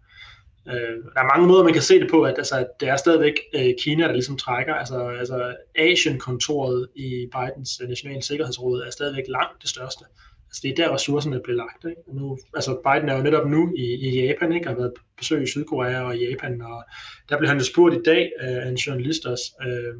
Øh, 0.67 0.97
der 1.13 1.21
er 1.21 1.33
mange 1.35 1.47
måder, 1.47 1.63
man 1.63 1.73
kan 1.73 1.81
se 1.81 1.99
det 1.99 2.09
på, 2.09 2.23
at 2.23 2.37
altså, 2.37 2.67
det 2.79 2.89
er 2.89 2.95
stadigvæk 2.95 3.33
øh, 3.55 3.73
Kina, 3.79 4.03
der 4.03 4.13
ligesom 4.13 4.37
trækker. 4.37 4.73
Altså, 4.73 5.07
altså 5.07 5.55
Asien-kontoret 5.75 6.87
i 6.95 7.27
Bidens 7.31 7.81
øh, 7.83 7.89
nationale 7.89 8.21
sikkerhedsråd 8.21 8.81
er 8.81 8.89
stadigvæk 8.89 9.23
langt 9.27 9.61
det 9.61 9.69
største. 9.69 10.05
Altså, 10.47 10.61
det 10.63 10.71
er 10.71 10.75
der, 10.75 10.93
ressourcerne 10.95 11.41
bliver 11.43 11.57
lagt. 11.57 11.85
Ikke? 11.89 12.01
Og 12.07 12.15
nu, 12.15 12.37
altså, 12.55 12.71
Biden 12.85 13.09
er 13.09 13.17
jo 13.17 13.23
netop 13.23 13.49
nu 13.49 13.73
i, 13.77 13.83
i 13.83 14.25
Japan, 14.25 14.53
ikke? 14.53 14.67
har 14.67 14.75
været 14.75 14.93
på 14.97 15.03
besøg 15.17 15.43
i 15.43 15.47
Sydkorea 15.47 16.01
og 16.01 16.17
Japan, 16.17 16.61
og 16.61 16.83
der 17.29 17.37
blev 17.37 17.49
han 17.49 17.57
jo 17.57 17.63
spurgt 17.63 17.95
i 17.95 18.01
dag 18.05 18.31
af 18.39 18.67
en 18.67 18.75
journalist 18.75 19.25
også, 19.25 19.43
øh, 19.67 19.93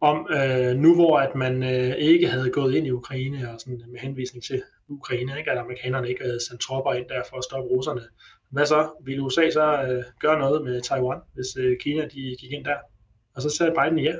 om 0.00 0.26
øh, 0.30 0.76
nu 0.76 0.94
hvor 0.94 1.18
at 1.18 1.34
man 1.34 1.62
øh, 1.62 1.96
ikke 1.96 2.28
havde 2.28 2.50
gået 2.50 2.74
ind 2.74 2.86
i 2.86 2.90
Ukraine 2.90 3.50
og 3.50 3.60
sådan 3.60 3.82
med 3.88 4.00
henvisning 4.00 4.44
til 4.44 4.62
Ukraine, 4.88 5.38
ikke? 5.38 5.50
at 5.50 5.58
amerikanerne 5.58 6.08
ikke 6.08 6.22
havde 6.24 6.46
sendt 6.48 6.60
tropper 6.60 6.92
ind 6.92 7.08
der 7.08 7.22
for 7.30 7.36
at 7.36 7.44
stoppe 7.44 7.68
russerne. 7.68 8.02
Hvad 8.50 8.66
så? 8.66 8.90
Vil 9.04 9.20
USA 9.20 9.50
så 9.50 9.82
øh, 9.82 10.04
gøre 10.20 10.38
noget 10.38 10.64
med 10.64 10.80
Taiwan, 10.80 11.20
hvis 11.34 11.56
øh, 11.58 11.76
Kina 11.80 12.02
de 12.02 12.36
gik 12.40 12.52
ind 12.52 12.64
der? 12.64 12.76
Og 13.34 13.42
så 13.42 13.50
sagde 13.50 13.74
Biden, 13.78 13.98
ja, 13.98 14.14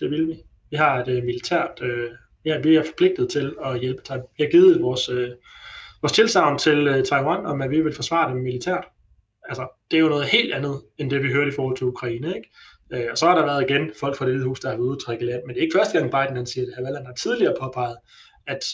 det 0.00 0.10
vil 0.10 0.28
vi. 0.28 0.42
Vi 0.70 0.76
har 0.76 1.02
et 1.02 1.08
øh, 1.08 1.24
militært 1.24 1.82
øh, 1.82 2.10
ja, 2.44 2.58
vi 2.58 2.76
er 2.76 2.82
forpligtet 2.82 3.30
til 3.30 3.54
at 3.64 3.80
hjælpe 3.80 4.02
Taiwan. 4.02 4.26
Vi 4.38 4.44
har 4.44 4.50
givet 4.50 4.82
vores, 4.82 5.08
øh, 5.08 5.30
vores 6.02 6.12
tilsavn 6.12 6.58
til 6.58 6.86
øh, 6.86 7.04
Taiwan 7.04 7.46
om, 7.46 7.62
at 7.62 7.70
vi 7.70 7.80
vil 7.80 7.94
forsvare 7.94 8.32
dem 8.32 8.42
militært. 8.42 8.84
Altså, 9.48 9.68
det 9.90 9.96
er 9.96 10.00
jo 10.00 10.08
noget 10.08 10.24
helt 10.24 10.54
andet, 10.54 10.82
end 10.98 11.10
det 11.10 11.22
vi 11.22 11.32
hørte 11.32 11.50
i 11.50 11.54
forhold 11.54 11.76
til 11.76 11.86
Ukraine, 11.86 12.36
ikke? 12.36 12.50
Øh, 12.92 13.06
og 13.10 13.18
så 13.18 13.26
har 13.26 13.34
der 13.34 13.44
været 13.44 13.70
igen 13.70 13.90
folk 14.00 14.16
fra 14.16 14.24
det 14.24 14.34
hvide 14.34 14.48
hus, 14.48 14.60
der 14.60 14.68
har 14.68 14.76
været 14.76 14.86
ude 14.86 15.24
land, 15.26 15.42
men 15.46 15.54
det 15.54 15.60
er 15.60 15.64
ikke 15.64 15.78
første 15.78 15.98
gang 15.98 16.10
Biden 16.10 16.36
han 16.36 16.46
siger 16.46 16.66
det. 16.66 16.74
Han 16.74 17.06
har 17.06 17.14
tidligere 17.14 17.54
påpeget, 17.60 17.96
at 18.46 18.64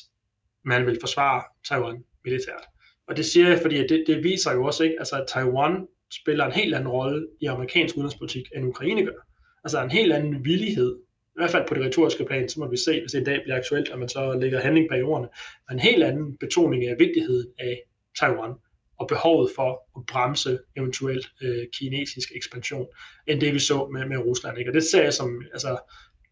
man 0.65 0.87
vil 0.87 0.99
forsvare 1.01 1.43
Taiwan 1.69 2.05
militært. 2.25 2.65
Og 3.09 3.17
det 3.17 3.25
siger 3.27 3.49
jeg, 3.49 3.59
fordi 3.63 3.87
det, 3.87 4.05
det 4.07 4.25
viser 4.25 4.53
jo 4.53 4.65
også, 4.65 4.85
ikke, 4.85 4.97
altså, 4.99 5.17
at 5.17 5.27
Taiwan 5.29 5.87
spiller 6.13 6.47
en 6.47 6.53
helt 6.53 6.75
anden 6.75 6.89
rolle 6.89 7.27
i 7.41 7.47
amerikansk 7.47 7.97
udenrigspolitik, 7.97 8.45
end 8.57 8.67
Ukraine 8.67 9.05
gør. 9.05 9.27
Altså 9.65 9.83
en 9.83 9.91
helt 9.91 10.13
anden 10.13 10.45
villighed 10.45 10.99
i 11.31 11.37
hvert 11.37 11.51
fald 11.51 11.69
på 11.69 11.75
det 11.75 11.85
retoriske 11.85 12.25
plan, 12.25 12.49
så 12.49 12.61
må 12.61 12.69
vi 12.69 12.77
se, 12.77 13.01
hvis 13.01 13.13
det 13.13 13.19
en 13.19 13.25
dag 13.25 13.41
bliver 13.43 13.57
aktuelt, 13.57 13.89
at 13.89 13.99
man 13.99 14.09
så 14.09 14.33
lægger 14.33 14.61
handling 14.61 14.89
bag 14.89 15.05
ordene. 15.05 15.29
Men 15.69 15.77
en 15.77 15.81
helt 15.81 16.05
anden 16.05 16.37
betoning 16.37 16.87
af 16.87 16.97
vigtigheden 16.99 17.47
af 17.59 17.83
Taiwan 18.21 18.55
og 19.01 19.07
behovet 19.09 19.51
for 19.57 19.71
at 19.97 20.07
bremse 20.07 20.59
eventuelt 20.77 21.27
øh, 21.43 21.67
kinesisk 21.79 22.29
ekspansion, 22.37 22.87
end 23.27 23.41
det 23.41 23.55
vi 23.55 23.59
så 23.59 23.89
med, 23.93 24.07
med 24.07 24.19
Rusland. 24.19 24.59
Ikke? 24.59 24.71
Og 24.71 24.75
det 24.75 24.85
ser 24.85 25.03
jeg 25.03 25.15
som, 25.15 25.43
altså, 25.53 25.79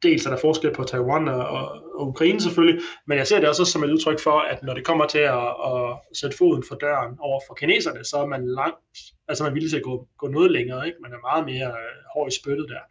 dels 0.02 0.26
er 0.26 0.30
der 0.30 0.38
forskel 0.38 0.72
på 0.74 0.84
Taiwan 0.84 1.28
og, 1.28 1.46
og, 1.48 1.64
og 1.94 2.08
Ukraine 2.08 2.40
selvfølgelig, 2.40 2.80
men 3.06 3.18
jeg 3.18 3.26
ser 3.26 3.40
det 3.40 3.48
også 3.48 3.64
som 3.64 3.84
et 3.84 3.90
udtryk 3.90 4.20
for, 4.20 4.40
at 4.40 4.62
når 4.62 4.74
det 4.74 4.84
kommer 4.84 5.06
til 5.06 5.18
at, 5.18 5.48
at 5.70 5.98
sætte 6.20 6.36
foden 6.36 6.64
for 6.68 6.74
døren 6.74 7.16
over 7.20 7.40
for 7.46 7.54
kineserne, 7.54 8.04
så 8.04 8.16
er 8.16 8.26
man 8.26 8.48
langt, 8.48 8.98
altså 9.28 9.44
man 9.44 9.50
er 9.50 9.54
villig 9.54 9.70
til 9.70 9.76
at 9.76 9.82
gå, 9.82 10.08
gå 10.18 10.28
noget 10.28 10.50
længere, 10.50 10.86
ikke? 10.86 10.98
man 11.02 11.12
er 11.12 11.26
meget 11.28 11.44
mere 11.44 11.68
øh, 11.68 11.96
hård 12.14 12.28
i 12.32 12.36
spyttet 12.40 12.66
der. 12.68 12.84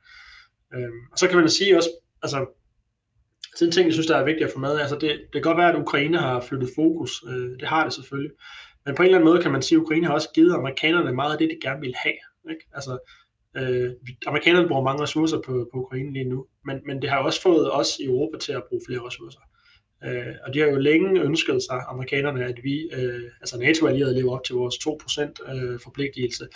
Øhm, 0.74 1.02
og 1.12 1.18
så 1.20 1.28
kan 1.28 1.38
man 1.38 1.50
sige 1.50 1.78
også, 1.78 1.90
altså, 2.24 2.46
sådan 3.56 3.68
en 3.68 3.72
ting, 3.72 3.86
jeg 3.86 3.94
synes, 3.94 4.08
der 4.08 4.18
er 4.18 4.26
vigtigt 4.26 4.48
at 4.48 4.54
få 4.54 4.60
med, 4.60 4.80
altså 4.80 4.96
det, 4.96 5.10
det 5.10 5.34
kan 5.34 5.42
godt 5.42 5.58
være, 5.58 5.74
at 5.74 5.82
Ukraine 5.82 6.18
har 6.18 6.42
flyttet 6.42 6.70
fokus, 6.76 7.24
øh, 7.30 7.60
det 7.60 7.68
har 7.68 7.84
det 7.84 7.94
selvfølgelig, 7.94 8.32
men 8.88 8.96
på 8.96 9.02
en 9.02 9.06
eller 9.06 9.18
anden 9.18 9.30
måde 9.30 9.42
kan 9.42 9.52
man 9.52 9.62
sige, 9.62 9.78
at 9.78 9.82
Ukraine 9.82 10.06
har 10.06 10.14
også 10.14 10.30
givet 10.34 10.54
amerikanerne 10.54 11.12
meget 11.12 11.32
af 11.32 11.38
det, 11.38 11.50
de 11.50 11.60
gerne 11.62 11.82
vil 11.82 11.94
have. 11.96 12.18
Ikke? 12.50 12.66
Altså, 12.74 12.98
øh, 13.58 13.92
amerikanerne 14.28 14.68
bruger 14.68 14.84
mange 14.84 15.04
ressourcer 15.04 15.38
på, 15.46 15.70
på 15.74 15.80
Ukraine 15.80 16.14
lige 16.14 16.30
nu, 16.30 16.46
men, 16.66 16.82
men 16.86 17.02
det 17.02 17.10
har 17.10 17.18
også 17.18 17.42
fået 17.42 17.74
os 17.74 18.00
i 18.00 18.06
Europa 18.06 18.38
til 18.38 18.52
at 18.52 18.64
bruge 18.70 18.82
flere 18.88 19.06
ressourcer. 19.08 19.40
Øh, 20.06 20.34
og 20.44 20.54
de 20.54 20.60
har 20.60 20.68
jo 20.68 20.76
længe 20.76 21.22
ønsket 21.22 21.64
sig, 21.70 21.82
amerikanerne, 21.90 22.46
at 22.46 22.64
vi, 22.64 22.90
øh, 22.94 23.24
altså 23.42 23.60
NATO-allierede, 23.60 24.16
lever 24.16 24.36
op 24.36 24.44
til 24.44 24.56
vores 24.56 24.76
2% 24.76 25.54
øh, 25.54 25.80
forpligtelse. 25.80 26.48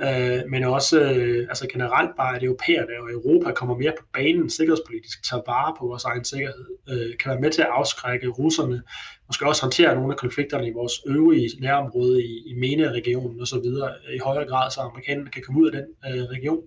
Øh, 0.00 0.40
men 0.48 0.64
også 0.64 1.00
øh, 1.00 1.46
altså 1.48 1.68
generelt 1.72 2.10
bare, 2.16 2.36
at 2.36 2.42
europæerne 2.42 3.02
og 3.02 3.10
Europa 3.12 3.52
kommer 3.52 3.76
mere 3.76 3.92
på 3.98 4.04
banen 4.12 4.50
sikkerhedspolitisk, 4.50 5.24
tager 5.24 5.42
vare 5.46 5.74
på 5.78 5.86
vores 5.86 6.04
egen 6.04 6.24
sikkerhed, 6.24 6.66
øh, 6.88 7.16
kan 7.18 7.30
være 7.30 7.40
med 7.40 7.50
til 7.50 7.62
at 7.62 7.68
afskrække 7.68 8.28
russerne, 8.28 8.82
måske 9.26 9.46
også 9.46 9.62
håndtere 9.62 9.94
nogle 9.94 10.12
af 10.12 10.18
konflikterne 10.18 10.68
i 10.68 10.72
vores 10.72 10.92
øvrige 11.06 11.50
nærområde 11.60 12.24
i, 12.24 12.42
i 12.46 12.54
MENA-regionen 12.54 13.40
osv. 13.40 13.66
i 14.14 14.18
højere 14.18 14.48
grad, 14.48 14.70
så 14.70 14.80
amerikanerne 14.80 15.30
kan 15.30 15.42
komme 15.42 15.60
ud 15.60 15.70
af 15.70 15.72
den 15.72 15.86
øh, 16.06 16.24
region. 16.24 16.62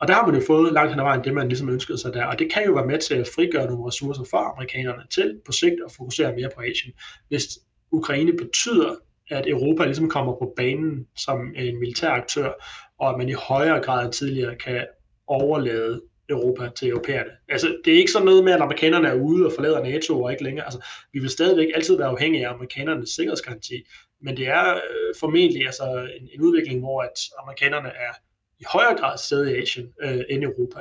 Og 0.00 0.08
der 0.08 0.14
har 0.14 0.26
man 0.26 0.34
jo 0.34 0.46
fået 0.46 0.72
langt 0.72 0.90
hen 0.92 1.00
ad 1.00 1.04
vejen 1.04 1.24
det, 1.24 1.34
man 1.34 1.48
ligesom 1.48 1.68
ønskede 1.68 1.98
sig 1.98 2.14
der. 2.14 2.24
Og 2.24 2.38
det 2.38 2.52
kan 2.52 2.64
jo 2.66 2.72
være 2.72 2.86
med 2.86 2.98
til 2.98 3.14
at 3.14 3.28
frigøre 3.34 3.66
nogle 3.66 3.86
ressourcer 3.86 4.24
for 4.30 4.38
amerikanerne 4.38 5.02
til 5.10 5.40
på 5.46 5.52
sigt 5.52 5.74
at 5.86 5.92
fokusere 5.96 6.36
mere 6.36 6.50
på 6.56 6.60
Asien. 6.60 6.92
Hvis 7.28 7.44
Ukraine 7.90 8.32
betyder, 8.32 8.94
at 9.30 9.48
Europa 9.48 9.84
ligesom 9.84 10.08
kommer 10.08 10.32
på 10.32 10.52
banen 10.56 11.06
som 11.16 11.54
en 11.56 11.80
militær 11.80 12.10
aktør, 12.10 12.52
og 12.98 13.10
at 13.10 13.18
man 13.18 13.28
i 13.28 13.32
højere 13.32 13.80
grad 13.80 14.04
end 14.04 14.12
tidligere 14.12 14.54
kan 14.56 14.86
overlade 15.26 16.00
Europa 16.28 16.70
til 16.76 16.88
europæerne. 16.88 17.30
Altså, 17.48 17.76
det 17.84 17.92
er 17.92 17.98
ikke 17.98 18.12
sådan 18.12 18.26
noget 18.26 18.44
med, 18.44 18.52
at 18.52 18.60
amerikanerne 18.60 19.08
er 19.08 19.14
ude 19.14 19.46
og 19.46 19.52
forlader 19.52 19.82
NATO 19.82 20.22
og 20.22 20.32
ikke 20.32 20.44
længere. 20.44 20.64
Altså, 20.64 20.84
vi 21.12 21.18
vil 21.18 21.30
stadigvæk 21.30 21.68
altid 21.74 21.96
være 21.96 22.08
afhængige 22.08 22.46
af 22.46 22.52
amerikanernes 22.52 23.10
sikkerhedsgaranti, 23.10 23.74
men 24.22 24.36
det 24.36 24.48
er 24.48 24.74
øh, 24.74 25.14
formentlig 25.20 25.66
altså, 25.66 26.08
en, 26.20 26.28
en 26.34 26.40
udvikling, 26.40 26.80
hvor 26.80 27.02
at 27.02 27.18
amerikanerne 27.42 27.88
er 27.88 28.12
i 28.60 28.64
højere 28.72 28.96
grad 28.98 29.18
sted 29.18 29.46
i 29.46 29.62
Asien 29.62 29.92
øh, 30.02 30.20
end 30.30 30.44
Europa. 30.44 30.80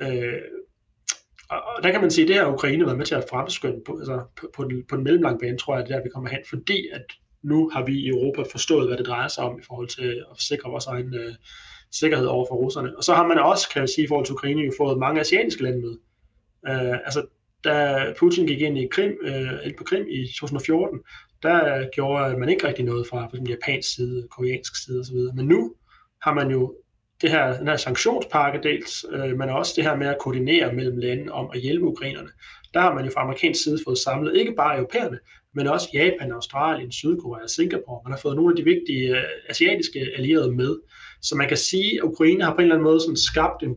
Øh, 0.00 0.40
og, 1.50 1.62
og 1.76 1.82
der 1.82 1.90
kan 1.90 2.00
man 2.00 2.10
sige, 2.10 2.24
at 2.24 2.28
det 2.28 2.36
har 2.36 2.52
Ukraine 2.52 2.84
været 2.84 2.98
med 2.98 3.06
til 3.06 3.14
at 3.14 3.24
fremskynde 3.30 3.80
på, 3.86 3.98
altså 3.98 4.24
på, 4.36 4.50
på, 4.56 4.64
den, 4.64 4.84
på 4.88 4.96
den 4.96 5.04
mellemlange 5.04 5.38
bane, 5.38 5.58
tror 5.58 5.76
jeg, 5.76 5.86
det 5.86 5.94
der, 5.94 6.02
vi 6.02 6.08
kommer 6.14 6.30
hen, 6.30 6.40
fordi 6.48 6.88
at 6.92 7.04
nu 7.42 7.70
har 7.72 7.84
vi 7.84 7.92
i 7.92 8.08
Europa 8.08 8.42
forstået, 8.42 8.88
hvad 8.88 8.96
det 8.98 9.06
drejer 9.06 9.28
sig 9.28 9.44
om 9.44 9.58
i 9.58 9.62
forhold 9.66 9.88
til 9.88 10.24
at 10.30 10.40
sikre 10.40 10.70
vores 10.70 10.86
egen 10.86 11.14
øh, 11.14 11.34
sikkerhed 11.92 12.26
over 12.26 12.46
for 12.48 12.54
russerne. 12.54 12.96
Og 12.96 13.04
så 13.04 13.14
har 13.14 13.26
man 13.26 13.38
også, 13.38 13.68
kan 13.72 13.80
jeg 13.80 13.88
sige, 13.88 14.04
i 14.04 14.08
forhold 14.08 14.26
til 14.26 14.32
Ukraine, 14.32 14.62
jo 14.62 14.72
fået 14.78 14.98
mange 14.98 15.20
asiatiske 15.20 15.62
lande 15.62 15.80
med. 15.80 15.94
Øh, 16.68 16.98
altså, 17.04 17.26
da 17.64 18.04
Putin 18.18 18.46
gik 18.46 18.60
ind 18.60 18.78
i 18.78 18.88
Krim, 18.92 19.18
øh, 19.22 19.66
ind 19.66 19.76
på 19.78 19.84
Krim 19.84 20.06
i 20.08 20.26
2014, 20.26 21.00
der 21.42 21.88
gjorde 21.94 22.38
man 22.38 22.48
ikke 22.48 22.68
rigtig 22.68 22.84
noget 22.84 23.06
fra 23.06 23.20
for 23.20 23.28
eksempel 23.28 23.50
japansk 23.50 23.94
side, 23.94 24.28
koreansk 24.30 24.84
side 24.84 25.00
osv. 25.00 25.16
Men 25.34 25.46
nu 25.46 25.74
har 26.22 26.34
man 26.34 26.50
jo 26.50 26.74
det 27.22 27.30
her, 27.30 27.58
den 27.58 27.68
her 27.68 27.76
sanktionspakke 27.76 28.60
dels, 28.62 29.04
øh, 29.12 29.38
men 29.38 29.48
også 29.48 29.72
det 29.76 29.84
her 29.84 29.96
med 29.96 30.06
at 30.06 30.18
koordinere 30.20 30.72
mellem 30.72 30.98
lande 30.98 31.32
om 31.32 31.50
at 31.54 31.60
hjælpe 31.60 31.86
ukrainerne. 31.86 32.28
Der 32.74 32.80
har 32.80 32.94
man 32.94 33.04
jo 33.04 33.10
fra 33.10 33.20
amerikansk 33.20 33.62
side 33.62 33.78
fået 33.86 33.98
samlet 33.98 34.36
ikke 34.36 34.54
bare 34.56 34.76
europæerne, 34.76 35.18
men 35.54 35.66
også 35.66 35.88
Japan, 35.94 36.32
Australien, 36.32 36.92
Sydkorea, 36.92 37.46
Singapore. 37.46 38.00
Man 38.04 38.12
har 38.12 38.18
fået 38.18 38.36
nogle 38.36 38.52
af 38.52 38.56
de 38.56 38.64
vigtige 38.64 39.16
øh, 39.16 39.24
asiatiske 39.48 40.00
allierede 40.16 40.52
med. 40.52 40.76
Så 41.22 41.34
man 41.36 41.48
kan 41.48 41.56
sige, 41.56 41.98
at 41.98 42.02
Ukraine 42.02 42.44
har 42.44 42.50
på 42.50 42.56
en 42.56 42.62
eller 42.62 42.74
anden 42.74 42.84
måde 42.84 43.00
sådan 43.00 43.16
skabt 43.16 43.62
en, 43.62 43.76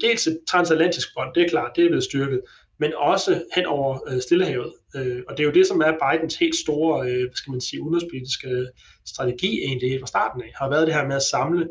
dels 0.00 0.26
et 0.26 0.38
transatlantisk 0.48 1.08
bånd, 1.16 1.34
det 1.34 1.42
er 1.42 1.48
klart, 1.48 1.72
det 1.76 1.84
er 1.84 1.88
blevet 1.88 2.04
styrket, 2.04 2.40
men 2.78 2.92
også 2.96 3.42
hen 3.54 3.66
over 3.66 3.98
øh, 4.08 4.20
Stillehavet. 4.20 4.72
Øh, 4.96 5.22
og 5.28 5.36
det 5.36 5.42
er 5.42 5.48
jo 5.48 5.54
det, 5.54 5.66
som 5.66 5.80
er 5.80 5.92
Bidens 6.02 6.36
helt 6.36 6.56
store, 6.56 7.10
øh, 7.10 7.18
hvad 7.18 7.34
skal 7.34 7.50
man 7.50 7.60
sige, 7.60 7.82
udenrigspolitiske 7.82 8.66
strategi 9.06 9.60
egentlig 9.64 10.00
fra 10.00 10.06
starten 10.06 10.42
af, 10.42 10.52
har 10.56 10.70
været 10.70 10.86
det 10.86 10.94
her 10.94 11.06
med 11.06 11.16
at 11.16 11.22
samle 11.22 11.68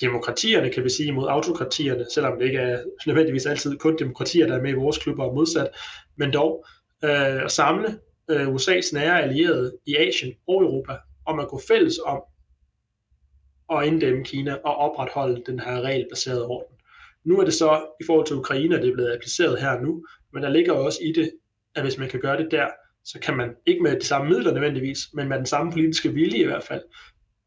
demokratierne, 0.00 0.70
kan 0.70 0.84
vi 0.84 0.90
sige, 0.90 1.12
mod 1.12 1.28
autokratierne, 1.28 2.06
selvom 2.14 2.38
det 2.38 2.46
ikke 2.46 2.58
er 2.58 2.82
nødvendigvis 3.06 3.46
altid 3.46 3.78
kun 3.78 3.98
demokratier, 3.98 4.46
der 4.46 4.56
er 4.56 4.62
med 4.62 4.70
i 4.70 4.74
vores 4.74 4.98
klubber 4.98 5.24
og 5.24 5.34
modsat, 5.34 5.68
men 6.16 6.32
dog 6.32 6.66
øh, 7.04 7.44
at 7.44 7.52
samle 7.52 7.98
øh, 8.30 8.48
USA's 8.48 8.94
nære 8.94 9.22
allierede 9.22 9.76
i 9.86 9.96
Asien 9.96 10.34
og 10.48 10.62
Europa 10.62 10.96
om 11.26 11.40
at 11.40 11.48
gå 11.48 11.60
fælles 11.68 11.98
om 12.06 12.22
at 13.72 13.86
inddæmme 13.86 14.24
Kina 14.24 14.54
og 14.54 14.76
opretholde 14.76 15.42
den 15.46 15.60
her 15.60 15.80
regelbaserede 15.80 16.46
orden. 16.46 16.76
Nu 17.24 17.40
er 17.40 17.44
det 17.44 17.54
så 17.54 17.86
i 18.00 18.04
forhold 18.06 18.26
til 18.26 18.36
Ukraine, 18.36 18.76
det 18.76 18.88
er 18.88 18.94
blevet 18.94 19.14
appliceret 19.14 19.60
her 19.60 19.80
nu, 19.80 20.04
men 20.32 20.42
der 20.42 20.48
ligger 20.48 20.72
også 20.72 20.98
i 21.02 21.12
det, 21.12 21.30
at 21.74 21.82
hvis 21.82 21.98
man 21.98 22.08
kan 22.08 22.20
gøre 22.20 22.36
det 22.36 22.50
der, 22.50 22.66
så 23.04 23.18
kan 23.20 23.36
man 23.36 23.54
ikke 23.66 23.82
med 23.82 24.00
de 24.00 24.06
samme 24.06 24.28
midler 24.28 24.52
nødvendigvis, 24.52 24.98
men 25.14 25.28
med 25.28 25.36
den 25.36 25.46
samme 25.46 25.72
politiske 25.72 26.12
vilje 26.12 26.38
i 26.38 26.46
hvert 26.46 26.64
fald, 26.64 26.82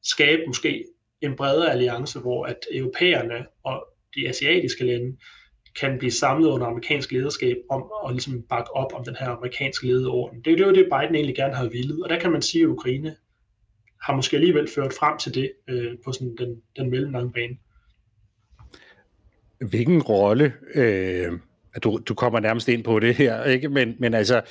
skabe 0.03 0.41
måske 0.47 0.85
en 1.21 1.35
bredere 1.35 1.71
alliance, 1.71 2.19
hvor 2.19 2.45
at 2.45 2.57
europæerne 2.73 3.45
og 3.63 3.87
de 4.15 4.29
asiatiske 4.29 4.85
lande, 4.85 5.17
kan 5.79 5.97
blive 5.97 6.11
samlet 6.11 6.47
under 6.47 6.67
amerikansk 6.67 7.11
lederskab 7.11 7.57
om 7.69 7.83
at 8.07 8.13
ligesom 8.13 8.41
bakke 8.49 8.75
op 8.75 8.93
om 8.93 9.05
den 9.05 9.15
her 9.19 9.27
amerikanske 9.27 9.87
lederorden. 9.87 10.41
Det 10.45 10.61
er 10.61 10.65
jo 10.65 10.73
det, 10.73 10.89
Biden 10.91 11.15
egentlig 11.15 11.35
gerne 11.35 11.55
har 11.55 11.69
ville, 11.69 12.03
og 12.03 12.09
der 12.09 12.19
kan 12.19 12.31
man 12.31 12.41
sige, 12.41 12.63
at 12.63 12.67
Ukraine 12.67 13.15
har 14.01 14.15
måske 14.15 14.37
alligevel 14.37 14.67
ført 14.75 14.93
frem 14.93 15.17
til 15.17 15.35
det 15.35 15.51
øh, 15.67 15.97
på 16.05 16.11
sådan 16.11 16.35
den, 16.37 16.61
den 16.77 16.89
mellemlange 16.89 17.31
bane. 17.31 17.57
Hvilken 19.69 20.01
rolle, 20.01 20.53
øh, 20.75 21.31
du, 21.83 21.99
du 22.07 22.13
kommer 22.13 22.39
nærmest 22.39 22.67
ind 22.67 22.83
på 22.83 22.99
det 22.99 23.15
her, 23.15 23.43
ikke? 23.43 23.69
Men, 23.69 23.95
men 23.99 24.13
altså, 24.13 24.41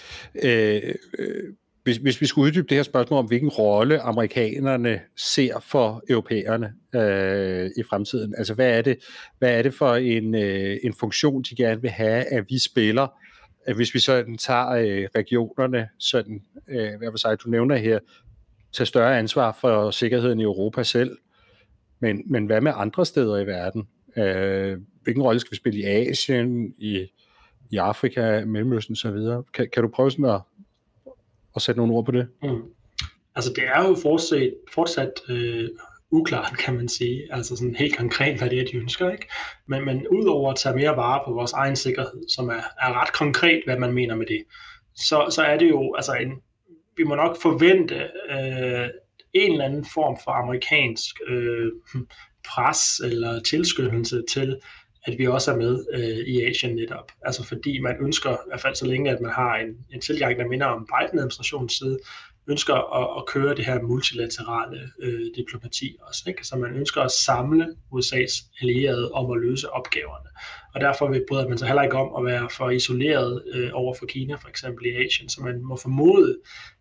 øh, 0.45 0.95
øh, 1.19 1.55
hvis, 1.83 1.97
hvis 1.97 2.21
vi 2.21 2.27
skulle 2.27 2.47
uddybe 2.47 2.67
det 2.69 2.77
her 2.77 2.83
spørgsmål 2.83 3.19
om, 3.19 3.27
hvilken 3.27 3.49
rolle 3.49 4.01
amerikanerne 4.01 5.01
ser 5.17 5.61
for 5.61 6.03
europæerne 6.09 6.73
øh, 6.95 7.71
i 7.77 7.83
fremtiden, 7.83 8.35
altså 8.39 8.55
hvad 8.55 8.79
er 8.79 8.83
det, 8.83 8.99
hvad 9.39 9.59
er 9.59 9.63
det 9.63 9.75
for 9.75 9.95
en, 9.95 10.35
øh, 10.35 10.77
en 10.83 10.95
funktion, 10.95 11.43
de 11.43 11.57
gerne 11.57 11.81
vil 11.81 11.91
have, 11.91 12.25
at 12.25 12.45
vi 12.49 12.59
spiller, 12.59 13.07
at 13.67 13.77
hvis 13.77 13.95
vi 13.95 13.99
sådan 13.99 14.39
tager 14.39 14.69
øh, 14.69 15.09
regionerne, 15.15 15.89
sådan, 15.99 16.43
øh, 16.69 16.99
hvad 16.99 17.11
vil 17.11 17.19
sige, 17.19 17.37
du 17.37 17.49
nævner 17.51 17.77
her, 17.77 17.99
tage 18.73 18.87
større 18.87 19.19
ansvar 19.19 19.59
for 19.61 19.91
sikkerheden 19.91 20.41
i 20.41 20.43
Europa 20.43 20.83
selv, 20.83 21.17
men, 22.01 22.23
men 22.27 22.47
hvad 22.47 22.61
med 22.61 22.73
andre 22.75 23.07
steder 23.07 23.39
i 23.39 23.47
verden? 23.47 23.89
Øh, 24.17 24.79
hvilken 25.03 25.23
rolle 25.23 25.41
skal 25.41 25.51
vi 25.51 25.57
spille 25.57 25.81
i 25.81 25.85
Asien, 25.85 26.75
i, 26.79 27.07
i 27.71 27.77
Afrika, 27.77 28.45
Mellemøsten 28.45 28.93
osv.? 28.93 29.43
Kan, 29.55 29.69
kan 29.73 29.83
du 29.83 29.89
prøve 29.89 30.11
sådan 30.11 30.25
at, 30.25 30.41
at 31.57 31.63
sætte 31.63 31.79
nogle 31.79 31.95
ord 31.95 32.05
på 32.05 32.13
det? 32.13 32.29
Mm. 32.43 32.63
Altså 33.35 33.53
det 33.57 33.65
er 33.65 33.89
jo 33.89 33.97
fortsat, 34.03 34.55
fortsat 34.75 35.13
øh, 35.29 35.69
uklart, 36.11 36.59
kan 36.59 36.75
man 36.75 36.89
sige. 36.89 37.35
Altså 37.35 37.57
sådan 37.57 37.75
helt 37.75 37.97
konkret, 37.97 38.39
hvad 38.39 38.51
det 38.51 38.61
er, 38.61 38.65
de 38.65 38.77
ønsker. 38.77 39.11
Ikke? 39.11 39.27
Men, 39.67 39.85
men 39.85 40.09
udover 40.09 40.51
at 40.51 40.59
tage 40.59 40.77
mere 40.77 40.97
vare 40.97 41.23
på 41.27 41.33
vores 41.33 41.53
egen 41.53 41.77
sikkerhed, 41.77 42.29
som 42.29 42.49
er, 42.49 42.63
er 42.81 43.01
ret 43.01 43.13
konkret, 43.13 43.63
hvad 43.65 43.79
man 43.79 43.93
mener 43.93 44.15
med 44.15 44.27
det, 44.27 44.45
så, 44.95 45.27
så 45.31 45.43
er 45.43 45.59
det 45.59 45.69
jo 45.69 45.95
altså 45.95 46.13
en, 46.13 46.33
vi 46.97 47.05
må 47.05 47.15
nok 47.15 47.43
forvente 47.43 47.95
øh, 48.31 48.89
en 49.33 49.53
eller 49.53 49.65
anden 49.65 49.87
form 49.95 50.19
for 50.25 50.31
amerikansk 50.31 51.17
øh, 51.29 51.73
pres 52.49 53.01
eller 53.05 53.41
tilskyndelse 53.41 54.23
til, 54.31 54.61
at 55.05 55.19
vi 55.19 55.27
også 55.27 55.53
er 55.53 55.57
med 55.57 55.85
øh, 55.93 56.27
i 56.35 56.45
Asien 56.45 56.75
netop. 56.75 57.13
Altså 57.23 57.45
fordi 57.45 57.81
man 57.81 57.97
ønsker, 58.01 58.31
i 58.31 58.47
hvert 58.47 58.61
fald 58.61 58.75
så 58.75 58.87
længe, 58.87 59.11
at 59.11 59.21
man 59.21 59.33
har 59.33 59.57
en, 59.57 59.77
en 59.95 60.01
tilgang, 60.01 60.39
der 60.39 60.49
minder 60.49 60.67
om 60.67 60.87
Biden-administrationens 60.87 61.73
side, 61.73 61.99
ønsker 62.47 62.75
at, 62.75 63.19
at 63.19 63.27
køre 63.27 63.55
det 63.55 63.67
her 63.67 63.83
multilaterale 63.83 64.91
øh, 65.03 65.21
diplomati 65.37 65.97
også. 66.01 66.23
Ikke? 66.27 66.47
Så 66.47 66.57
man 66.57 66.77
ønsker 66.77 67.03
at 67.03 67.11
samle 67.11 67.77
USA's 67.95 68.59
allierede 68.63 69.13
om 69.13 69.31
at 69.31 69.41
løse 69.41 69.71
opgaverne. 69.71 70.29
Og 70.75 70.81
derfor 70.81 71.15
bryder 71.29 71.49
man 71.49 71.59
sig 71.59 71.69
heller 71.69 71.83
ikke 71.83 71.97
om 71.97 72.27
at 72.27 72.33
være 72.33 72.49
for 72.51 72.71
isoleret 72.71 73.43
øh, 73.55 73.71
over 73.73 73.95
for 73.95 74.07
Kina, 74.07 74.35
for 74.35 74.49
eksempel 74.49 74.87
i 74.87 75.07
Asien. 75.07 75.29
Så 75.29 75.43
man 75.43 75.63
må 75.63 75.77
formode, 75.77 76.39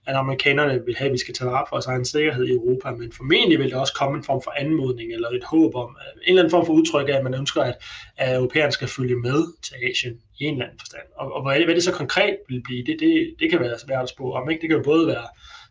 at 0.10 0.16
amerikanerne 0.16 0.86
vil 0.86 0.96
have, 0.98 1.10
at 1.10 1.14
vi 1.14 1.18
skal 1.18 1.34
tage 1.34 1.52
vare 1.52 1.66
på 1.66 1.76
vores 1.76 1.86
egen 1.86 2.06
sikkerhed 2.06 2.46
i 2.48 2.52
Europa, 2.52 2.92
men 2.92 3.12
formentlig 3.12 3.60
vil 3.60 3.72
der 3.72 3.80
også 3.80 3.94
komme 3.94 4.18
en 4.18 4.24
form 4.24 4.42
for 4.44 4.54
anmodning 4.58 5.14
eller 5.14 5.30
et 5.30 5.44
håb 5.44 5.76
om, 5.76 5.98
øh, 6.00 6.14
en 6.14 6.30
eller 6.30 6.42
anden 6.42 6.52
form 6.52 6.66
for 6.66 6.74
udtryk 6.74 7.10
af, 7.10 7.14
at 7.14 7.24
man 7.24 7.34
ønsker, 7.34 7.62
at, 7.62 7.76
at 8.18 8.36
europæerne 8.36 8.72
skal 8.72 8.88
følge 8.88 9.16
med 9.16 9.40
til 9.66 9.76
Asien 9.90 10.16
i 10.40 10.44
en 10.44 10.54
eller 10.54 10.66
anden 10.66 10.80
forstand. 10.80 11.08
Og, 11.16 11.34
og 11.36 11.44
hvad, 11.44 11.56
det, 11.56 11.66
hvad 11.66 11.76
det 11.76 11.84
så 11.84 11.92
konkret 11.92 12.38
vil 12.50 12.62
blive, 12.64 12.86
det, 12.86 12.96
det, 13.00 13.36
det 13.40 13.50
kan 13.50 13.60
være 13.60 13.80
svært 13.80 14.04
at 14.04 14.10
spå 14.10 14.34
om. 14.34 14.50
Ikke? 14.50 14.62
Det 14.62 14.70
kan 14.70 14.78
jo 14.78 14.84
både 14.84 15.08
være 15.08 15.28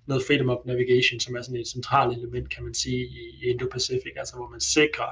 noget 0.07 0.22
freedom 0.26 0.51
of 0.51 0.59
navigation, 0.64 1.20
som 1.20 1.36
er 1.36 1.43
sådan 1.43 1.61
et 1.61 1.68
centralt 1.68 2.18
element, 2.18 2.55
kan 2.55 2.64
man 2.64 2.74
sige, 2.74 3.03
i 3.05 3.22
Indo-Pacific, 3.51 4.14
altså 4.16 4.34
hvor 4.36 4.49
man 4.49 4.61
sikrer, 4.61 5.11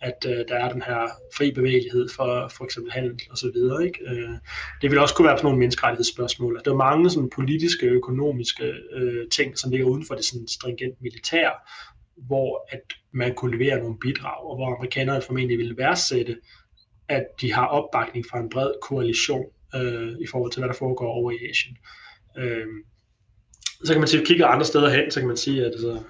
at 0.00 0.26
øh, 0.26 0.44
der 0.48 0.54
er 0.54 0.72
den 0.72 0.82
her 0.82 1.08
fri 1.36 1.52
bevægelighed 1.52 2.08
for 2.16 2.48
for 2.56 2.64
eksempel 2.64 2.92
handel 2.92 3.20
og 3.30 3.38
så 3.38 3.50
videre. 3.54 3.84
Ikke? 3.86 3.98
Øh, 4.10 4.34
det 4.82 4.90
vil 4.90 4.98
også 4.98 5.14
kunne 5.14 5.28
være 5.28 5.36
sådan 5.36 5.46
nogle 5.46 5.58
menneskerettighedsspørgsmål. 5.58 6.60
Der 6.64 6.70
er 6.70 6.76
mange 6.76 7.10
sådan 7.10 7.30
politiske, 7.30 7.86
økonomiske 7.86 8.64
øh, 8.92 9.28
ting, 9.28 9.58
som 9.58 9.70
ligger 9.70 9.86
uden 9.86 10.06
for 10.06 10.14
det 10.14 10.24
sådan 10.24 10.48
stringent 10.48 11.02
militær, 11.02 11.50
hvor 12.16 12.68
at 12.70 12.80
man 13.12 13.34
kunne 13.34 13.58
levere 13.58 13.78
nogle 13.78 13.98
bidrag, 13.98 14.50
og 14.50 14.56
hvor 14.56 14.76
amerikanerne 14.76 15.22
formentlig 15.22 15.58
ville 15.58 15.76
værdsætte, 15.76 16.36
at 17.08 17.24
de 17.40 17.52
har 17.52 17.66
opbakning 17.66 18.26
fra 18.30 18.38
en 18.38 18.48
bred 18.48 18.72
koalition 18.82 19.44
øh, 19.74 20.12
i 20.20 20.26
forhold 20.30 20.52
til, 20.52 20.60
hvad 20.60 20.68
der 20.68 20.74
foregår 20.74 21.08
over 21.08 21.30
i 21.30 21.50
Asien. 21.50 21.76
Øh, 22.38 22.66
så 23.84 23.92
kan 23.92 24.00
man 24.00 24.08
sige, 24.08 24.20
at 24.20 24.26
kigger 24.26 24.46
andre 24.46 24.64
steder 24.64 24.90
hen, 24.90 25.10
så 25.10 25.20
kan 25.20 25.26
man 25.26 25.36
sige, 25.36 25.60
at 25.60 25.66
altså, 25.66 26.02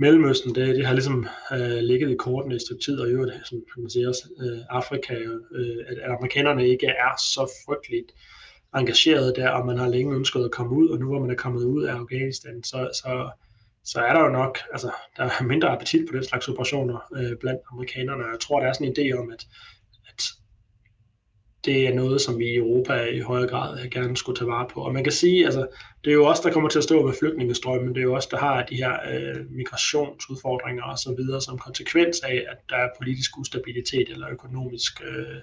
Mellemøsten, 0.00 0.54
det, 0.54 0.76
det 0.76 0.86
har 0.86 0.94
ligesom 0.94 1.26
øh, 1.52 1.78
ligget 1.78 2.10
i 2.10 2.16
kortene 2.16 2.56
i 2.56 2.58
stykke 2.58 2.82
tid, 2.82 3.00
og 3.00 3.08
i 3.08 3.10
øvrigt, 3.10 3.32
som 3.44 3.58
man 3.76 3.90
siger 3.90 4.08
også, 4.08 4.28
øh, 4.40 4.58
Afrika, 4.70 5.14
øh, 5.52 5.76
at, 5.88 5.98
at 5.98 6.10
amerikanerne 6.10 6.68
ikke 6.68 6.86
er 6.86 7.12
så 7.18 7.50
frygteligt 7.66 8.12
engageret 8.74 9.36
der, 9.36 9.48
og 9.48 9.66
man 9.66 9.78
har 9.78 9.88
længe 9.88 10.14
ønsket 10.16 10.44
at 10.44 10.50
komme 10.50 10.72
ud, 10.76 10.88
og 10.88 10.98
nu 10.98 11.06
hvor 11.06 11.20
man 11.20 11.30
er 11.30 11.34
kommet 11.34 11.64
ud 11.64 11.84
af 11.84 11.94
Afghanistan, 11.94 12.64
så, 12.64 12.90
så, 12.94 13.30
så 13.84 14.00
er 14.00 14.12
der 14.12 14.20
jo 14.20 14.28
nok, 14.28 14.58
altså 14.72 14.90
der 15.16 15.22
er 15.22 15.42
mindre 15.44 15.68
appetit 15.68 16.08
på 16.08 16.16
den 16.16 16.24
slags 16.24 16.48
operationer 16.48 16.98
øh, 17.16 17.36
blandt 17.40 17.60
amerikanerne, 17.72 18.24
jeg 18.24 18.40
tror, 18.40 18.60
der 18.60 18.66
er 18.68 18.72
sådan 18.72 18.86
en 18.86 18.96
idé 18.98 19.18
om, 19.18 19.30
at 19.30 19.46
det 21.64 21.88
er 21.88 21.94
noget, 21.94 22.20
som 22.20 22.38
vi 22.38 22.44
i 22.44 22.56
Europa 22.56 23.04
i 23.04 23.20
højere 23.20 23.48
grad 23.48 23.80
øh, 23.80 23.90
gerne 23.90 24.16
skulle 24.16 24.38
tage 24.38 24.48
vare 24.48 24.66
på. 24.74 24.80
Og 24.80 24.92
man 24.92 25.04
kan 25.04 25.12
sige, 25.12 25.44
altså, 25.44 25.66
det 26.04 26.10
er 26.10 26.14
jo 26.14 26.24
også 26.24 26.42
der 26.44 26.52
kommer 26.52 26.68
til 26.68 26.78
at 26.78 26.84
stå 26.84 27.06
med 27.06 27.14
flygtningestrømmen, 27.20 27.94
det 27.94 28.00
er 28.00 28.04
jo 28.04 28.14
også 28.14 28.28
der 28.30 28.38
har 28.38 28.62
de 28.62 28.76
her 28.76 28.92
øh, 29.12 29.50
migrationsudfordringer 29.50 30.82
og 30.82 30.98
så 30.98 31.14
videre 31.18 31.40
som 31.40 31.58
konsekvens 31.58 32.20
af, 32.20 32.44
at 32.48 32.56
der 32.68 32.76
er 32.76 32.88
politisk 32.98 33.38
ustabilitet 33.38 34.08
eller 34.08 34.28
økonomisk 34.30 35.02
øh, 35.02 35.36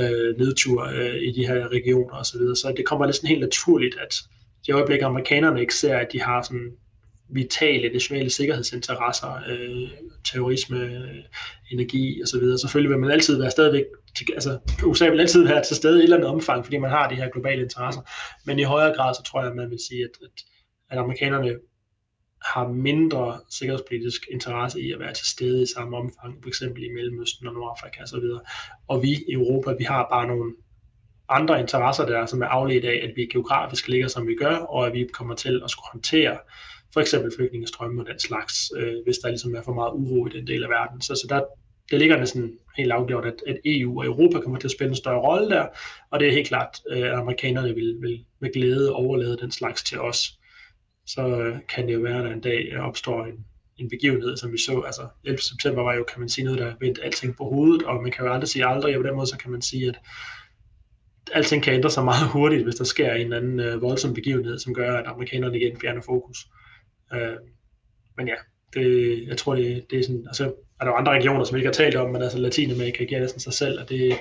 øh, 0.00 0.38
nedtur 0.38 0.84
øh, 0.84 1.16
i 1.16 1.32
de 1.32 1.46
her 1.46 1.68
regioner 1.68 2.14
og 2.14 2.26
så 2.26 2.38
videre. 2.38 2.56
Så 2.56 2.74
det 2.76 2.86
kommer 2.86 3.06
lidt 3.06 3.16
sådan 3.16 3.28
helt 3.28 3.40
naturligt, 3.40 3.96
at 3.98 4.14
i 4.68 4.72
øjeblikket 4.72 5.06
amerikanerne 5.06 5.60
ikke 5.60 5.74
ser, 5.74 5.96
at 5.96 6.08
de 6.12 6.20
har 6.20 6.42
sådan 6.42 6.72
vitale 7.32 7.92
nationale 7.92 8.30
sikkerhedsinteresser, 8.30 9.42
øh, 9.48 9.90
terrorisme, 10.24 10.78
øh, 10.78 11.24
energi 11.72 12.22
osv. 12.22 12.58
Selvfølgelig 12.58 12.90
vil 12.90 12.98
man 12.98 13.10
altid 13.10 13.38
være 13.40 13.50
stadigvæk, 13.50 13.84
til, 14.16 14.26
altså 14.34 14.58
USA 14.84 15.08
vil 15.08 15.20
altid 15.20 15.46
være 15.46 15.62
til 15.64 15.76
stede 15.76 15.96
i 15.96 15.98
et 15.98 16.02
eller 16.02 16.16
andet 16.16 16.30
omfang, 16.30 16.64
fordi 16.64 16.78
man 16.78 16.90
har 16.90 17.08
de 17.08 17.14
her 17.14 17.28
globale 17.30 17.62
interesser. 17.62 18.02
Men 18.46 18.58
i 18.58 18.62
højere 18.62 18.96
grad, 18.96 19.14
så 19.14 19.22
tror 19.22 19.40
jeg, 19.40 19.50
at 19.50 19.56
man 19.56 19.70
vil 19.70 19.78
sige, 19.88 20.04
at, 20.04 20.10
at, 20.22 20.44
at 20.90 20.98
amerikanerne 20.98 21.54
har 22.44 22.68
mindre 22.68 23.40
sikkerhedspolitisk 23.50 24.26
interesse 24.30 24.80
i 24.80 24.92
at 24.92 25.00
være 25.00 25.12
til 25.12 25.26
stede 25.26 25.62
i 25.62 25.66
samme 25.66 25.96
omfang, 25.96 26.44
f.eks. 26.44 26.60
i 26.60 26.92
Mellemøsten 26.94 27.46
og 27.46 27.54
Nordafrika 27.54 28.02
osv. 28.02 28.24
Og 28.88 29.02
vi 29.02 29.08
i 29.08 29.32
Europa, 29.32 29.72
vi 29.72 29.84
har 29.84 30.06
bare 30.10 30.26
nogle 30.26 30.52
andre 31.28 31.60
interesser 31.60 32.06
der, 32.06 32.26
som 32.26 32.42
er 32.42 32.46
afledt 32.46 32.84
af, 32.84 33.00
at 33.08 33.12
vi 33.16 33.26
geografisk 33.26 33.88
ligger, 33.88 34.08
som 34.08 34.26
vi 34.26 34.34
gør, 34.34 34.56
og 34.56 34.86
at 34.86 34.92
vi 34.92 35.08
kommer 35.12 35.34
til 35.34 35.60
at 35.64 35.70
skulle 35.70 35.88
håndtere 35.92 36.38
for 36.92 37.00
eksempel 37.00 37.32
flygtningestrømme 37.36 38.02
og 38.02 38.06
den 38.06 38.18
slags, 38.18 38.72
øh, 38.76 38.94
hvis 39.04 39.18
der 39.18 39.28
ligesom 39.28 39.54
er 39.54 39.62
for 39.62 39.74
meget 39.74 39.92
uro 39.94 40.26
i 40.26 40.30
den 40.30 40.46
del 40.46 40.62
af 40.64 40.70
verden. 40.70 41.00
Så, 41.00 41.14
så 41.14 41.26
der, 41.28 41.42
det 41.90 41.98
ligger 41.98 42.18
næsten 42.18 42.58
helt 42.76 42.92
afgjort, 42.92 43.24
at, 43.24 43.34
at 43.46 43.58
EU 43.64 43.98
og 44.00 44.06
Europa 44.06 44.40
kommer 44.40 44.58
til 44.58 44.66
at 44.66 44.72
spille 44.72 44.88
en 44.88 44.96
større 44.96 45.20
rolle 45.20 45.50
der, 45.50 45.66
og 46.10 46.20
det 46.20 46.28
er 46.28 46.32
helt 46.32 46.48
klart, 46.48 46.80
øh, 46.90 47.02
at 47.02 47.12
amerikanerne 47.12 47.74
vil, 47.74 47.96
vil 48.00 48.24
med 48.40 48.52
glæde 48.52 48.92
overlade 48.92 49.36
den 49.36 49.50
slags 49.50 49.82
til 49.82 50.00
os. 50.00 50.38
Så 51.06 51.40
øh, 51.40 51.58
kan 51.68 51.86
det 51.86 51.94
jo 51.94 52.00
være, 52.00 52.18
at 52.18 52.24
der 52.24 52.32
en 52.32 52.40
dag 52.40 52.78
opstår 52.80 53.24
en, 53.24 53.46
en 53.76 53.88
begivenhed, 53.88 54.36
som 54.36 54.52
vi 54.52 54.58
så, 54.58 54.80
altså 54.80 55.08
11. 55.24 55.40
september 55.42 55.82
var 55.82 55.94
jo, 55.94 56.04
kan 56.04 56.20
man 56.20 56.28
sige, 56.28 56.44
noget, 56.44 56.58
der 56.58 56.74
vendte 56.80 57.04
alting 57.04 57.36
på 57.36 57.44
hovedet, 57.44 57.82
og 57.82 58.02
man 58.02 58.12
kan 58.12 58.24
jo 58.24 58.32
aldrig 58.32 58.48
sige 58.48 58.66
aldrig, 58.66 58.96
og 58.96 59.02
på 59.02 59.08
den 59.08 59.16
måde, 59.16 59.26
så 59.26 59.38
kan 59.38 59.50
man 59.50 59.62
sige, 59.62 59.88
at 59.88 59.98
alting 61.32 61.62
kan 61.62 61.74
ændre 61.74 61.90
sig 61.90 62.04
meget 62.04 62.28
hurtigt, 62.28 62.62
hvis 62.62 62.74
der 62.74 62.84
sker 62.84 63.12
en 63.12 63.20
eller 63.20 63.36
anden 63.36 63.60
øh, 63.60 63.82
voldsom 63.82 64.14
begivenhed, 64.14 64.58
som 64.58 64.74
gør, 64.74 64.96
at 64.96 65.06
amerikanerne 65.06 65.56
igen 65.56 65.80
fjerner 65.80 66.02
fokus. 66.02 66.46
Øh, 67.14 67.36
men 68.16 68.28
ja, 68.28 68.34
det, 68.74 69.28
jeg 69.28 69.36
tror, 69.36 69.54
det, 69.54 69.86
det 69.90 69.98
er 69.98 70.02
sådan, 70.02 70.24
altså, 70.26 70.54
er 70.80 70.84
der 70.84 70.92
andre 70.92 71.12
regioner, 71.12 71.44
som 71.44 71.54
vi 71.54 71.58
ikke 71.58 71.68
har 71.68 71.72
talt 71.72 71.96
om, 71.96 72.10
men 72.10 72.22
altså 72.22 72.38
Latinamerika 72.38 73.04
giver 73.04 73.20
næsten 73.20 73.40
sig 73.40 73.52
selv, 73.52 73.80
og 73.80 73.88
det, 73.88 74.12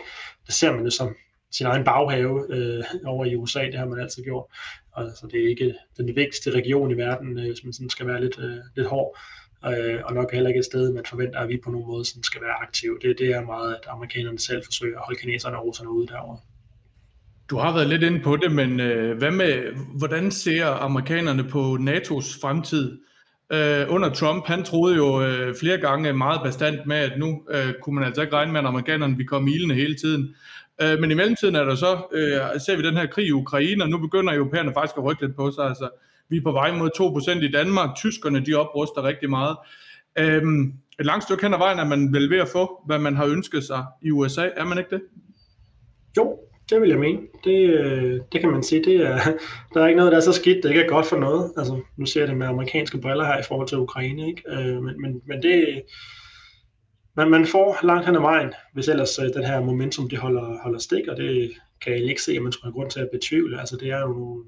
det 0.46 0.54
ser 0.54 0.72
man 0.76 0.84
jo 0.84 0.90
som 0.90 1.16
sin 1.52 1.66
egen 1.66 1.84
baghave 1.84 2.56
øh, 2.56 2.84
over 3.06 3.26
i 3.26 3.36
USA, 3.36 3.66
det 3.66 3.76
har 3.76 3.86
man 3.86 4.00
altid 4.00 4.24
gjort. 4.24 4.46
Og, 4.92 5.04
altså, 5.04 5.28
det 5.28 5.44
er 5.44 5.50
ikke 5.50 5.76
den 5.98 6.16
vigtigste 6.16 6.52
region 6.52 6.92
i 6.92 6.98
verden, 6.98 7.40
øh, 7.40 7.46
hvis 7.46 7.64
man 7.64 7.74
sådan 7.74 7.90
skal 7.90 8.08
være 8.08 8.22
lidt, 8.22 8.40
øh, 8.40 8.58
lidt 8.76 8.88
hård, 8.88 9.18
øh, 9.66 10.00
og 10.06 10.14
nok 10.14 10.32
heller 10.32 10.48
ikke 10.48 10.60
et 10.60 10.66
sted, 10.66 10.94
man 10.94 11.06
forventer, 11.06 11.40
at 11.40 11.50
vi 11.50 11.60
på 11.64 11.72
nogen 11.72 11.88
måde 11.88 12.06
sådan 12.06 12.24
skal 12.24 12.42
være 12.42 12.62
aktive. 12.62 13.00
Det, 13.02 13.20
det 13.20 13.30
er 13.32 13.42
meget, 13.42 13.76
at 13.76 13.88
amerikanerne 13.88 14.40
selv 14.40 14.64
forsøger 14.66 14.98
at 15.00 15.06
holde 15.06 15.20
kineserne 15.20 15.58
og 15.58 15.66
russerne 15.66 15.90
ude 15.90 16.08
derovre. 16.08 16.40
Du 17.50 17.58
har 17.58 17.74
været 17.74 17.89
lidt 17.89 18.04
inde 18.04 18.20
på 18.20 18.36
det, 18.36 18.52
men 18.52 18.80
øh, 18.80 19.18
hvad 19.18 19.32
med, 19.32 19.74
hvordan 19.97 20.32
ser 20.32 20.66
amerikanerne 20.66 21.43
på 21.43 21.78
NATO's 21.82 22.41
fremtid? 22.41 23.00
Øh, 23.54 23.86
under 23.89 24.10
Trump, 24.14 24.45
han 24.47 24.64
troede 24.64 24.95
jo 24.95 25.22
øh, 25.22 25.56
flere 25.60 25.78
gange 25.78 26.14
meget 26.14 26.41
bestandt 26.43 26.86
med, 26.86 26.95
at 26.95 27.20
nu 27.20 27.43
øh, 27.52 27.74
kunne 27.84 27.95
man 27.95 28.04
altså 28.04 28.22
ikke 28.22 28.36
regne 28.36 28.52
med, 28.52 28.60
at 28.60 28.66
amerikanerne 28.66 29.16
ville 29.16 29.28
komme 29.28 29.52
ilende 29.52 29.76
hele 29.76 29.95
tiden. 29.95 30.36
Øh, 30.82 31.00
men 31.00 31.12
i 31.12 31.14
mellemtiden 31.14 31.56
er 31.56 31.64
der 31.64 31.76
så, 31.76 32.08
øh, 32.14 32.62
ser 32.62 32.76
vi 32.76 32.84
den 32.84 32.97
her 32.97 33.06
krig 33.06 33.28
i 33.28 33.32
Ukraine, 33.32 33.84
og 33.84 33.89
nu 33.89 33.97
begynder 33.97 34.34
europæerne 34.34 34.74
faktisk 34.74 34.97
at 34.97 35.04
rykke 35.04 35.22
lidt 35.22 35.36
på 35.36 35.52
sig. 35.52 35.66
Altså, 35.66 35.89
vi 36.30 36.38
er 36.38 36.41
på 36.41 36.52
vej 36.52 36.72
mod 36.72 36.89
2% 37.39 37.45
i 37.45 37.52
Danmark. 37.52 37.95
Tyskerne, 37.95 38.45
de 38.45 38.54
opruster 38.54 39.04
rigtig 39.04 39.30
meget. 39.30 39.58
Øh, 40.20 40.41
et 41.00 41.06
langt 41.06 41.24
stykke 41.24 41.43
hen 41.43 41.54
ad 41.54 41.60
vejen 41.60 41.80
er 41.80 41.86
man 41.86 42.14
vel 42.14 42.30
ved 42.30 42.38
at 42.38 42.47
få, 42.47 42.84
hvad 42.86 43.00
man 43.00 43.16
har 43.16 43.26
ønsket 43.26 43.64
sig 43.64 43.84
i 44.02 44.12
USA, 44.12 44.50
er 44.58 44.66
man 44.66 44.78
ikke 44.78 44.89
det? 44.89 45.02
Jo, 46.18 46.39
det 46.70 46.82
vil 46.82 46.89
jeg 46.89 46.99
mene. 46.99 47.20
Det, 47.43 47.70
øh, 47.70 48.22
det 48.32 48.41
kan 48.41 48.51
man 48.51 48.63
sige. 48.63 48.84
Det 48.84 48.95
er, 48.95 49.20
der 49.74 49.82
er 49.82 49.88
ikke 49.88 49.97
noget, 49.97 50.11
der 50.11 50.17
er 50.17 50.22
så 50.22 50.34
skidt, 50.34 50.63
det 50.63 50.70
ikke 50.70 50.82
er 50.82 50.88
godt 50.88 51.05
for 51.05 51.17
noget. 51.17 51.53
Altså, 51.57 51.82
nu 51.97 52.05
ser 52.05 52.22
jeg 52.22 52.28
det 52.28 52.38
med 52.38 52.47
amerikanske 52.47 52.97
briller 52.97 53.26
her 53.26 53.39
i 53.39 53.43
forhold 53.47 53.67
til 53.67 53.78
Ukraine. 53.78 54.28
Ikke? 54.28 54.41
Øh, 54.49 54.84
men, 54.84 55.01
men, 55.01 55.22
men 55.28 55.43
det, 55.43 55.82
man, 57.15 57.30
man 57.30 57.45
får 57.45 57.80
langt 57.84 58.05
hen 58.05 58.15
ad 58.15 58.22
vejen, 58.22 58.53
hvis 58.74 58.88
ellers 58.88 59.20
øh, 59.20 59.26
den 59.26 59.45
her 59.45 59.59
momentum 59.61 60.09
det 60.09 60.20
holder, 60.20 60.59
holder 60.63 60.80
stik, 60.80 61.07
og 61.07 61.17
det 61.17 61.51
kan 61.82 61.93
jeg 61.93 62.03
ikke 62.03 62.22
se, 62.22 62.32
at 62.32 62.41
man 62.41 62.51
skulle 62.51 62.72
have 62.72 62.80
grund 62.80 62.91
til 62.91 62.99
at 62.99 63.09
betvivle. 63.11 63.59
Altså, 63.59 63.78
det 63.78 63.89
er 63.89 63.99
jo 63.99 64.07
nogle 64.07 64.43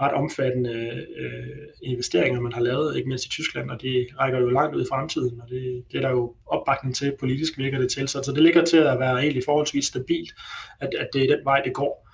ret 0.00 0.12
omfattende 0.12 1.04
øh, 1.18 1.66
investeringer, 1.82 2.40
man 2.40 2.52
har 2.52 2.60
lavet, 2.60 2.96
ikke 2.96 3.08
mindst 3.08 3.26
i 3.26 3.28
Tyskland, 3.28 3.70
og 3.70 3.82
det 3.82 4.06
rækker 4.20 4.38
jo 4.40 4.48
langt 4.48 4.76
ud 4.76 4.82
i 4.82 4.88
fremtiden, 4.90 5.40
og 5.40 5.48
det, 5.48 5.84
det 5.92 5.96
er 5.98 6.00
der 6.00 6.10
jo 6.10 6.34
opbakning 6.46 6.94
til, 6.94 7.16
politisk 7.20 7.58
virker 7.58 7.78
det 7.78 7.90
til, 7.90 8.08
så, 8.08 8.22
så 8.22 8.32
det 8.32 8.42
ligger 8.42 8.64
til 8.64 8.76
at 8.76 9.00
være 9.00 9.18
egentlig 9.18 9.42
forholdsvis 9.44 9.84
stabilt, 9.84 10.34
at, 10.80 10.94
at 10.98 11.08
det 11.12 11.22
er 11.22 11.36
den 11.36 11.44
vej, 11.44 11.60
det 11.64 11.74
går. 11.74 12.10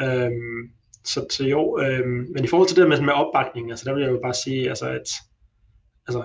Øhm, 0.00 0.70
så, 1.04 1.26
så 1.30 1.44
jo, 1.44 1.80
øhm, 1.82 2.26
men 2.34 2.44
i 2.44 2.46
forhold 2.46 2.68
til 2.68 2.76
det 2.76 2.88
med, 2.88 3.00
med 3.00 3.12
opbakning, 3.12 3.70
altså 3.70 3.84
der 3.84 3.94
vil 3.94 4.02
jeg 4.02 4.10
jo 4.10 4.20
bare 4.22 4.34
sige, 4.34 4.68
altså 4.68 4.88
at 4.88 5.08
altså, 6.08 6.24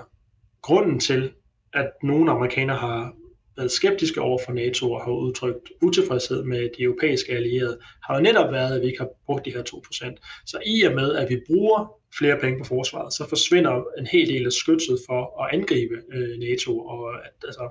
grunden 0.62 0.99
til, 0.99 1.32
at 1.74 1.91
nogle 2.03 2.32
amerikanere 2.32 2.78
har 2.78 3.14
været 3.58 3.72
skeptiske 3.72 4.22
over 4.22 4.39
for 4.45 4.53
NATO 4.53 4.91
og 4.91 5.03
har 5.03 5.12
udtrykt 5.12 5.70
utilfredshed 5.82 6.43
med 6.43 6.70
de 6.78 6.84
europæiske 6.84 7.32
allierede, 7.32 7.80
har 8.03 8.16
jo 8.16 8.22
netop 8.22 8.51
været, 8.53 8.76
at 8.76 8.82
vi 8.82 8.88
ikke 8.88 8.99
har 8.99 9.10
brugt 9.26 9.45
de 9.45 9.51
her 9.51 9.64
2%. 9.64 10.43
Så 10.45 10.60
i 10.66 10.84
og 10.84 10.93
med, 10.95 11.16
at 11.16 11.30
vi 11.30 11.41
bruger 11.47 11.91
flere 12.18 12.39
penge 12.39 12.60
på 12.60 12.64
forsvaret, 12.64 13.14
så 13.14 13.30
forsvinder 13.30 13.84
en 13.99 14.08
hel 14.08 14.28
del 14.28 14.45
af 14.45 14.51
skytset 14.51 14.99
for 15.08 15.43
at 15.43 15.49
angribe 15.53 15.95
øh, 16.14 16.39
NATO, 16.39 16.80
og 16.80 17.26
at, 17.26 17.32
altså, 17.43 17.70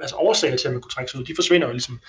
altså 0.00 0.16
årsager 0.16 0.56
til, 0.56 0.68
at 0.68 0.74
man 0.74 0.82
kunne 0.82 0.90
trække 0.90 1.10
sig 1.10 1.20
ud, 1.20 1.24
de 1.24 1.34
forsvinder 1.34 1.66
jo 1.66 1.72
ligesom 1.72 2.00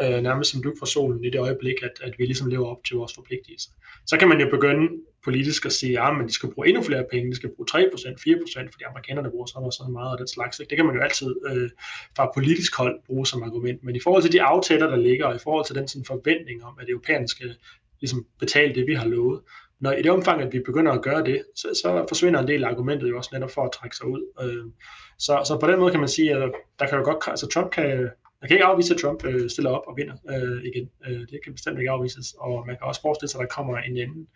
øh, 0.00 0.22
nærmest 0.22 0.50
som 0.50 0.62
duk 0.62 0.78
fra 0.78 0.86
solen 0.86 1.24
i 1.24 1.30
det 1.30 1.40
øjeblik, 1.40 1.82
at, 1.82 1.92
at 2.02 2.14
vi 2.18 2.24
ligesom 2.24 2.48
lever 2.48 2.66
op 2.66 2.84
til 2.86 2.96
vores 2.96 3.14
forpligtelser. 3.14 3.70
Så 4.06 4.16
kan 4.18 4.28
man 4.28 4.40
jo 4.40 4.50
begynde 4.50 4.88
politisk 5.24 5.66
at 5.66 5.72
sige, 5.72 6.00
at 6.00 6.16
ja, 6.16 6.22
de 6.26 6.32
skal 6.32 6.50
bruge 6.52 6.68
endnu 6.68 6.82
flere 6.82 7.04
penge, 7.10 7.30
de 7.30 7.36
skal 7.36 7.50
bruge 7.56 7.66
3%, 7.70 7.76
4%, 7.76 8.72
fordi 8.72 8.84
amerikanerne 8.90 9.30
bruger 9.30 9.46
så 9.46 9.58
meget, 9.60 9.74
sådan 9.74 9.92
meget 9.92 10.12
og 10.12 10.18
den 10.18 10.28
slags. 10.28 10.58
Ikke? 10.58 10.70
Det 10.70 10.76
kan 10.76 10.86
man 10.86 10.96
jo 10.96 11.02
altid 11.02 11.34
øh, 11.50 11.70
fra 12.16 12.30
politisk 12.34 12.76
hold 12.76 13.00
bruge 13.06 13.26
som 13.26 13.42
argument. 13.42 13.84
Men 13.84 13.96
i 13.96 14.00
forhold 14.04 14.22
til 14.22 14.32
de 14.32 14.42
aftaler, 14.42 14.86
der 14.86 14.96
ligger, 14.96 15.26
og 15.26 15.34
i 15.34 15.44
forhold 15.46 15.64
til 15.64 15.74
den 15.74 15.88
sådan 15.88 16.04
forventning 16.04 16.64
om, 16.64 16.78
at 16.80 16.88
europæerne 16.88 17.28
skal 17.28 17.54
ligesom 18.00 18.26
betale 18.40 18.74
det, 18.74 18.86
vi 18.86 18.94
har 18.94 19.06
lovet, 19.06 19.40
når 19.80 19.92
i 19.92 20.02
det 20.02 20.10
omfang, 20.10 20.42
at 20.42 20.52
vi 20.52 20.60
begynder 20.60 20.92
at 20.92 21.02
gøre 21.02 21.24
det, 21.24 21.42
så, 21.56 21.68
så 21.82 22.04
forsvinder 22.08 22.40
en 22.40 22.48
del 22.48 22.64
af 22.64 22.68
argumentet 22.68 23.10
jo 23.10 23.16
også 23.16 23.30
netop 23.32 23.50
for 23.50 23.64
at 23.64 23.72
trække 23.72 23.96
sig 23.96 24.06
ud. 24.06 24.22
Øh, 24.42 24.72
så, 25.18 25.42
så 25.48 25.58
på 25.60 25.66
den 25.66 25.78
måde 25.80 25.90
kan 25.90 26.00
man 26.00 26.08
sige, 26.08 26.34
at 26.34 26.52
der 26.78 26.86
kan 26.86 26.98
jo 26.98 27.04
godt, 27.04 27.18
altså 27.26 27.46
Trump 27.48 27.70
kan, 27.70 28.10
man 28.44 28.48
kan 28.48 28.56
ikke 28.56 28.64
afvise, 28.64 28.94
at 28.94 29.00
Trump 29.00 29.24
øh, 29.24 29.50
stiller 29.50 29.70
op 29.70 29.82
og 29.86 29.96
vinder 29.96 30.14
øh, 30.30 30.64
igen. 30.64 30.90
Øh, 31.06 31.20
det 31.20 31.40
kan 31.44 31.52
bestemt 31.52 31.78
ikke 31.78 31.90
afvises, 31.90 32.34
og 32.38 32.66
man 32.66 32.76
kan 32.76 32.86
også 32.86 33.00
forestille 33.00 33.30
sig, 33.30 33.40
at 33.40 33.48
der 33.48 33.54
kommer 33.54 33.78
en 33.78 33.98
anden 33.98 34.26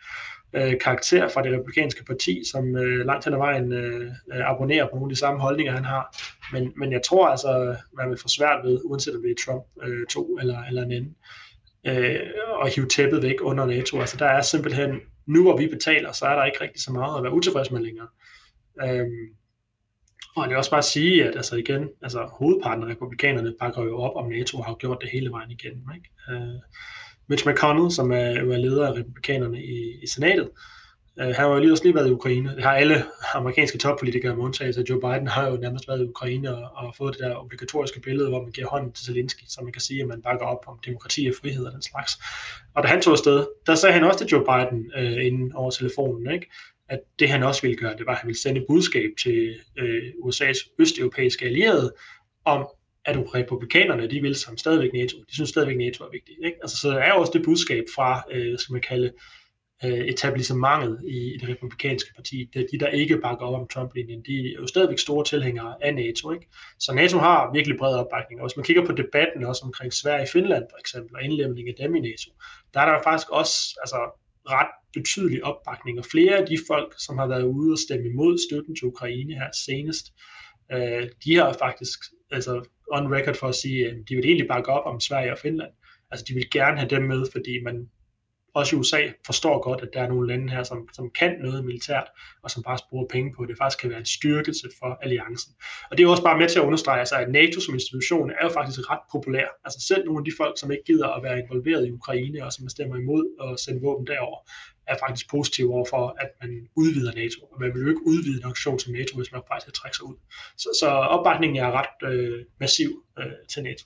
øh, 0.53 0.81
karakter 0.81 1.29
fra 1.29 1.43
det 1.43 1.53
republikanske 1.53 2.05
parti, 2.05 2.43
som 2.53 2.77
øh, 2.77 3.07
langt 3.07 3.25
hen 3.25 3.35
ad 3.35 3.39
vejen 3.39 3.73
øh, 3.73 4.11
øh 4.33 4.51
abonnerer 4.51 4.85
på 4.85 4.95
nogle 4.95 5.11
af 5.11 5.15
de 5.15 5.19
samme 5.19 5.41
holdninger, 5.41 5.73
han 5.73 5.85
har. 5.85 6.17
Men, 6.53 6.73
men 6.77 6.93
jeg 6.93 7.03
tror 7.03 7.29
altså, 7.29 7.77
man 7.97 8.11
vil 8.11 8.19
få 8.19 8.29
svært 8.29 8.65
ved, 8.65 8.81
uanset 8.85 9.17
om 9.17 9.23
det 9.23 9.31
er 9.31 9.45
Trump 9.45 9.65
øh, 9.83 10.07
2 10.07 10.39
eller, 10.41 10.63
eller 10.69 10.83
en 10.83 10.93
anden, 10.93 11.17
øh, 11.87 12.21
at 12.65 12.75
hive 12.75 12.87
tæppet 12.87 13.23
væk 13.23 13.37
under 13.41 13.67
NATO. 13.67 14.01
Altså 14.01 14.17
der 14.17 14.27
er 14.27 14.43
simpelthen, 14.43 15.01
nu 15.27 15.43
hvor 15.43 15.57
vi 15.57 15.67
betaler, 15.67 16.13
så 16.13 16.27
er 16.27 16.35
der 16.35 16.45
ikke 16.45 16.61
rigtig 16.61 16.83
så 16.83 16.93
meget 16.93 17.17
at 17.17 17.23
være 17.23 17.33
utilfreds 17.33 17.71
med 17.71 17.81
længere. 17.81 18.09
Øh, 18.83 19.07
og 20.39 20.45
jeg 20.45 20.51
vil 20.51 20.57
også 20.57 20.71
bare 20.71 20.83
sige, 20.83 21.25
at 21.25 21.37
altså 21.37 21.57
igen, 21.57 21.89
altså 22.03 22.29
hovedparten 22.33 22.85
af 22.85 22.89
republikanerne 22.89 23.55
bakker 23.61 23.83
jo 23.85 23.99
op 23.99 24.17
om 24.17 24.31
NATO 24.31 24.59
og 24.59 24.65
har 24.65 24.75
gjort 24.75 24.99
det 25.01 25.11
hele 25.11 25.31
vejen 25.31 25.51
igennem. 25.51 25.85
Ikke? 25.95 26.11
Uh, 26.29 26.61
Mitch 27.29 27.49
McConnell, 27.49 27.91
som 27.91 28.13
er, 28.13 28.17
er 28.17 28.57
leder 28.57 28.87
af 28.87 28.93
republikanerne 28.93 29.63
i, 29.63 30.03
i 30.03 30.07
senatet, 30.07 30.49
uh, 31.17 31.25
han 31.25 31.35
har 31.35 31.49
jo 31.49 31.59
lige 31.59 31.73
også 31.73 31.85
lige 31.85 31.95
været 31.95 32.09
i 32.09 32.13
Ukraine. 32.13 32.57
Det 32.57 32.65
har 32.65 32.73
alle 32.73 33.05
amerikanske 33.35 33.79
toppolitikere 33.79 34.37
med 34.37 34.45
undtagelse. 34.45 34.85
Joe 34.91 35.01
Biden 35.01 35.27
har 35.27 35.49
jo 35.49 35.57
nærmest 35.57 35.89
været 35.89 36.01
i 36.01 36.09
Ukraine 36.09 36.57
og, 36.57 36.87
og 36.87 36.95
fået 36.97 37.15
det 37.15 37.23
der 37.23 37.35
obligatoriske 37.35 38.01
billede, 38.01 38.29
hvor 38.29 38.43
man 38.43 38.53
giver 38.53 38.69
hånden 38.69 38.93
til 38.93 39.07
Zelensky, 39.07 39.43
så 39.49 39.61
man 39.63 39.73
kan 39.73 39.83
sige, 39.83 40.01
at 40.03 40.09
man 40.09 40.23
bakker 40.23 40.47
op 40.47 40.65
om 40.67 40.79
demokrati 40.87 41.27
og 41.27 41.35
frihed 41.43 41.67
og 41.67 41.73
den 41.73 41.83
slags. 41.83 42.13
Og 42.75 42.83
da 42.83 42.89
han 42.89 43.03
tog 43.03 43.13
afsted, 43.13 43.47
der 43.67 43.75
sagde 43.75 43.93
han 43.93 44.05
også 44.05 44.19
til 44.19 44.29
Joe 44.29 44.45
Biden 44.45 44.91
uh, 44.99 45.27
inden 45.27 45.53
over 45.53 45.71
telefonen, 45.71 46.31
ikke? 46.31 46.47
At 46.89 47.01
det 47.19 47.29
han 47.29 47.43
også 47.43 47.63
ville 47.63 47.77
gøre, 47.77 47.97
det 47.97 48.07
var, 48.07 48.13
at 48.13 48.19
han 48.19 48.27
ville 48.27 48.41
sende 48.41 48.61
et 48.61 48.67
budskab 48.69 49.11
til 49.23 49.57
øh, 49.79 50.03
USA's 50.25 50.75
østeuropæiske 50.79 51.45
allierede 51.45 51.95
om, 52.45 52.69
at 53.05 53.35
republikanerne, 53.35 54.11
de 54.11 54.21
vil 54.21 54.35
som 54.35 54.57
stadigvæk 54.57 54.93
NATO. 54.93 55.19
De 55.19 55.35
synes 55.35 55.51
stadigvæk, 55.51 55.77
NATO 55.77 56.05
er 56.05 56.11
vigtigt. 56.11 56.39
Ikke? 56.45 56.59
Altså, 56.63 56.77
så 56.77 56.91
der 56.91 56.99
er 56.99 57.13
også 57.13 57.33
det 57.35 57.45
budskab 57.45 57.85
fra, 57.95 58.23
øh, 58.31 58.59
skal 58.59 58.73
man 58.73 58.83
kalde 58.83 59.13
øh, 59.85 59.99
etablissementet 59.99 61.01
i, 61.09 61.35
i 61.35 61.37
det 61.37 61.49
republikanske 61.49 62.15
parti. 62.15 62.51
Det 62.55 62.63
er 62.63 62.67
de, 62.73 62.79
der 62.79 62.89
ikke 62.89 63.19
bakker 63.19 63.47
op 63.47 63.61
om 63.61 63.69
Trump-linjen. 63.69 64.23
De 64.23 64.39
er 64.39 64.61
jo 64.61 64.67
stadigvæk 64.67 64.99
store 64.99 65.25
tilhængere 65.25 65.75
af 65.81 65.95
NATO. 65.95 66.33
Ikke? 66.33 66.47
Så 66.79 66.95
NATO 66.95 67.19
har 67.19 67.53
virkelig 67.53 67.79
bred 67.79 67.95
opbakning. 67.95 68.41
Og 68.41 68.47
hvis 68.47 68.57
man 68.57 68.65
kigger 68.65 68.87
på 68.87 68.93
debatten 68.93 69.45
også 69.45 69.63
omkring 69.65 69.93
Sverige 69.93 70.23
og 70.23 70.29
Finland 70.29 70.65
for 70.73 70.79
eksempel, 70.79 71.17
og 71.17 71.23
indlemning 71.23 71.69
af 71.69 71.75
dem 71.79 71.97
i 71.97 72.01
NATO, 72.01 72.31
der 72.75 72.81
er 72.81 72.93
der 72.93 73.03
faktisk 73.05 73.31
også 73.31 73.79
altså, 73.83 73.99
ret 74.51 74.73
betydelig 74.95 75.45
opbakning, 75.45 75.99
og 75.99 76.05
flere 76.05 76.37
af 76.37 76.47
de 76.47 76.59
folk, 76.67 76.95
som 76.99 77.19
har 77.19 77.27
været 77.27 77.43
ude 77.43 77.73
og 77.73 77.79
stemme 77.79 78.07
imod 78.07 78.39
støtten 78.49 78.77
til 78.77 78.87
Ukraine 78.87 79.35
her 79.35 79.51
senest, 79.67 80.07
øh, 80.73 81.09
de 81.25 81.35
har 81.35 81.57
faktisk 81.59 81.99
altså 82.31 82.55
on 82.93 83.15
record 83.15 83.35
for 83.35 83.49
at 83.49 83.55
sige, 83.55 83.89
at 83.89 83.97
de 84.09 84.15
vil 84.15 84.25
egentlig 84.25 84.49
bakke 84.49 84.71
op 84.71 84.95
om 84.95 85.01
Sverige 85.01 85.33
og 85.33 85.39
Finland. 85.39 85.73
Altså 86.11 86.25
de 86.29 86.35
vil 86.35 86.51
gerne 86.51 86.79
have 86.79 86.91
dem 86.91 87.03
med, 87.03 87.27
fordi 87.33 87.63
man 87.65 87.89
også 88.59 88.77
i 88.77 88.79
USA 88.79 89.03
forstår 89.27 89.63
godt, 89.63 89.81
at 89.83 89.89
der 89.95 90.01
er 90.03 90.09
nogle 90.09 90.29
lande 90.29 90.53
her, 90.53 90.63
som, 90.63 90.89
som 90.93 91.11
kan 91.11 91.33
noget 91.41 91.65
militært, 91.65 92.09
og 92.43 92.51
som 92.51 92.63
bare 92.63 92.79
bruger 92.91 93.07
penge 93.15 93.33
på, 93.35 93.43
at 93.43 93.49
det 93.49 93.59
faktisk 93.59 93.81
kan 93.81 93.91
være 93.91 93.99
en 93.99 94.13
styrkelse 94.19 94.69
for 94.79 94.99
alliancen. 95.03 95.53
Og 95.91 95.99
det 95.99 96.05
er 96.05 96.09
også 96.09 96.23
bare 96.23 96.39
med 96.39 96.49
til 96.49 96.59
at 96.59 96.65
understrege, 96.65 96.99
altså, 96.99 97.17
at 97.17 97.31
NATO 97.31 97.61
som 97.61 97.75
institution 97.75 98.31
er 98.31 98.43
jo 98.43 98.51
faktisk 98.59 98.91
ret 98.91 99.05
populær. 99.13 99.49
Altså 99.65 99.81
selv 99.89 100.05
nogle 100.05 100.21
af 100.21 100.25
de 100.25 100.33
folk, 100.37 100.55
som 100.61 100.71
ikke 100.73 100.85
gider 100.87 101.09
at 101.09 101.23
være 101.23 101.39
involveret 101.43 101.87
i 101.87 101.93
Ukraine, 101.93 102.45
og 102.45 102.53
som 102.53 102.69
stemmer 102.69 102.97
imod 102.97 103.25
at 103.45 103.61
sende 103.61 103.81
våben 103.83 104.07
derover, 104.07 104.39
er 104.87 104.97
faktisk 105.05 105.31
positive 105.31 105.75
overfor, 105.75 106.17
at 106.21 106.31
man 106.43 106.69
udvider 106.77 107.13
NATO. 107.15 107.41
Og 107.53 107.61
man 107.61 107.75
vil 107.75 107.83
jo 107.83 107.89
ikke 107.89 108.07
udvide 108.07 108.39
en 108.39 108.45
organisation 108.45 108.79
som 108.79 108.93
NATO, 108.93 109.17
hvis 109.17 109.33
man 109.33 109.43
faktisk 109.53 109.75
trækker 109.75 109.97
sig 109.97 110.05
ud. 110.05 110.17
Så, 110.57 110.69
så 110.81 110.89
opbakningen 110.89 111.57
er 111.65 111.71
ret 111.81 112.13
øh, 112.13 112.45
massiv 112.61 112.91
øh, 113.19 113.33
til 113.49 113.63
NATO. 113.63 113.85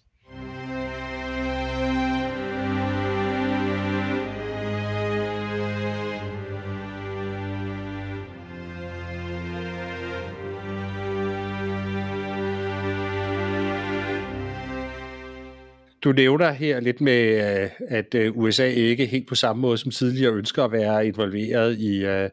Du 16.05 16.13
nævner 16.13 16.53
her 16.53 16.81
lidt 16.81 17.01
med, 17.01 17.23
øh, 17.63 17.71
at 17.89 18.15
øh, 18.15 18.39
USA 18.39 18.67
ikke 18.67 19.07
helt 19.07 19.29
på 19.29 19.35
samme 19.35 19.63
måde 19.63 19.79
som 19.79 19.91
tidligere 19.91 20.33
ønsker 20.33 20.65
at 20.65 20.73
være 20.73 21.07
involveret 21.07 21.79
i 21.79 22.05
øh, 22.05 22.31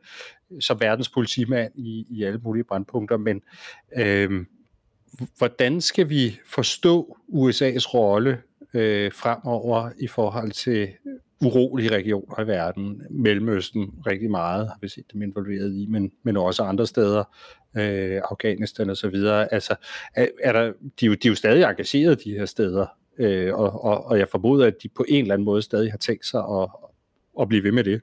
som 0.59 0.81
verdens 0.81 1.09
politimand 1.09 1.71
i, 1.75 2.05
i 2.09 2.23
alle 2.23 2.39
mulige 2.43 2.63
brandpunkter, 2.63 3.17
men 3.17 3.41
øh, 3.97 4.45
hvordan 5.37 5.81
skal 5.81 6.09
vi 6.09 6.39
forstå 6.45 7.17
USA's 7.29 7.93
rolle 7.93 8.37
øh, 8.73 9.11
fremover 9.11 9.89
i 9.99 10.07
forhold 10.07 10.51
til 10.51 10.89
urolige 11.41 11.91
regioner 11.91 12.43
i 12.43 12.47
verden, 12.47 13.01
Mellemøsten 13.09 13.93
rigtig 14.07 14.31
meget, 14.31 14.67
har 14.67 14.77
vi 14.81 14.87
set 14.87 15.13
dem 15.13 15.21
involveret 15.21 15.75
i, 15.75 15.85
men, 15.89 16.11
men 16.23 16.37
også 16.37 16.63
andre 16.63 16.87
steder, 16.87 17.23
øh, 17.77 18.21
Afghanistan 18.31 18.89
og 18.89 18.97
så 18.97 19.07
videre. 19.07 19.53
Altså, 19.53 19.75
er, 20.15 20.27
er 20.43 20.51
der, 20.51 20.73
de, 20.99 21.05
er 21.05 21.07
jo, 21.07 21.13
de 21.13 21.27
er 21.27 21.29
jo 21.29 21.35
stadig 21.35 21.63
engageret 21.63 22.23
de 22.23 22.31
her 22.31 22.45
steder, 22.45 22.85
øh, 23.19 23.53
og, 23.53 23.83
og, 23.83 24.05
og 24.05 24.19
jeg 24.19 24.27
formoder, 24.27 24.67
at 24.67 24.75
de 24.83 24.89
på 24.89 25.05
en 25.07 25.21
eller 25.21 25.33
anden 25.33 25.45
måde 25.45 25.61
stadig 25.61 25.91
har 25.91 25.97
tænkt 25.97 26.25
sig 26.25 26.39
at, 26.39 26.69
at 27.41 27.47
blive 27.47 27.63
ved 27.63 27.71
med 27.71 27.83
det. 27.83 28.01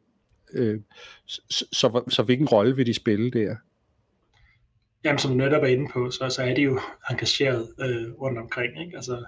Øh, 0.52 0.80
så, 1.26 1.66
så, 1.72 2.02
så 2.08 2.22
hvilken 2.22 2.48
rolle 2.48 2.76
vil 2.76 2.86
de 2.86 2.94
spille 2.94 3.30
der? 3.30 3.56
Jamen, 5.04 5.18
som 5.18 5.30
du 5.30 5.36
netop 5.36 5.62
er 5.62 5.66
inde 5.66 5.88
på, 5.92 6.10
så, 6.10 6.28
så 6.28 6.42
er 6.42 6.54
de 6.54 6.62
jo 6.62 6.80
engageret 7.10 7.68
øh, 7.80 8.12
rundt 8.12 8.38
omkring. 8.38 8.80
Ikke? 8.84 8.96
Altså, 8.96 9.24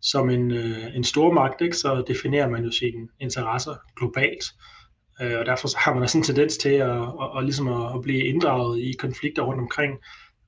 som 0.00 0.30
en, 0.30 0.50
øh, 0.50 0.96
en 0.96 1.04
stor 1.04 1.32
magt, 1.32 1.60
ikke, 1.60 1.76
så 1.76 2.04
definerer 2.08 2.48
man 2.48 2.64
jo 2.64 2.70
sine 2.70 3.08
interesser 3.20 3.74
globalt. 3.96 4.44
Øh, 5.22 5.38
og 5.38 5.46
derfor 5.46 5.68
så 5.68 5.78
har 5.78 5.94
man 5.94 6.02
også 6.02 6.18
en 6.18 6.24
tendens 6.24 6.56
til 6.56 6.68
at, 6.68 6.90
at, 6.90 6.98
at, 6.98 7.38
at, 7.38 7.44
ligesom 7.44 7.68
at, 7.68 7.94
at 7.94 8.02
blive 8.02 8.24
inddraget 8.24 8.80
i 8.80 8.92
konflikter 8.98 9.42
rundt 9.42 9.60
omkring. 9.60 9.98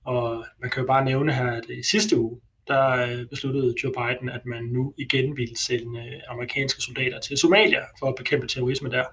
Og 0.04 0.44
man 0.60 0.70
kan 0.70 0.80
jo 0.80 0.86
bare 0.86 1.04
nævne 1.04 1.32
her, 1.32 1.50
at 1.50 1.64
i 1.70 1.82
sidste 1.82 2.18
uge, 2.18 2.40
der 2.68 2.90
øh, 2.90 3.26
besluttede 3.26 3.74
Joe 3.84 3.92
Biden, 3.92 4.28
at 4.28 4.46
man 4.46 4.64
nu 4.64 4.94
igen 4.98 5.36
ville 5.36 5.56
sende 5.58 6.00
øh, 6.00 6.20
amerikanske 6.28 6.82
soldater 6.82 7.20
til 7.20 7.38
Somalia 7.38 7.80
for 7.98 8.06
at 8.06 8.14
bekæmpe 8.18 8.46
terrorisme 8.46 8.90
der. 8.90 9.04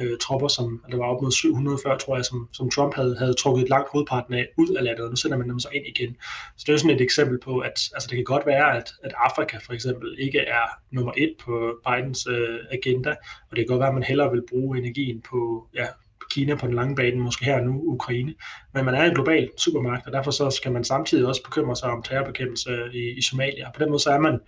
øh, 0.00 0.18
tropper, 0.18 0.48
som 0.48 0.84
der 0.90 0.96
var 0.96 1.04
op 1.04 1.22
mod 1.22 1.32
700 1.32 1.78
før, 1.84 1.96
tror 1.98 2.16
jeg, 2.16 2.24
som, 2.24 2.48
som 2.52 2.70
Trump 2.70 2.94
havde, 2.94 3.16
havde 3.18 3.34
trukket 3.34 3.68
langt 3.68 3.88
hovedparten 3.92 4.34
af 4.34 4.48
ud 4.58 4.76
af 4.76 4.84
landet, 4.84 5.04
og 5.04 5.10
nu 5.10 5.16
sender 5.16 5.38
man 5.38 5.48
dem 5.48 5.58
så 5.58 5.68
ind 5.72 5.86
igen. 5.86 6.16
Så 6.56 6.64
det 6.66 6.72
er 6.72 6.76
sådan 6.76 6.96
et 6.96 7.00
eksempel 7.00 7.38
på, 7.40 7.58
at 7.58 7.90
altså, 7.94 8.06
det 8.10 8.16
kan 8.16 8.24
godt 8.24 8.46
være, 8.46 8.76
at, 8.76 8.88
at 9.02 9.12
Afrika 9.16 9.58
for 9.66 9.72
eksempel 9.72 10.16
ikke 10.18 10.38
er 10.38 10.64
nummer 10.90 11.12
et 11.16 11.34
på 11.44 11.80
Bidens 11.86 12.26
øh, 12.26 12.58
agenda, 12.70 13.10
og 13.50 13.56
det 13.56 13.58
kan 13.58 13.66
godt 13.66 13.80
være, 13.80 13.88
at 13.88 13.94
man 13.94 14.02
hellere 14.02 14.30
vil 14.30 14.42
bruge 14.50 14.78
energien 14.78 15.22
på, 15.30 15.68
ja, 15.74 15.86
Kina 16.30 16.54
på 16.54 16.66
den 16.66 16.74
lange 16.74 16.96
bane, 16.96 17.20
måske 17.20 17.44
her 17.44 17.60
nu 17.60 17.82
Ukraine. 17.86 18.34
Men 18.74 18.84
man 18.84 18.94
er 18.94 19.04
en 19.04 19.14
global 19.14 19.50
supermagt, 19.58 20.06
og 20.06 20.12
derfor 20.12 20.30
så 20.30 20.50
skal 20.50 20.72
man 20.72 20.84
samtidig 20.84 21.26
også 21.26 21.42
bekymre 21.42 21.76
sig 21.76 21.90
om 21.90 22.02
terrorbekæmpelse 22.02 22.70
øh, 22.70 22.94
i, 22.94 23.18
i 23.18 23.22
Somalia. 23.22 23.70
På 23.70 23.80
den 23.80 23.88
måde 23.88 24.02
så 24.02 24.10
er 24.10 24.18
man 24.18 24.40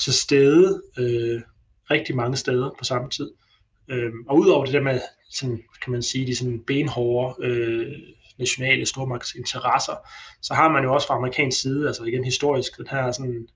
til 0.00 0.12
stede 0.12 0.82
øh, 0.98 1.40
rigtig 1.90 2.16
mange 2.16 2.36
steder 2.36 2.70
på 2.78 2.84
samme 2.84 3.10
tid. 3.10 3.30
Øh, 3.90 4.12
og 4.28 4.38
udover 4.38 4.64
det 4.64 4.74
der 4.74 4.82
med, 4.82 5.00
sådan, 5.30 5.62
kan 5.82 5.92
man 5.92 6.02
sige, 6.02 6.26
de 6.26 6.36
sådan 6.36 6.60
benhårde 6.66 7.46
øh, 7.46 7.92
nationale 8.38 8.86
stormagtsinteresser, 8.86 9.96
så 10.42 10.54
har 10.54 10.68
man 10.68 10.84
jo 10.84 10.94
også 10.94 11.06
fra 11.06 11.14
amerikansk 11.14 11.60
side, 11.60 11.86
altså 11.86 12.04
igen 12.04 12.24
historisk, 12.24 12.76
den 12.78 12.86
her 12.90 13.12
sådan, 13.12 13.48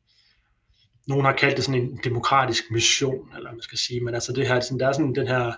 nogen 1.08 1.24
har 1.24 1.32
kaldt 1.32 1.56
det 1.56 1.64
sådan 1.64 1.80
en 1.80 2.00
demokratisk 2.04 2.64
mission, 2.70 3.36
eller 3.36 3.52
man 3.52 3.60
skal 3.60 3.78
sige, 3.78 4.00
men 4.00 4.14
altså 4.14 4.32
det 4.32 4.48
her, 4.48 4.60
sådan, 4.60 4.78
der 4.78 4.88
er 4.88 4.92
sådan 4.92 5.14
den 5.14 5.26
her 5.26 5.52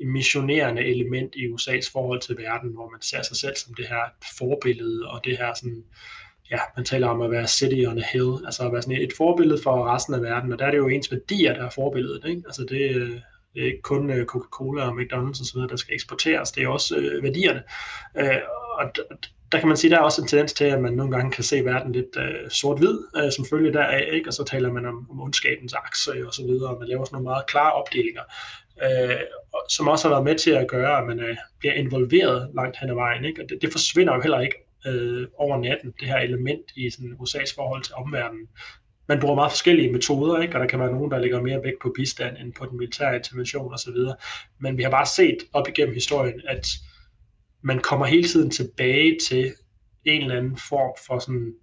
missionerende 0.00 0.84
element 0.84 1.34
i 1.34 1.46
USA's 1.46 1.92
forhold 1.92 2.20
til 2.20 2.36
verden, 2.38 2.70
hvor 2.70 2.90
man 2.90 3.02
ser 3.02 3.22
sig 3.22 3.36
selv 3.36 3.56
som 3.56 3.74
det 3.74 3.86
her 3.88 4.04
forbillede, 4.38 5.08
og 5.08 5.20
det 5.24 5.38
her 5.38 5.54
sådan, 5.54 5.84
ja, 6.50 6.58
man 6.76 6.84
taler 6.84 7.08
om 7.08 7.20
at 7.20 7.30
være 7.30 7.46
city 7.46 7.86
on 7.86 7.98
a 7.98 8.04
hill, 8.12 8.32
altså 8.44 8.66
at 8.66 8.72
være 8.72 8.82
sådan 8.82 9.02
et 9.02 9.12
forbillede 9.16 9.62
for 9.62 9.94
resten 9.94 10.14
af 10.14 10.22
verden, 10.22 10.52
og 10.52 10.58
der 10.58 10.66
er 10.66 10.70
det 10.70 10.78
jo 10.78 10.88
ens 10.88 11.12
værdier, 11.12 11.54
der 11.54 11.64
er 11.64 11.70
forbilledet, 11.70 12.24
ikke? 12.28 12.42
Altså 12.46 12.62
det, 12.62 12.78
det 13.54 13.62
er 13.62 13.66
ikke 13.66 13.82
kun 13.82 14.10
øh, 14.10 14.26
Coca-Cola 14.26 14.82
og 14.82 14.94
McDonald's 15.00 15.40
osv., 15.42 15.60
der 15.60 15.76
skal 15.76 15.94
eksporteres, 15.94 16.52
det 16.52 16.62
er 16.62 16.68
også 16.68 16.96
øh, 16.96 17.22
værdierne. 17.22 17.62
Øh, 18.18 18.40
og 18.78 18.90
der 19.52 19.58
kan 19.58 19.68
man 19.68 19.76
sige, 19.76 19.90
der 19.90 19.96
er 19.96 20.02
også 20.02 20.22
en 20.22 20.28
tendens 20.28 20.52
til, 20.52 20.64
at 20.64 20.80
man 20.80 20.92
nogle 20.92 21.16
gange 21.16 21.32
kan 21.32 21.44
se 21.44 21.64
verden 21.64 21.92
lidt 21.92 22.16
øh, 22.16 22.50
sort-hvid, 22.50 22.98
øh, 23.16 23.32
som 23.32 23.44
følge 23.50 23.72
deraf, 23.72 24.08
ikke? 24.12 24.28
og 24.28 24.32
så 24.32 24.44
taler 24.44 24.72
man 24.72 24.86
om, 24.86 25.10
om 25.10 25.20
ondskabens 25.20 25.74
akse 25.74 26.26
og 26.26 26.34
så 26.34 26.42
videre, 26.42 26.70
og 26.70 26.78
man 26.78 26.88
laver 26.88 27.04
sådan 27.04 27.14
nogle 27.14 27.24
meget 27.24 27.46
klare 27.46 27.72
opdelinger, 27.72 28.22
øh, 28.82 29.16
som 29.68 29.88
også 29.88 30.08
har 30.08 30.14
været 30.14 30.24
med 30.24 30.38
til 30.38 30.50
at 30.50 30.68
gøre, 30.68 30.98
at 30.98 31.06
man 31.06 31.20
øh, 31.20 31.36
bliver 31.58 31.74
involveret 31.74 32.50
langt 32.54 32.78
hen 32.80 32.90
ad 32.90 32.94
vejen. 32.94 33.24
Ikke? 33.24 33.42
Og 33.42 33.48
det, 33.48 33.62
det 33.62 33.72
forsvinder 33.72 34.14
jo 34.14 34.20
heller 34.20 34.40
ikke 34.40 34.56
øh, 34.86 35.26
over 35.38 35.56
natten, 35.56 35.94
det 36.00 36.08
her 36.08 36.18
element 36.18 36.62
i 36.76 36.90
sådan, 36.90 37.16
USA's 37.20 37.54
forhold 37.54 37.82
til 37.82 37.94
omverdenen. 37.94 38.48
Man 39.08 39.20
bruger 39.20 39.34
meget 39.34 39.52
forskellige 39.52 39.92
metoder, 39.92 40.42
ikke? 40.42 40.54
og 40.54 40.60
der 40.60 40.66
kan 40.66 40.80
være 40.80 40.92
nogen, 40.92 41.10
der 41.10 41.18
lægger 41.18 41.42
mere 41.42 41.62
vægt 41.62 41.82
på 41.82 41.92
bistand 41.96 42.36
end 42.36 42.52
på 42.52 42.66
den 42.66 42.78
militære 42.78 43.16
intervention 43.16 43.74
osv. 43.74 43.96
Men 44.58 44.78
vi 44.78 44.82
har 44.82 44.90
bare 44.90 45.06
set 45.06 45.36
op 45.52 45.68
igennem 45.68 45.94
historien, 45.94 46.40
at 46.48 46.66
man 47.62 47.78
kommer 47.78 48.06
hele 48.06 48.28
tiden 48.28 48.50
tilbage 48.50 49.18
til 49.28 49.52
en 50.04 50.22
eller 50.22 50.36
anden 50.36 50.58
form 50.68 50.96
for 51.06 51.18
sådan 51.18 51.54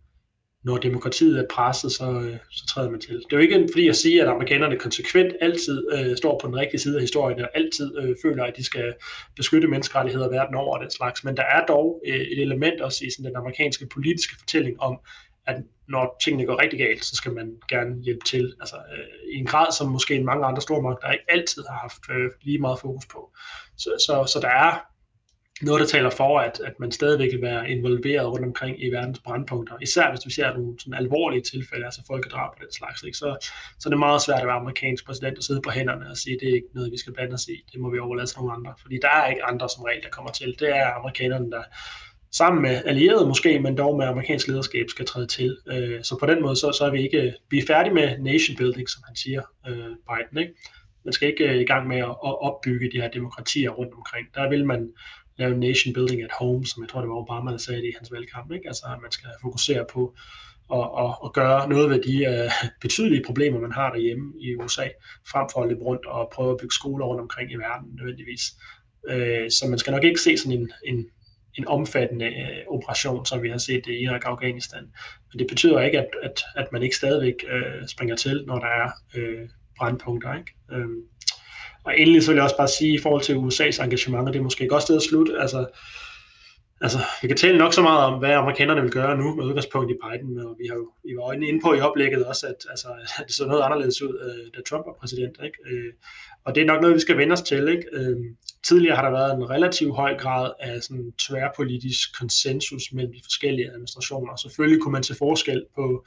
når 0.66 0.78
demokratiet 0.78 1.40
er 1.40 1.46
presset, 1.52 1.92
så, 1.92 2.12
øh, 2.12 2.38
så 2.50 2.66
træder 2.68 2.90
man 2.90 3.00
til. 3.00 3.16
Det 3.16 3.34
er 3.34 3.38
jo 3.38 3.44
ikke 3.44 3.68
fordi 3.72 3.86
jeg 3.86 3.96
siger, 3.96 4.24
at 4.24 4.30
amerikanerne 4.30 4.78
konsekvent 4.78 5.34
altid 5.42 5.88
øh, 5.94 6.18
står 6.18 6.40
på 6.42 6.48
den 6.48 6.56
rigtige 6.56 6.80
side 6.80 6.96
af 6.96 7.02
historien, 7.02 7.40
og 7.42 7.50
altid 7.54 7.98
øh, 7.98 8.16
føler, 8.22 8.44
at 8.44 8.54
de 8.58 8.64
skal 8.64 8.94
beskytte 9.36 9.68
menneskerettigheder 9.68 10.30
verden 10.30 10.56
over 10.56 10.78
og 10.78 10.82
den 10.82 10.92
slags, 10.92 11.24
men 11.24 11.38
der 11.38 11.44
er 11.44 11.66
dog 11.66 12.02
øh, 12.08 12.16
et 12.16 12.42
element 12.42 12.82
også 12.82 13.06
i 13.06 13.10
sådan 13.10 13.26
den 13.26 13.36
amerikanske 13.36 13.88
politiske 13.94 14.36
fortælling 14.40 14.80
om, 14.80 15.00
at 15.48 15.56
når 15.88 16.18
tingene 16.24 16.46
går 16.46 16.62
rigtig 16.62 16.80
galt, 16.80 17.06
så 17.06 17.16
skal 17.16 17.34
man 17.34 17.54
gerne 17.70 18.04
hjælpe 18.04 18.26
til. 18.26 18.56
Altså 18.60 18.76
øh, 18.76 19.34
i 19.34 19.38
en 19.38 19.46
grad, 19.46 19.72
som 19.78 19.92
måske 19.92 20.24
mange 20.24 20.46
andre 20.46 20.62
stormagter 20.62 21.12
ikke 21.12 21.26
altid 21.30 21.64
har 21.70 21.78
haft 21.78 22.02
øh, 22.10 22.32
lige 22.42 22.60
meget 22.60 22.80
fokus 22.80 23.06
på. 23.06 23.32
Så, 23.78 23.90
så, 24.08 24.32
så 24.34 24.40
der 24.42 24.50
er 24.50 24.95
noget, 25.62 25.80
der 25.82 25.88
taler 25.88 26.10
for, 26.10 26.40
at, 26.40 26.60
at 26.66 26.80
man 26.80 26.92
stadigvæk 26.92 27.32
vil 27.32 27.42
være 27.42 27.70
involveret 27.70 28.28
rundt 28.28 28.46
omkring 28.46 28.84
i 28.84 28.90
verdens 28.90 29.20
brandpunkter. 29.20 29.76
Især 29.82 30.10
hvis 30.10 30.26
vi 30.26 30.32
ser 30.32 30.54
nogle 30.54 30.80
sådan 30.80 30.94
alvorlige 30.94 31.42
tilfælde, 31.42 31.86
altså 31.86 32.02
folkedrab 32.08 32.50
og 32.56 32.62
den 32.62 32.72
slags, 32.72 33.04
ikke? 33.04 33.18
Så, 33.18 33.38
så 33.80 33.90
er 33.90 33.90
det 33.90 34.00
meget 34.00 34.22
svært 34.22 34.40
at 34.40 34.48
være 34.48 34.56
amerikansk 34.56 35.06
præsident 35.06 35.38
og 35.38 35.44
sidde 35.44 35.62
på 35.62 35.70
hænderne 35.70 36.10
og 36.10 36.18
sige, 36.18 36.38
det 36.42 36.50
er 36.50 36.54
ikke 36.54 36.68
noget, 36.74 36.92
vi 36.92 36.98
skal 36.98 37.14
blande 37.14 37.34
os 37.34 37.48
i. 37.48 37.64
Det 37.72 37.80
må 37.80 37.92
vi 37.92 38.00
overlade 38.00 38.28
til 38.28 38.38
nogle 38.40 38.54
andre. 38.54 38.74
Fordi 38.82 38.98
der 39.02 39.10
er 39.10 39.30
ikke 39.30 39.44
andre 39.44 39.70
som 39.70 39.84
regel, 39.84 40.04
der 40.04 40.10
kommer 40.10 40.32
til. 40.32 40.56
Det 40.60 40.70
er 40.70 40.86
amerikanerne, 41.00 41.52
der 41.52 41.64
sammen 42.32 42.62
med 42.62 42.82
allierede 42.86 43.28
måske, 43.28 43.60
men 43.60 43.78
dog 43.78 43.98
med 43.98 44.06
amerikansk 44.06 44.48
lederskab 44.48 44.86
skal 44.90 45.06
træde 45.06 45.28
til. 45.28 45.58
Øh, 45.68 46.04
så 46.04 46.18
på 46.20 46.26
den 46.26 46.42
måde, 46.42 46.56
så, 46.56 46.72
så 46.72 46.86
er 46.86 46.92
vi 46.92 47.02
ikke, 47.02 47.34
vi 47.50 47.58
er 47.58 47.68
færdige 47.68 47.94
med 47.94 48.18
nation 48.20 48.58
building, 48.58 48.90
som 48.90 49.04
han 49.08 49.16
siger, 49.16 49.42
øh, 49.68 49.76
Biden, 50.10 50.38
ikke? 50.38 50.54
Man 51.06 51.14
skal 51.14 51.28
ikke 51.30 51.44
øh, 51.44 51.56
i 51.56 51.66
gang 51.66 51.88
med 51.88 51.98
at 51.98 52.16
opbygge 52.22 52.92
de 52.92 53.02
her 53.02 53.10
demokratier 53.10 53.70
rundt 53.70 53.94
omkring. 53.94 54.28
Der 54.36 54.50
vil 54.50 54.66
man 54.66 54.90
lave 55.38 55.58
nation 55.58 55.94
building 55.94 56.22
at 56.22 56.32
home, 56.40 56.66
som 56.66 56.84
jeg 56.84 56.90
tror, 56.90 57.02
det 57.02 57.10
var 57.10 57.16
Obama, 57.16 57.52
der 57.52 57.58
sagde 57.58 57.82
det 57.82 57.88
i 57.88 57.96
hans 57.98 58.12
valgkamp. 58.12 58.52
Ikke? 58.52 58.68
Altså, 58.68 58.86
at 58.86 59.02
man 59.02 59.12
skal 59.12 59.30
fokusere 59.42 59.86
på 59.94 60.16
at, 60.74 60.88
at, 61.04 61.12
at 61.26 61.34
gøre 61.34 61.70
noget 61.70 61.90
ved 61.90 62.02
de 62.02 62.16
uh, 62.30 62.70
betydelige 62.82 63.24
problemer, 63.26 63.60
man 63.60 63.72
har 63.72 63.90
derhjemme 63.94 64.34
i 64.40 64.56
USA, 64.56 64.88
frem 65.32 65.48
for 65.54 65.62
at 65.62 65.70
løbe 65.70 65.82
rundt 65.82 66.06
og 66.06 66.32
prøve 66.34 66.52
at 66.52 66.58
bygge 66.62 66.74
skoler 66.74 67.06
rundt 67.06 67.22
omkring 67.22 67.52
i 67.52 67.56
verden 67.56 67.90
nødvendigvis. 67.96 68.44
Uh, 69.10 69.48
så 69.50 69.66
man 69.70 69.80
skal 69.80 69.94
nok 69.94 70.04
ikke 70.04 70.22
se 70.22 70.38
sådan 70.38 70.60
en, 70.60 70.72
en, 70.86 71.06
en 71.56 71.68
omfattende 71.68 72.28
uh, 72.28 72.76
operation, 72.76 73.26
som 73.26 73.44
vi 73.44 73.50
har 73.50 73.58
set 73.58 73.88
i 73.88 74.04
Irak 74.04 74.26
og 74.26 74.32
Afghanistan. 74.32 74.84
Men 75.32 75.40
det 75.40 75.48
betyder 75.48 75.82
ikke, 75.82 76.00
at, 76.00 76.10
at, 76.24 76.44
at 76.56 76.72
man 76.72 76.84
ikke 76.84 76.96
stadigvæk 76.96 77.36
uh, 77.44 77.88
springer 77.88 78.16
til, 78.16 78.44
når 78.48 78.60
der 78.60 78.68
er 78.68 78.92
uh, 79.18 79.50
brandpunkter. 79.78 80.34
Ikke? 80.34 80.52
Uh, 80.72 80.92
og 81.86 82.00
endelig 82.00 82.24
så 82.24 82.32
vil 82.32 82.36
jeg 82.36 82.44
også 82.44 82.58
bare 82.58 82.68
sige, 82.68 82.94
i 82.94 82.98
forhold 82.98 83.22
til 83.22 83.34
USA's 83.34 83.84
engagement, 83.84 84.28
og 84.28 84.34
det 84.34 84.40
er 84.40 84.44
måske 84.44 84.64
et 84.64 84.70
godt 84.70 84.84
sted 84.84 84.96
at 84.96 85.02
slutte, 85.02 85.34
altså, 85.40 85.66
altså, 86.82 87.00
vi 87.22 87.28
kan 87.28 87.38
tale 87.38 87.58
nok 87.58 87.74
så 87.74 87.82
meget 87.82 88.06
om, 88.06 88.20
hvad 88.20 88.32
amerikanerne 88.32 88.82
vil 88.82 88.92
gøre 88.92 89.18
nu 89.18 89.36
med 89.36 89.46
udgangspunkt 89.46 89.92
i 89.92 89.98
Biden, 90.04 90.40
og 90.40 90.56
vi 90.60 90.68
har 90.68 90.76
jo 90.76 90.92
vi 91.04 91.16
var 91.18 91.34
inde 91.34 91.60
på 91.64 91.74
i 91.74 91.80
oplægget 91.80 92.26
også, 92.26 92.48
at, 92.48 92.66
altså, 92.70 92.88
at 93.20 93.24
det 93.28 93.36
så 93.36 93.46
noget 93.46 93.62
anderledes 93.62 94.02
ud, 94.02 94.14
øh, 94.26 94.52
da 94.56 94.62
Trump 94.70 94.86
var 94.86 94.98
præsident. 95.00 95.38
Ikke? 95.44 95.58
Øh, 95.70 95.94
og 96.46 96.56
det 96.56 96.62
er 96.62 96.66
nok 96.66 96.82
noget, 96.82 96.96
vi 96.96 97.00
skal 97.00 97.18
vende 97.18 97.34
os 97.34 97.42
til. 97.42 97.68
Ikke? 97.68 97.86
Øh, 97.94 98.18
tidligere 98.68 98.96
har 98.96 99.04
der 99.04 99.12
været 99.12 99.36
en 99.36 99.50
relativ 99.50 99.94
høj 99.94 100.18
grad 100.18 100.52
af 100.60 100.84
sådan 100.84 101.14
tværpolitisk 101.28 102.20
konsensus 102.20 102.84
mellem 102.94 103.14
de 103.14 103.22
forskellige 103.24 103.72
administrationer. 103.72 104.36
Selvfølgelig 104.36 104.82
kunne 104.82 104.92
man 104.92 105.04
se 105.04 105.16
forskel 105.16 105.66
på 105.76 106.06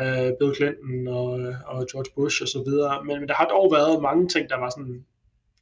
øh, 0.00 0.30
Bill 0.38 0.54
Clinton 0.56 1.08
og, 1.08 1.30
og 1.66 1.86
George 1.92 2.10
Bush 2.14 2.42
osv., 2.42 2.70
men, 3.06 3.20
men 3.20 3.28
der 3.28 3.34
har 3.34 3.46
dog 3.46 3.72
været 3.72 4.02
mange 4.02 4.28
ting, 4.28 4.48
der 4.48 4.58
var 4.58 4.70
sådan 4.70 5.04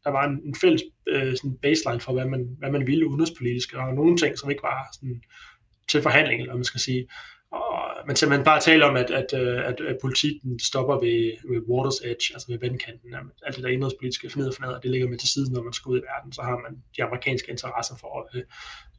der 0.06 0.12
var 0.12 0.24
en, 0.24 0.40
en 0.44 0.54
fælles 0.54 0.82
øh, 1.06 1.36
sådan 1.36 1.56
baseline 1.62 2.00
for, 2.00 2.12
hvad 2.12 2.24
man, 2.24 2.56
hvad 2.58 2.70
man 2.70 2.86
ville 2.86 3.08
udenrigspolitisk, 3.08 3.74
og 3.74 3.94
nogle 3.94 4.16
ting, 4.16 4.38
som 4.38 4.50
ikke 4.50 4.62
var 4.62 4.88
sådan, 4.92 5.22
til 5.90 6.02
forhandling, 6.02 6.40
eller 6.40 6.54
man 6.54 6.64
skal 6.64 6.80
sige. 6.80 7.08
Og 7.50 8.06
man 8.06 8.16
simpelthen 8.16 8.44
bare 8.44 8.60
taler 8.60 8.86
om, 8.86 8.96
at, 8.96 9.10
at, 9.10 9.40
øh, 9.40 9.68
at, 9.68 9.80
at 9.80 9.98
politikken 10.02 10.58
stopper 10.58 10.94
ved, 10.94 11.32
ved 11.50 11.60
water's 11.70 12.08
edge, 12.10 12.26
altså 12.34 12.46
ved 12.48 12.58
vandkanten. 12.58 13.14
Alt 13.46 13.56
det 13.56 13.64
der 13.64 13.70
indrigspolitiske 13.70 14.30
fnid 14.30 14.46
og 14.46 14.82
det 14.82 14.90
ligger 14.90 15.08
med 15.08 15.18
til 15.18 15.28
siden, 15.28 15.52
når 15.52 15.62
man 15.62 15.72
skal 15.72 15.90
ud 15.90 15.98
i 15.98 16.06
verden. 16.12 16.32
Så 16.32 16.42
har 16.42 16.56
man 16.64 16.82
de 16.96 17.04
amerikanske 17.04 17.50
interesser 17.50 17.96
for 18.00 18.28
det. 18.32 18.44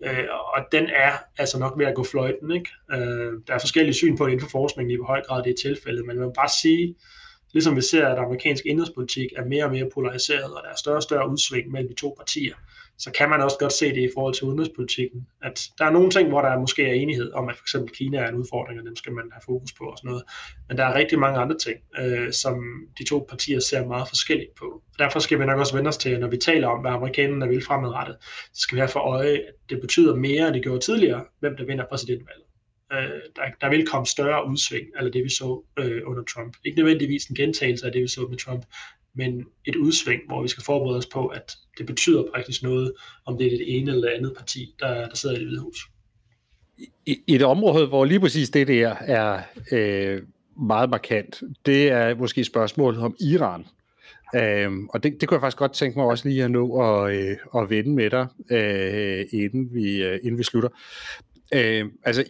Øh, 0.05 0.25
og 0.55 0.65
den 0.71 0.85
er 0.89 1.11
altså 1.37 1.59
nok 1.59 1.73
ved 1.79 1.85
at 1.85 1.95
gå 1.95 2.03
fløjten. 2.03 2.51
Ikke? 2.51 2.69
Øh, 2.91 3.33
der 3.47 3.53
er 3.53 3.59
forskellige 3.59 3.93
syn 3.93 4.17
på 4.17 4.25
det 4.25 4.31
inden 4.31 4.45
for 4.45 4.57
forskningen, 4.59 4.91
i 4.91 4.95
hvor 4.95 5.05
høj 5.05 5.21
grad 5.21 5.43
det 5.43 5.49
er 5.49 5.61
tilfældet, 5.67 6.05
men 6.05 6.17
man 6.17 6.25
må 6.25 6.33
bare 6.33 6.49
sige, 6.61 6.95
ligesom 7.53 7.75
vi 7.75 7.81
ser, 7.81 8.07
at 8.07 8.17
amerikansk 8.17 8.65
indrigspolitik 8.65 9.29
er 9.37 9.45
mere 9.45 9.63
og 9.63 9.71
mere 9.71 9.89
polariseret, 9.93 10.53
og 10.55 10.61
der 10.63 10.69
er 10.69 10.75
større 10.75 10.95
og 10.95 11.03
større 11.03 11.29
udsving 11.29 11.71
mellem 11.71 11.89
de 11.89 11.95
to 11.95 12.13
partier, 12.17 12.53
så 12.99 13.11
kan 13.11 13.29
man 13.29 13.41
også 13.41 13.57
godt 13.59 13.73
se 13.73 13.89
det 13.89 14.01
i 14.01 14.09
forhold 14.13 14.33
til 14.33 14.43
udenrigspolitikken, 14.43 15.27
at 15.43 15.69
der 15.77 15.85
er 15.85 15.89
nogle 15.89 16.09
ting, 16.09 16.29
hvor 16.29 16.41
der 16.41 16.59
måske 16.59 16.83
er 16.89 16.93
enighed 16.93 17.31
om, 17.31 17.49
at 17.49 17.55
for 17.55 17.63
eksempel 17.63 17.95
Kina 17.95 18.17
er 18.17 18.27
en 18.27 18.35
udfordring, 18.35 18.79
og 18.79 18.85
dem 18.85 18.95
skal 18.95 19.13
man 19.13 19.23
have 19.31 19.41
fokus 19.45 19.73
på 19.73 19.83
og 19.83 19.97
sådan 19.97 20.09
noget. 20.09 20.23
Men 20.67 20.77
der 20.77 20.83
er 20.83 20.95
rigtig 20.95 21.19
mange 21.19 21.39
andre 21.39 21.57
ting, 21.57 21.77
øh, 21.99 22.33
som 22.33 22.55
de 22.97 23.03
to 23.03 23.25
partier 23.29 23.59
ser 23.59 23.87
meget 23.87 24.07
forskelligt 24.07 24.55
på. 24.55 24.81
Derfor 24.99 25.19
skal 25.19 25.39
vi 25.39 25.45
nok 25.45 25.59
også 25.59 25.75
vende 25.75 25.87
os 25.87 25.97
til, 25.97 26.09
at 26.09 26.19
når 26.19 26.27
vi 26.27 26.37
taler 26.37 26.67
om, 26.67 26.81
hvad 26.81 26.91
amerikanerne 26.91 27.47
vil 27.47 27.65
fremadrettet, 27.65 28.17
så 28.53 28.61
skal 28.61 28.75
vi 28.75 28.79
have 28.79 28.89
for 28.89 28.99
øje, 28.99 29.33
at 29.33 29.53
det 29.69 29.81
betyder 29.81 30.15
mere, 30.15 30.47
end 30.47 30.53
det 30.53 30.63
gjorde 30.63 30.79
tidligere, 30.79 31.25
hvem 31.39 31.57
der 31.57 31.65
vinder 31.65 31.85
præsidentvalget 31.89 32.46
øh, 32.93 33.21
der, 33.35 33.41
der 33.61 33.69
vil 33.69 33.87
komme 33.87 34.05
større 34.05 34.49
udsving, 34.49 34.85
eller 34.97 35.11
det 35.11 35.23
vi 35.23 35.29
så 35.29 35.63
øh, 35.79 36.01
under 36.05 36.23
Trump. 36.23 36.57
Ikke 36.65 36.77
nødvendigvis 36.77 37.25
en 37.25 37.35
gentagelse 37.35 37.85
af 37.85 37.91
det, 37.91 38.01
vi 38.01 38.07
så 38.07 38.27
med 38.29 38.37
Trump, 38.37 38.65
men 39.15 39.45
et 39.65 39.75
udsving, 39.75 40.21
hvor 40.27 40.41
vi 40.41 40.47
skal 40.47 40.63
forberede 40.63 40.97
os 40.97 41.05
på, 41.05 41.27
at 41.27 41.51
det 41.77 41.85
betyder 41.85 42.23
praktisk 42.33 42.63
noget, 42.63 42.93
om 43.25 43.37
det 43.37 43.45
er 43.47 43.57
det 43.57 43.77
ene 43.77 43.91
eller 43.91 44.07
det 44.07 44.15
andet 44.15 44.33
parti, 44.37 44.75
der, 44.79 45.07
der 45.07 45.15
sidder 45.15 45.35
i 45.35 45.39
det 45.39 45.47
hvide 45.47 45.61
hus. 45.61 45.77
I, 47.05 47.19
I 47.27 47.35
et 47.35 47.43
område, 47.43 47.87
hvor 47.87 48.05
lige 48.05 48.19
præcis 48.19 48.49
det 48.49 48.67
der 48.67 48.95
er 48.99 49.41
øh, 49.71 50.21
meget 50.57 50.89
markant, 50.89 51.41
det 51.65 51.89
er 51.89 52.15
måske 52.15 52.43
spørgsmålet 52.43 53.01
om 53.01 53.15
Iran. 53.19 53.65
Øhm, 54.35 54.87
og 54.89 55.03
det, 55.03 55.21
det 55.21 55.29
kunne 55.29 55.35
jeg 55.35 55.41
faktisk 55.41 55.57
godt 55.57 55.73
tænke 55.73 55.99
mig 55.99 56.07
også 56.07 56.29
lige 56.29 56.43
at 56.43 56.51
nå 56.51 56.81
at, 56.81 57.15
øh, 57.15 57.37
at 57.55 57.69
vende 57.69 57.89
med 57.89 58.09
dig, 58.09 58.27
øh, 58.51 59.25
inden, 59.31 59.73
vi, 59.73 60.03
øh, 60.03 60.19
inden 60.23 60.37
vi 60.37 60.43
slutter. 60.43 60.69
Øh, 61.53 61.85
altså, 62.03 62.23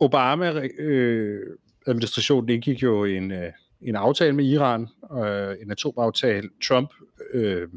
Obama-administrationen 0.00 2.50
øh, 2.50 2.54
indgik 2.54 2.82
jo 2.82 3.04
en, 3.04 3.32
øh, 3.32 3.52
en 3.82 3.96
aftale 3.96 4.32
med 4.32 4.44
Iran, 4.44 4.88
øh, 5.24 5.56
en 5.62 5.70
atomaftale. 5.70 6.48
Trump 6.68 6.90
øh, 7.34 7.68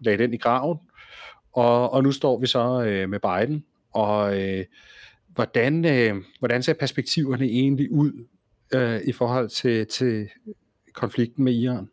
lagde 0.00 0.22
den 0.22 0.34
i 0.34 0.36
graven, 0.36 0.78
Og, 1.52 1.92
og 1.92 2.02
nu 2.02 2.12
står 2.12 2.40
vi 2.40 2.46
så 2.46 2.84
øh, 2.84 3.08
med 3.08 3.20
Biden, 3.20 3.64
og 3.92 4.42
øh, 4.42 4.64
hvordan, 5.28 5.84
øh, 5.84 6.14
hvordan 6.38 6.62
ser 6.62 6.72
perspektiverne 6.72 7.44
egentlig 7.44 7.92
ud 7.92 8.26
øh, 8.74 9.00
i 9.04 9.12
forhold 9.12 9.48
til, 9.48 9.86
til 9.86 10.28
konflikten 10.92 11.44
med 11.44 11.54
Iran? 11.54 11.88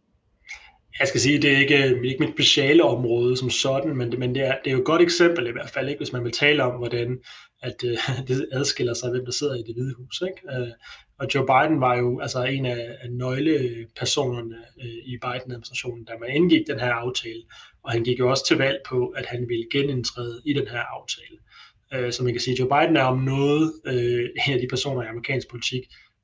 Jeg 1.00 1.08
skal 1.08 1.22
sige, 1.22 1.42
det 1.42 1.52
er 1.52 1.58
ikke, 1.58 1.96
øh, 1.96 2.04
ikke 2.04 2.24
mit 2.24 2.34
speciale 2.34 2.84
område 2.84 3.38
som 3.38 3.50
sådan, 3.50 3.98
men, 3.98 4.14
men 4.18 4.36
det, 4.36 4.48
er, 4.48 4.56
det 4.64 4.68
er 4.68 4.72
jo 4.72 4.80
et 4.80 4.86
godt 4.86 5.02
eksempel 5.02 5.48
i 5.48 5.52
hvert 5.52 5.70
fald, 5.70 5.90
ikke, 5.90 6.00
hvis 6.00 6.14
man 6.14 6.24
vil 6.24 6.32
tale 6.32 6.64
om, 6.64 6.78
hvordan 6.78 7.20
at, 7.62 7.76
øh, 7.86 7.98
det 8.28 8.50
adskiller 8.52 8.94
sig, 8.94 9.10
hvem 9.12 9.26
der 9.26 9.32
sidder 9.32 9.56
i 9.56 9.64
det 9.68 9.76
hvide 9.76 9.94
hus. 9.94 10.22
Ikke? 10.22 10.62
Øh, 10.62 10.72
og 11.20 11.28
Joe 11.36 11.46
Biden 11.46 11.82
var 11.82 11.98
jo 11.98 12.20
altså 12.20 12.44
en 12.44 12.66
af, 12.66 12.98
af 13.02 13.12
nøglepersonerne 13.12 14.56
øh, 14.82 15.00
i 15.06 15.18
Biden-administrationen, 15.22 16.06
da 16.06 16.14
man 16.20 16.30
indgik 16.30 16.68
den 16.68 16.80
her 16.80 16.94
aftale, 16.94 17.44
og 17.84 17.92
han 17.92 18.04
gik 18.04 18.20
jo 18.20 18.30
også 18.30 18.46
til 18.46 18.58
valg 18.58 18.80
på, 18.90 19.08
at 19.08 19.26
han 19.26 19.50
ville 19.50 19.66
genindtræde 19.72 20.42
i 20.46 20.54
den 20.54 20.68
her 20.68 20.80
aftale. 20.80 21.38
Øh, 21.94 22.12
så 22.12 22.24
man 22.24 22.34
kan 22.34 22.42
sige, 22.42 22.54
at 22.54 22.60
Joe 22.60 22.70
Biden 22.70 22.96
er 22.98 23.04
om 23.04 23.20
noget 23.20 23.74
øh, 23.86 24.30
en 24.48 24.54
af 24.54 24.60
de 24.60 24.68
personer 24.70 25.04
i 25.04 25.08
amerikansk 25.08 25.50
politik, 25.50 25.84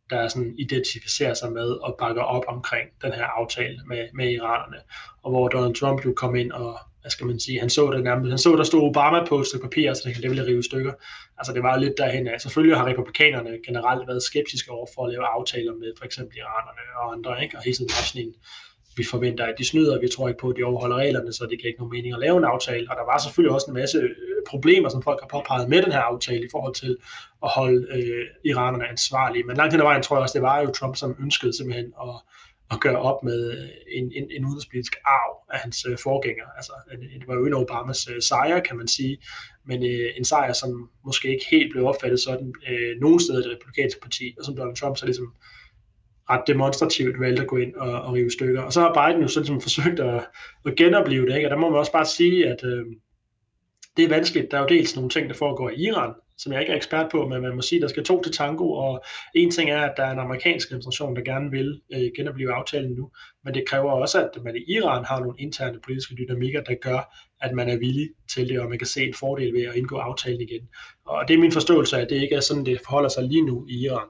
der 0.09 0.27
sådan 0.27 0.55
identificerer 0.57 1.33
sig 1.33 1.51
med 1.51 1.69
og 1.69 1.95
bakker 1.99 2.21
op 2.21 2.43
omkring 2.47 2.89
den 3.01 3.13
her 3.13 3.23
aftale 3.23 3.79
med, 3.87 4.07
med 4.13 4.31
iranerne. 4.31 4.77
Og 5.23 5.31
hvor 5.31 5.47
Donald 5.47 5.75
Trump 5.75 6.05
jo 6.05 6.13
kom 6.13 6.35
ind 6.35 6.51
og, 6.51 6.79
hvad 7.07 7.11
skal 7.11 7.27
man 7.27 7.39
sige, 7.39 7.59
han 7.59 7.69
så 7.69 7.91
det 7.91 8.03
nærmest, 8.03 8.29
han 8.29 8.37
så, 8.37 8.55
der 8.55 8.63
stod 8.63 8.81
Obama 8.89 9.25
på 9.25 9.39
et 9.39 9.61
papir, 9.61 9.93
så 9.93 10.13
det 10.23 10.29
ville 10.31 10.45
rive 10.45 10.63
stykker. 10.63 10.93
Altså 11.37 11.53
det 11.53 11.63
var 11.63 11.77
lidt 11.77 11.97
derhen 11.97 12.27
af. 12.27 12.41
Selvfølgelig 12.41 12.77
har 12.77 12.85
republikanerne 12.85 13.51
generelt 13.67 14.07
været 14.07 14.23
skeptiske 14.23 14.71
over 14.71 14.87
for 14.95 15.05
at 15.05 15.11
lave 15.11 15.25
aftaler 15.25 15.73
med 15.73 15.91
for 15.97 16.05
eksempel 16.05 16.37
iranerne 16.37 16.83
og 16.99 17.13
andre, 17.13 17.43
ikke? 17.43 17.57
og 17.57 17.63
hele 17.63 17.75
tiden 17.77 17.89
sådan 17.89 18.21
en, 18.21 18.33
vi 18.97 19.03
forventer, 19.03 19.45
at 19.45 19.55
de 19.59 19.65
snyder, 19.65 19.99
vi 19.99 20.07
tror 20.07 20.27
ikke 20.27 20.39
på, 20.39 20.49
at 20.49 20.55
de 20.57 20.63
overholder 20.63 20.95
reglerne, 20.95 21.33
så 21.33 21.43
det 21.49 21.59
giver 21.59 21.69
ikke 21.71 21.81
nogen 21.81 21.95
mening 21.97 22.13
at 22.13 22.19
lave 22.19 22.37
en 22.37 22.43
aftale. 22.53 22.85
Og 22.89 22.95
der 22.99 23.05
var 23.11 23.17
selvfølgelig 23.17 23.53
også 23.55 23.67
en 23.71 23.77
masse 23.81 23.97
øh, 23.97 24.41
problemer, 24.51 24.89
som 24.89 25.01
folk 25.03 25.19
har 25.23 25.29
påpeget 25.35 25.69
med 25.69 25.81
den 25.81 25.91
her 25.91 26.03
aftale 26.11 26.43
i 26.45 26.51
forhold 26.51 26.75
til 26.83 26.97
at 27.45 27.49
holde 27.59 27.81
øh, 27.95 28.25
iranerne 28.51 28.85
ansvarlige. 28.93 29.43
Men 29.43 29.57
langt 29.57 29.73
hen 29.73 29.81
ad 29.81 29.85
vejen 29.89 30.03
tror 30.03 30.15
jeg 30.15 30.23
også, 30.25 30.37
det 30.39 30.47
var 30.51 30.61
jo 30.61 30.69
Trump, 30.79 30.95
som 30.95 31.15
ønskede 31.25 31.57
simpelthen 31.57 31.93
at, 32.05 32.15
at 32.71 32.79
gøre 32.81 32.99
op 32.99 33.23
med 33.23 33.51
øh, 33.51 33.69
en, 33.97 34.11
en, 34.15 34.31
en 34.31 34.45
udenrigspolitisk 34.45 34.95
arv 35.05 35.53
af 35.53 35.59
hans 35.59 35.85
øh, 35.89 35.97
forgænger. 36.03 36.45
Altså, 36.57 36.71
det 37.19 37.27
var 37.27 37.35
jo 37.35 37.45
en 37.45 37.53
Obamas 37.53 38.09
øh, 38.09 38.21
sejr, 38.21 38.59
kan 38.59 38.77
man 38.77 38.87
sige, 38.87 39.17
men 39.65 39.83
øh, 39.83 40.09
en 40.17 40.25
sejr, 40.25 40.53
som 40.53 40.89
måske 41.05 41.29
ikke 41.33 41.45
helt 41.51 41.71
blev 41.71 41.85
opfattet 41.85 42.19
sådan 42.19 42.53
øh, 42.69 43.01
nogen 43.01 43.19
steder 43.19 43.39
i 43.39 43.43
det 43.43 43.51
republikanske 43.51 44.01
parti, 44.01 44.35
og 44.39 44.45
som 44.45 44.55
Donald 44.55 44.75
Trump 44.75 44.97
så 44.97 45.05
ligesom 45.05 45.33
ret 46.29 46.43
demonstrativt 46.47 47.19
valgte 47.19 47.41
at 47.41 47.47
gå 47.47 47.57
ind 47.57 47.75
og, 47.75 48.01
og 48.01 48.13
rive 48.13 48.31
stykker. 48.31 48.61
Og 48.61 48.73
så 48.73 48.81
har 48.81 48.93
Biden 48.93 49.21
jo 49.21 49.27
sådan 49.27 49.45
som 49.45 49.55
ligesom 49.55 49.61
forsøgt 49.61 49.99
at, 49.99 50.27
at 50.65 50.75
genopleve 50.75 51.25
det, 51.25 51.35
ikke? 51.35 51.47
og 51.47 51.51
der 51.51 51.57
må 51.57 51.69
man 51.69 51.79
også 51.79 51.91
bare 51.91 52.05
sige, 52.05 52.47
at 52.47 52.63
øh, 52.63 52.85
det 53.97 54.05
er 54.05 54.09
vanskeligt. 54.09 54.51
Der 54.51 54.57
er 54.57 54.61
jo 54.61 54.67
dels 54.67 54.95
nogle 54.95 55.09
ting, 55.09 55.29
der 55.29 55.35
foregår 55.35 55.69
i 55.69 55.75
Iran, 55.75 56.13
som 56.37 56.53
jeg 56.53 56.61
ikke 56.61 56.73
er 56.73 56.77
ekspert 56.77 57.11
på, 57.11 57.27
men 57.27 57.41
man 57.41 57.55
må 57.55 57.61
sige, 57.61 57.79
at 57.79 57.81
der 57.81 57.87
skal 57.87 58.03
to 58.03 58.23
til 58.23 58.31
tango, 58.31 58.71
og 58.71 59.03
en 59.35 59.51
ting 59.51 59.69
er, 59.69 59.81
at 59.81 59.93
der 59.97 60.03
er 60.03 60.11
en 60.11 60.19
amerikansk 60.19 60.71
administration, 60.71 61.15
der 61.15 61.21
gerne 61.21 61.51
vil 61.51 61.81
øh, 61.93 62.11
genopleve 62.15 62.53
aftalen 62.53 62.91
nu, 62.91 63.11
men 63.43 63.53
det 63.53 63.63
kræver 63.67 63.91
også, 63.91 64.23
at 64.23 64.43
man 64.43 64.55
i 64.55 64.73
Iran 64.73 65.05
har 65.05 65.19
nogle 65.19 65.35
interne 65.39 65.79
politiske 65.83 66.15
dynamikker, 66.15 66.61
der 66.61 66.75
gør, 66.81 67.15
at 67.41 67.55
man 67.55 67.69
er 67.69 67.77
villig 67.77 68.09
til 68.33 68.49
det, 68.49 68.59
og 68.59 68.69
man 68.69 68.77
kan 68.77 68.87
se 68.87 69.07
en 69.07 69.13
fordel 69.13 69.53
ved 69.53 69.61
at 69.61 69.75
indgå 69.75 69.97
aftalen 69.97 70.41
igen. 70.41 70.67
Og 71.05 71.27
det 71.27 71.33
er 71.33 71.37
min 71.37 71.51
forståelse 71.51 71.97
af, 71.97 72.01
at 72.01 72.09
det 72.09 72.21
ikke 72.21 72.35
er 72.35 72.39
sådan, 72.39 72.65
det 72.65 72.79
forholder 72.85 73.09
sig 73.09 73.23
lige 73.23 73.45
nu 73.45 73.65
i 73.69 73.85
Iran. 73.85 74.07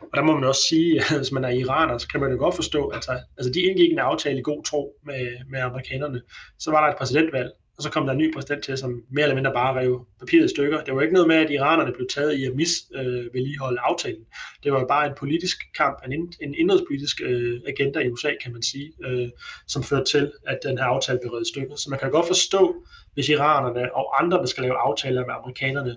Og 0.00 0.14
der 0.14 0.22
må 0.22 0.34
man 0.34 0.44
også 0.44 0.60
sige, 0.68 1.00
at 1.10 1.16
hvis 1.16 1.32
man 1.32 1.44
er 1.44 1.48
iraner, 1.48 1.98
så 1.98 2.08
kan 2.08 2.20
man 2.20 2.30
jo 2.30 2.38
godt 2.38 2.54
forstå, 2.54 2.86
at 2.86 3.08
altså, 3.36 3.52
de 3.54 3.60
indgik 3.60 3.92
en 3.92 3.98
aftale 3.98 4.38
i 4.38 4.42
god 4.42 4.64
tro 4.64 4.92
med, 5.04 5.36
med 5.50 5.60
amerikanerne. 5.60 6.22
Så 6.58 6.70
var 6.70 6.84
der 6.84 6.92
et 6.92 6.98
præsidentvalg, 6.98 7.50
og 7.76 7.82
så 7.82 7.90
kom 7.90 8.06
der 8.06 8.12
en 8.12 8.18
ny 8.18 8.34
præsident 8.34 8.64
til, 8.64 8.78
som 8.78 9.02
mere 9.10 9.22
eller 9.22 9.34
mindre 9.34 9.52
bare 9.52 9.80
rev 9.80 10.06
papiret 10.18 10.44
i 10.44 10.48
stykker. 10.48 10.84
Det 10.84 10.94
var 10.94 11.02
ikke 11.02 11.14
noget 11.14 11.28
med, 11.28 11.36
at 11.36 11.50
iranerne 11.50 11.92
blev 11.92 12.08
taget 12.14 12.38
i 12.38 12.44
at 12.44 12.54
misvedligeholde 12.56 13.78
øh, 13.82 13.90
aftalen. 13.90 14.24
Det 14.64 14.72
var 14.72 14.86
bare 14.86 15.06
en 15.06 15.12
politisk 15.18 15.56
kamp, 15.76 15.98
en, 16.04 16.32
en 16.40 16.54
indrigspolitisk 16.54 17.20
øh, 17.24 17.60
agenda 17.66 17.98
i 18.00 18.10
USA, 18.10 18.30
kan 18.42 18.52
man 18.52 18.62
sige, 18.62 18.92
øh, 19.06 19.28
som 19.66 19.82
førte 19.82 20.04
til, 20.04 20.32
at 20.46 20.58
den 20.62 20.78
her 20.78 20.84
aftale 20.84 21.18
blev 21.22 21.30
revet 21.32 21.46
i 21.46 21.52
stykker. 21.52 21.76
Så 21.76 21.90
man 21.90 21.98
kan 21.98 22.10
godt 22.10 22.26
forstå, 22.26 22.74
hvis 23.14 23.28
iranerne 23.28 23.94
og 23.94 24.22
andre, 24.22 24.38
der 24.38 24.46
skal 24.46 24.62
lave 24.62 24.76
aftaler 24.76 25.26
med 25.26 25.34
amerikanerne, 25.34 25.96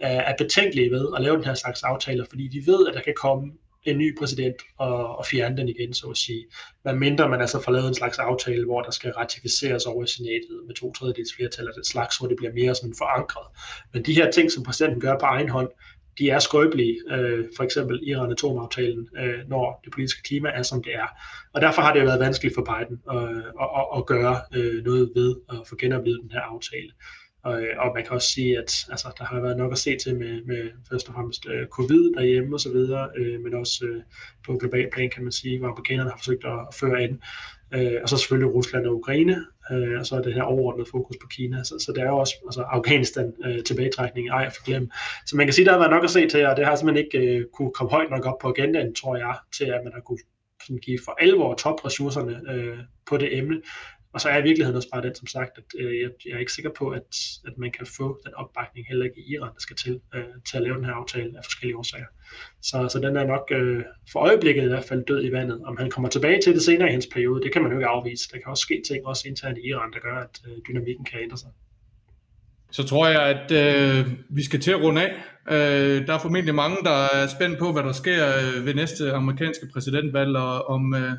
er 0.00 0.34
betænkelige 0.38 0.90
ved 0.90 1.06
at 1.16 1.22
lave 1.22 1.36
den 1.36 1.44
her 1.44 1.54
slags 1.54 1.82
aftaler, 1.82 2.24
fordi 2.28 2.48
de 2.48 2.66
ved, 2.66 2.88
at 2.88 2.94
der 2.94 3.00
kan 3.00 3.14
komme 3.16 3.52
en 3.90 3.98
ny 3.98 4.18
præsident 4.18 4.56
og, 4.78 5.18
og 5.18 5.26
fjerne 5.26 5.56
den 5.56 5.68
igen, 5.68 5.94
så 5.94 6.06
at 6.06 6.16
sige. 6.16 6.44
Men 6.84 6.98
mindre 6.98 7.28
man 7.28 7.40
altså 7.40 7.62
får 7.62 7.72
lavet 7.72 7.88
en 7.88 7.94
slags 7.94 8.18
aftale, 8.18 8.64
hvor 8.64 8.82
der 8.82 8.90
skal 8.90 9.12
ratificeres 9.12 9.86
over 9.86 10.04
i 10.04 10.06
senatet 10.06 10.60
med 10.66 10.74
to 10.74 10.92
tredjedels 10.92 11.34
flertal 11.36 11.62
eller 11.62 11.74
den 11.74 11.84
slags, 11.84 12.16
hvor 12.16 12.28
det 12.28 12.36
bliver 12.36 12.52
mere 12.52 12.74
sådan 12.74 12.94
forankret. 12.98 13.46
Men 13.92 14.02
de 14.02 14.14
her 14.14 14.30
ting, 14.30 14.52
som 14.52 14.62
præsidenten 14.62 15.00
gør 15.00 15.18
på 15.18 15.26
egen 15.26 15.48
hånd, 15.48 15.68
de 16.18 16.30
er 16.30 16.38
skrøbelige, 16.38 16.96
øh, 17.10 17.44
for 17.56 17.64
eksempel 17.64 18.00
Iran-atomaftalen, 18.02 19.08
øh, 19.18 19.48
når 19.48 19.80
det 19.84 19.92
politiske 19.92 20.22
klima 20.22 20.48
er, 20.48 20.62
som 20.62 20.82
det 20.82 20.94
er. 20.94 21.08
Og 21.52 21.60
derfor 21.60 21.82
har 21.82 21.92
det 21.92 22.00
jo 22.00 22.04
været 22.04 22.20
vanskeligt 22.20 22.54
for 22.54 22.62
Biden 22.70 23.00
øh, 23.12 23.44
at, 23.62 23.68
at, 23.78 23.86
at 23.96 24.06
gøre 24.06 24.40
øh, 24.54 24.84
noget 24.84 25.12
ved 25.14 25.36
at 25.50 25.56
få 25.68 25.76
genoplevet 25.76 26.20
den 26.22 26.30
her 26.30 26.40
aftale. 26.40 26.90
Og, 27.42 27.62
øh, 27.62 27.74
og 27.78 27.92
man 27.94 28.04
kan 28.04 28.12
også 28.12 28.28
sige, 28.28 28.58
at 28.58 28.86
altså, 28.90 29.08
der 29.18 29.24
har 29.24 29.40
været 29.40 29.56
nok 29.56 29.72
at 29.72 29.78
se 29.78 29.96
til 29.96 30.18
med, 30.18 30.44
med 30.44 30.70
først 30.90 31.08
og 31.08 31.14
fremmest 31.14 31.46
øh, 31.48 31.66
covid 31.66 32.14
derhjemme 32.14 32.56
og 32.56 32.60
så 32.60 32.72
videre, 32.72 33.08
øh, 33.16 33.40
men 33.40 33.54
også 33.54 33.84
øh, 33.84 34.02
på 34.46 34.56
global 34.56 34.90
plan 34.92 35.10
kan 35.10 35.22
man 35.22 35.32
sige, 35.32 35.58
hvor 35.58 35.68
amerikanerne 35.68 36.10
har 36.10 36.16
forsøgt 36.16 36.44
at, 36.44 36.58
at 36.68 36.74
føre 36.74 37.02
ind. 37.02 37.18
Øh, 37.74 37.98
og 38.02 38.08
så 38.08 38.16
selvfølgelig 38.16 38.54
Rusland 38.54 38.86
og 38.86 38.94
Ukraine, 38.94 39.36
øh, 39.72 39.98
og 40.00 40.06
så 40.06 40.16
er 40.16 40.22
det 40.22 40.34
her 40.34 40.42
overordnet 40.42 40.88
fokus 40.88 41.16
på 41.20 41.26
Kina. 41.28 41.64
Så, 41.64 41.78
så 41.78 41.92
der 41.96 42.02
er 42.02 42.08
jo 42.08 42.18
også 42.18 42.34
altså 42.44 42.62
Afghanistan 42.62 43.32
øh, 43.44 43.64
tilbagetrækning, 43.64 44.28
ej 44.28 44.50
for 44.50 44.64
glem. 44.64 44.90
Så 45.26 45.36
man 45.36 45.46
kan 45.46 45.54
sige, 45.54 45.64
der 45.64 45.72
har 45.72 45.78
været 45.78 45.90
nok 45.90 46.04
at 46.04 46.10
se 46.10 46.28
til, 46.28 46.46
og 46.46 46.56
det 46.56 46.66
har 46.66 46.76
simpelthen 46.76 47.04
ikke 47.04 47.18
øh, 47.18 47.46
kunne 47.54 47.70
komme 47.70 47.90
højt 47.90 48.10
nok 48.10 48.26
op 48.26 48.38
på 48.38 48.48
agendaen, 48.48 48.94
tror 48.94 49.16
jeg, 49.16 49.34
til 49.56 49.64
at 49.64 49.80
man 49.84 49.92
har 49.92 50.00
kunne 50.00 50.18
sådan 50.62 50.78
give 50.78 50.98
for 51.04 51.16
alvor 51.20 51.54
topressourcerne 51.54 52.52
øh, 52.52 52.78
på 53.06 53.16
det 53.16 53.38
emne. 53.38 53.62
Og 54.18 54.22
så 54.22 54.28
er 54.28 54.42
virkeligheden 54.42 54.76
også 54.76 54.88
bare 54.92 55.02
den, 55.02 55.14
som 55.14 55.26
sagt, 55.26 55.58
at 55.58 55.64
øh, 55.80 56.00
jeg, 56.02 56.10
jeg 56.26 56.34
er 56.34 56.38
ikke 56.38 56.52
sikker 56.52 56.70
på, 56.78 56.88
at, 56.88 57.10
at 57.46 57.58
man 57.58 57.70
kan 57.70 57.86
få 57.86 58.20
den 58.24 58.34
opbakning 58.34 58.86
heller 58.88 59.04
ikke 59.04 59.20
i 59.20 59.32
Iran, 59.34 59.54
der 59.54 59.60
skal 59.60 59.76
til, 59.76 60.00
øh, 60.14 60.22
til 60.48 60.56
at 60.56 60.62
lave 60.62 60.76
den 60.76 60.84
her 60.84 60.92
aftale 60.92 61.32
af 61.38 61.44
forskellige 61.44 61.76
årsager. 61.76 62.10
Så, 62.62 62.88
så 62.92 62.98
den 62.98 63.16
er 63.16 63.24
nok 63.24 63.46
øh, 63.50 63.82
for 64.12 64.20
øjeblikket 64.20 64.62
i 64.62 64.66
hvert 64.66 64.84
fald 64.84 65.04
død 65.04 65.24
i 65.24 65.32
vandet. 65.32 65.62
Om 65.64 65.76
han 65.76 65.90
kommer 65.90 66.08
tilbage 66.08 66.40
til 66.42 66.54
det 66.54 66.62
senere 66.62 66.88
i 66.88 66.92
hans 66.92 67.08
periode, 67.12 67.42
det 67.42 67.52
kan 67.52 67.62
man 67.62 67.72
jo 67.72 67.78
ikke 67.78 67.86
afvise. 67.86 68.28
Der 68.32 68.38
kan 68.38 68.46
også 68.46 68.62
ske 68.62 68.82
ting 68.88 69.06
også 69.06 69.28
internt 69.28 69.58
i 69.58 69.68
Iran, 69.68 69.92
der 69.92 69.98
gør, 69.98 70.16
at 70.26 70.34
øh, 70.46 70.56
dynamikken 70.68 71.04
kan 71.04 71.20
ændre 71.22 71.38
sig. 71.38 71.50
Så 72.70 72.82
tror 72.84 73.08
jeg, 73.08 73.22
at 73.34 73.48
øh, 73.62 74.06
vi 74.28 74.42
skal 74.44 74.60
til 74.60 74.70
at 74.70 74.82
runde 74.82 75.02
af. 75.06 75.12
Øh, 75.54 76.06
der 76.06 76.14
er 76.14 76.18
formentlig 76.18 76.54
mange, 76.54 76.76
der 76.84 76.96
er 77.14 77.26
spændt 77.26 77.58
på, 77.58 77.72
hvad 77.72 77.82
der 77.82 77.92
sker 77.92 78.22
øh, 78.38 78.66
ved 78.66 78.74
næste 78.74 79.12
amerikanske 79.12 79.66
præsidentvalg, 79.72 80.36
og 80.36 80.66
om, 80.68 80.94
øh, 80.94 81.12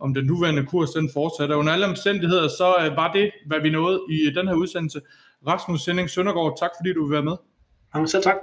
om 0.00 0.14
den 0.14 0.24
nuværende 0.24 0.66
kurs 0.66 0.90
den 0.90 1.10
fortsætter. 1.12 1.56
Under 1.56 1.72
alle 1.72 1.86
omstændigheder, 1.86 2.48
så 2.48 2.74
øh, 2.80 2.96
var 2.96 3.12
det, 3.12 3.30
hvad 3.46 3.60
vi 3.60 3.70
nåede 3.70 4.00
i 4.10 4.30
den 4.34 4.48
her 4.48 4.54
udsendelse. 4.54 5.00
Rasmus 5.46 5.82
Sending 5.82 6.10
Søndergaard, 6.10 6.56
tak 6.60 6.70
fordi 6.80 6.92
du 6.92 7.04
vil 7.04 7.12
være 7.12 7.22
med. 7.22 7.36
Jamen 7.94 8.08
selv 8.08 8.22
tak. 8.22 8.36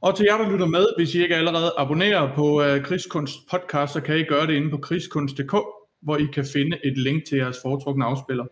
Og 0.00 0.16
til 0.16 0.26
jer, 0.30 0.38
der 0.38 0.50
lytter 0.50 0.66
med, 0.66 0.86
hvis 0.96 1.14
I 1.14 1.22
ikke 1.22 1.36
allerede 1.36 1.72
abonnerer 1.78 2.34
på 2.34 2.62
uh, 2.62 2.82
Krigskunst 2.82 3.34
podcast, 3.50 3.92
så 3.92 4.00
kan 4.00 4.18
I 4.18 4.22
gøre 4.22 4.46
det 4.46 4.54
inde 4.54 4.70
på 4.70 4.76
krigskunst.dk, 4.76 5.54
hvor 6.02 6.16
I 6.16 6.26
kan 6.34 6.44
finde 6.52 6.78
et 6.84 6.98
link 6.98 7.24
til 7.28 7.38
jeres 7.38 7.56
foretrukne 7.62 8.04
afspiller. 8.04 8.44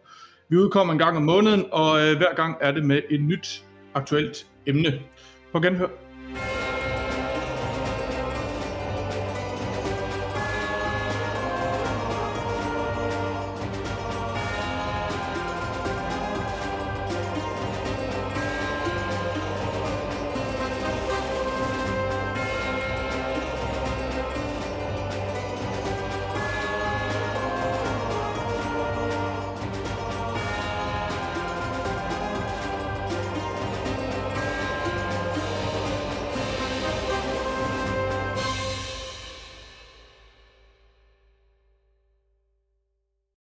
Vi 0.51 0.57
udkommer 0.57 0.93
en 0.93 0.99
gang 0.99 1.17
om 1.17 1.23
måneden, 1.23 1.65
og 1.73 1.91
uh, 1.91 2.17
hver 2.17 2.35
gang 2.37 2.57
er 2.61 2.73
det 2.73 2.85
med 2.85 3.01
et 3.11 3.23
nyt 3.23 3.65
aktuelt 3.95 4.47
emne. 4.67 5.01
På 5.53 5.61
genhør. 5.61 5.89